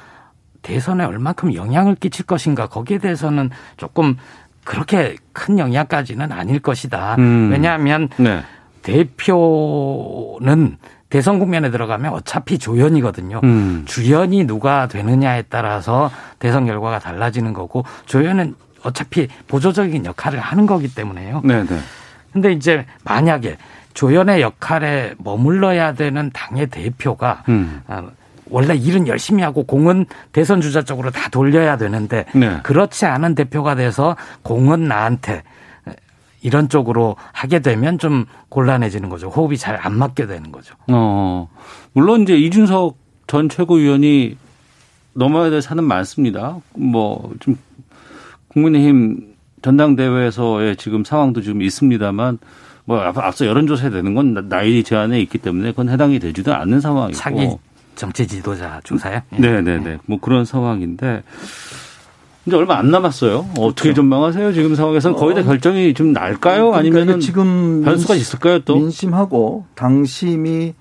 대선에 0.62 1.04
얼만큼 1.04 1.54
영향을 1.54 1.94
끼칠 1.94 2.24
것인가 2.26 2.66
거기에 2.66 2.98
대해서는 2.98 3.50
조금 3.76 4.16
그렇게 4.64 5.16
큰 5.32 5.58
영향까지는 5.58 6.32
아닐 6.32 6.60
것이다. 6.60 7.16
음. 7.18 7.50
왜냐하면 7.50 8.08
네. 8.18 8.42
대표는 8.82 10.76
대선 11.08 11.38
국면에 11.38 11.70
들어가면 11.70 12.12
어차피 12.12 12.58
조연이거든요. 12.58 13.40
음. 13.42 13.84
주연이 13.86 14.44
누가 14.44 14.86
되느냐에 14.86 15.42
따라서 15.48 16.10
대선 16.38 16.66
결과가 16.66 16.98
달라지는 17.00 17.52
거고 17.52 17.84
조연은 18.06 18.54
어차피 18.82 19.28
보조적인 19.48 20.04
역할을 20.06 20.38
하는 20.38 20.66
거기 20.66 20.94
때문에요. 20.94 21.42
네, 21.44 21.64
네. 21.64 21.78
근데 22.32 22.52
이제 22.52 22.86
만약에 23.04 23.56
조연의 23.94 24.40
역할에 24.40 25.14
머물러야 25.18 25.94
되는 25.94 26.30
당의 26.32 26.68
대표가 26.68 27.42
음. 27.48 27.82
아, 27.86 28.08
원래 28.48 28.74
일은 28.74 29.06
열심히 29.06 29.42
하고 29.42 29.64
공은 29.64 30.06
대선 30.32 30.60
주자 30.60 30.82
쪽으로 30.82 31.10
다 31.10 31.28
돌려야 31.28 31.76
되는데 31.76 32.26
네. 32.34 32.58
그렇지 32.62 33.06
않은 33.06 33.34
대표가 33.34 33.74
돼서 33.74 34.16
공은 34.42 34.84
나한테 34.88 35.42
이런 36.42 36.68
쪽으로 36.68 37.16
하게 37.32 37.58
되면 37.60 37.98
좀 37.98 38.24
곤란해지는 38.48 39.08
거죠. 39.10 39.28
호흡이 39.28 39.58
잘 39.58 39.78
안 39.80 39.96
맞게 39.98 40.26
되는 40.26 40.50
거죠. 40.50 40.74
어, 40.88 41.48
물론 41.92 42.22
이제 42.22 42.34
이준석 42.36 42.96
전 43.26 43.48
최고위원이 43.48 44.36
넘어야 45.12 45.50
될 45.50 45.60
산은 45.62 45.84
많습니다. 45.84 46.56
뭐, 46.74 47.32
좀, 47.40 47.56
국민의힘 48.48 49.34
전당대회에서의 49.62 50.76
지금 50.76 51.04
상황도 51.04 51.42
지금 51.42 51.62
있습니다만, 51.62 52.38
뭐, 52.84 52.98
앞- 53.00 53.18
앞서 53.18 53.46
여론조사에 53.46 53.90
되는 53.90 54.14
건 54.14 54.48
나이 54.48 54.82
제한에 54.82 55.20
있기 55.20 55.38
때문에 55.38 55.70
그건 55.70 55.88
해당이 55.88 56.18
되지도 56.18 56.54
않는 56.54 56.80
상황이고. 56.80 57.16
차기 57.18 57.48
정치 57.94 58.26
지도자 58.26 58.80
조사요? 58.84 59.20
예. 59.34 59.38
네네 59.38 59.78
네. 59.78 59.98
뭐 60.06 60.18
그런 60.20 60.44
상황인데, 60.44 61.22
이제 62.46 62.56
얼마 62.56 62.78
안 62.78 62.90
남았어요. 62.90 63.46
어떻게 63.58 63.92
전망하세요? 63.92 64.52
지금 64.54 64.74
상황에서는 64.74 65.16
거의 65.16 65.34
다 65.34 65.42
결정이 65.42 65.92
좀 65.94 66.12
날까요? 66.12 66.72
이게 66.82 67.18
지금 67.18 67.82
변수가 67.84 68.14
있을까요? 68.14 68.60
또? 68.60 68.76
민심하고 68.76 69.66
당심이 69.74 70.74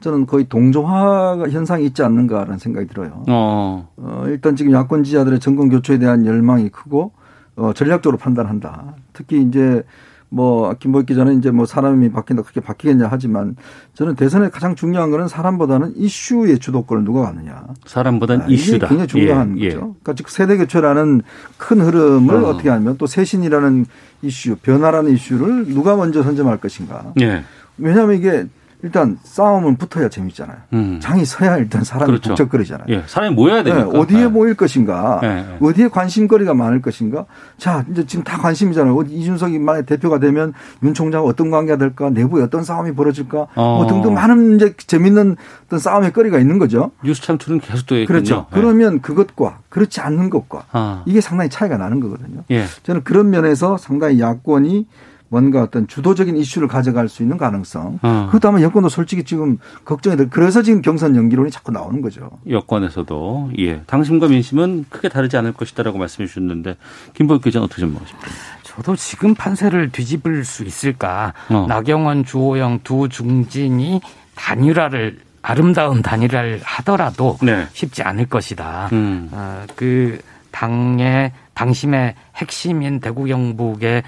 저는 0.00 0.26
거의 0.26 0.48
동조화 0.48 1.44
현상이 1.50 1.86
있지 1.86 2.02
않는가라는 2.02 2.58
생각이 2.58 2.88
들어요. 2.88 3.22
어. 3.28 3.88
어, 3.96 4.24
일단 4.26 4.56
지금 4.56 4.72
야권 4.72 5.04
지지자들의 5.04 5.38
정권 5.40 5.68
교체에 5.70 5.98
대한 5.98 6.26
열망이 6.26 6.68
크고 6.68 7.12
어, 7.56 7.72
전략적으로 7.72 8.18
판단한다. 8.18 8.96
특히 9.12 9.40
이제 9.40 9.82
뭐 10.28 10.74
김보익 10.74 11.06
기자는 11.06 11.38
이제 11.38 11.50
뭐 11.50 11.66
사람이 11.66 12.10
바뀐다 12.10 12.42
그렇게 12.42 12.60
바뀌겠냐 12.60 13.08
하지만 13.10 13.56
저는 13.94 14.16
대선에 14.16 14.48
가장 14.48 14.74
중요한 14.74 15.10
거는 15.10 15.28
사람보다는 15.28 15.94
이슈의 15.96 16.58
주도권을 16.58 17.04
누가 17.04 17.22
갖느냐. 17.22 17.64
사람보단 17.86 18.42
아, 18.42 18.46
이슈다. 18.46 18.88
굉장히 18.88 19.08
중요한 19.08 19.58
예, 19.58 19.64
예. 19.64 19.68
거죠. 19.68 19.80
그러니까 19.80 20.14
즉 20.14 20.28
세대 20.28 20.56
교체라는 20.56 21.22
큰 21.56 21.80
흐름을 21.80 22.34
어. 22.34 22.48
어. 22.48 22.56
떻게 22.56 22.68
하면 22.68 22.96
또 22.98 23.06
쇄신이라는 23.06 23.86
이슈, 24.22 24.56
변화라는 24.56 25.12
이슈를 25.12 25.66
누가 25.68 25.96
먼저 25.96 26.22
선점할 26.22 26.58
것인가. 26.58 27.12
예. 27.20 27.44
왜냐하면 27.78 28.16
이게 28.16 28.46
일단 28.84 29.18
싸움은 29.22 29.76
붙어야 29.76 30.10
재밌잖아요. 30.10 30.58
음. 30.74 31.00
장이 31.00 31.24
서야 31.24 31.56
일단 31.56 31.82
사람이 31.82 32.06
그렇죠. 32.06 32.28
북적거리잖아요. 32.28 32.84
예, 32.90 33.02
사람이 33.06 33.34
모여야 33.34 33.62
되니까. 33.62 33.90
네, 33.90 33.98
어디에 33.98 34.20
네. 34.20 34.26
모일 34.28 34.54
것인가, 34.54 35.20
네. 35.22 35.56
어디에 35.62 35.88
관심거리가 35.88 36.52
많을 36.52 36.82
것인가. 36.82 37.24
자, 37.56 37.86
이제 37.90 38.04
지금 38.04 38.24
다 38.24 38.36
관심이잖아요. 38.36 38.94
이준석이 39.08 39.58
만약 39.58 39.86
대표가 39.86 40.18
되면 40.18 40.52
윤 40.82 40.92
총장 40.92 41.24
어떤 41.24 41.50
관계가 41.50 41.78
될까, 41.78 42.10
내부에 42.10 42.42
어떤 42.42 42.62
싸움이 42.62 42.94
벌어질까, 42.94 43.38
뭐 43.38 43.48
어. 43.54 43.76
뭐 43.78 43.86
등등 43.86 44.12
많은 44.12 44.56
이제 44.56 44.74
재밌는 44.76 45.36
어떤 45.64 45.78
싸움의 45.78 46.12
거리가 46.12 46.38
있는 46.38 46.58
거죠. 46.58 46.90
뉴스 47.02 47.22
참투는 47.22 47.60
계속 47.60 47.86
또 47.86 47.94
그렇죠. 48.06 48.46
네. 48.50 48.60
그러면 48.60 49.00
그것과 49.00 49.60
그렇지 49.70 50.02
않는 50.02 50.28
것과 50.28 50.64
아. 50.72 51.02
이게 51.06 51.22
상당히 51.22 51.48
차이가 51.48 51.78
나는 51.78 52.00
거거든요. 52.00 52.42
예. 52.50 52.66
저는 52.82 53.02
그런 53.02 53.30
면에서 53.30 53.78
상당히 53.78 54.20
야권이 54.20 54.86
뭔가 55.28 55.62
어떤 55.62 55.86
주도적인 55.86 56.36
이슈를 56.36 56.68
가져갈 56.68 57.08
수 57.08 57.22
있는 57.22 57.36
가능성. 57.36 57.98
어. 58.02 58.26
그것도 58.26 58.48
아마 58.48 58.60
여권도 58.60 58.88
솔직히 58.88 59.24
지금 59.24 59.58
걱정이 59.84 60.16
돼. 60.16 60.26
그래서 60.26 60.62
지금 60.62 60.82
경선 60.82 61.16
연기론이 61.16 61.50
자꾸 61.50 61.72
나오는 61.72 62.00
거죠. 62.00 62.30
여권에서도 62.48 63.50
예 63.58 63.80
당심과 63.86 64.28
민심은 64.28 64.86
크게 64.88 65.08
다르지 65.08 65.36
않을 65.36 65.52
것이다라고 65.52 65.98
말씀해 65.98 66.26
주셨는데 66.26 66.76
김보혁 67.14 67.42
기자는 67.42 67.64
어떻게 67.64 67.80
전망하십니까? 67.80 68.28
저도 68.62 68.96
지금 68.96 69.34
판세를 69.34 69.90
뒤집을 69.90 70.44
수 70.44 70.64
있을까? 70.64 71.32
어. 71.48 71.66
나경원, 71.68 72.24
주호영 72.24 72.80
두 72.82 73.08
중진이 73.08 74.00
단일화를 74.34 75.18
아름다운 75.42 76.00
단일화를 76.00 76.60
하더라도 76.62 77.38
네. 77.42 77.66
쉽지 77.72 78.02
않을 78.02 78.26
것이다. 78.26 78.88
음. 78.92 79.28
어, 79.30 79.64
그 79.76 80.18
당의 80.50 81.32
당심의 81.54 82.14
핵심인 82.36 83.00
대구 83.00 83.24
경북의 83.24 84.02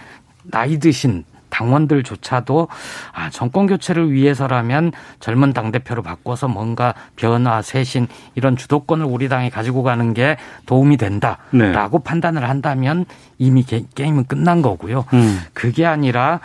나이 0.51 0.78
드신 0.78 1.24
당원들조차도 1.49 2.68
아, 3.12 3.30
정권 3.30 3.66
교체를 3.66 4.12
위해서라면 4.12 4.92
젊은 5.20 5.53
당대표로 5.53 6.03
바꿔서 6.03 6.49
뭔가 6.49 6.94
변화, 7.16 7.62
쇄신 7.62 8.09
이런 8.34 8.57
주도권을 8.57 9.07
우리 9.07 9.28
당이 9.28 9.51
가지고 9.51 9.82
가는 9.82 10.12
게 10.12 10.36
도움이 10.66 10.97
된다라고 10.97 11.99
네. 11.99 12.05
판단을 12.05 12.49
한다면 12.49 13.07
이미 13.38 13.62
게, 13.62 13.84
임은 13.99 14.24
끝난 14.24 14.61
거고요. 14.61 15.07
음. 15.14 15.40
그게 15.55 15.86
아니라 15.86 16.40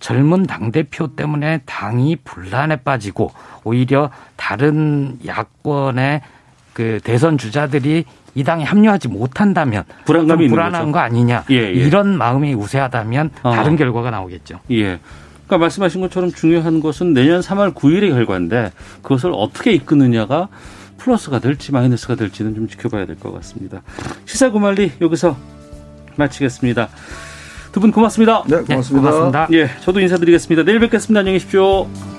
젊은 0.00 0.46
당대표 0.46 1.16
때문에 1.16 1.58
당이 1.66 2.16
분란에 2.16 2.76
빠지고 2.76 3.32
오히려 3.64 4.10
다른 4.36 5.18
야권의 5.26 6.20
그 6.72 7.00
대선 7.02 7.38
주자들이 7.38 8.04
이 8.34 8.44
당에 8.44 8.64
합류하지 8.64 9.08
못한다면 9.08 9.84
불안감이 10.04 10.48
불안한 10.48 10.82
거죠. 10.82 10.92
거 10.92 10.98
아니냐 11.00 11.44
예, 11.50 11.56
예. 11.56 11.70
이런 11.72 12.16
마음이 12.16 12.54
우세하다면 12.54 13.30
어. 13.42 13.52
다른 13.54 13.76
결과가 13.76 14.10
나오겠죠. 14.10 14.60
예. 14.70 14.98
그러니까 15.46 15.58
말씀하신 15.64 16.00
것처럼 16.02 16.30
중요한 16.30 16.80
것은 16.80 17.14
내년 17.14 17.40
3월 17.40 17.72
9일의 17.74 18.10
결과인데 18.10 18.70
그것을 19.02 19.32
어떻게 19.34 19.72
이끄느냐가 19.72 20.48
플러스가 20.98 21.38
될지 21.38 21.72
마이너스가 21.72 22.16
될지는 22.16 22.54
좀 22.54 22.68
지켜봐야 22.68 23.06
될 23.06 23.16
것 23.16 23.32
같습니다. 23.34 23.82
시사구말리 24.26 24.92
여기서 25.00 25.36
마치겠습니다. 26.16 26.88
두 27.72 27.80
분 27.80 27.92
고맙습니다. 27.92 28.42
네, 28.46 28.56
고맙습니다. 28.62 29.10
네, 29.10 29.16
고맙습니다. 29.16 29.48
예, 29.52 29.70
저도 29.80 30.00
인사드리겠습니다. 30.00 30.64
내일 30.64 30.80
뵙겠습니다. 30.80 31.20
안녕히 31.20 31.38
계십시오. 31.38 32.17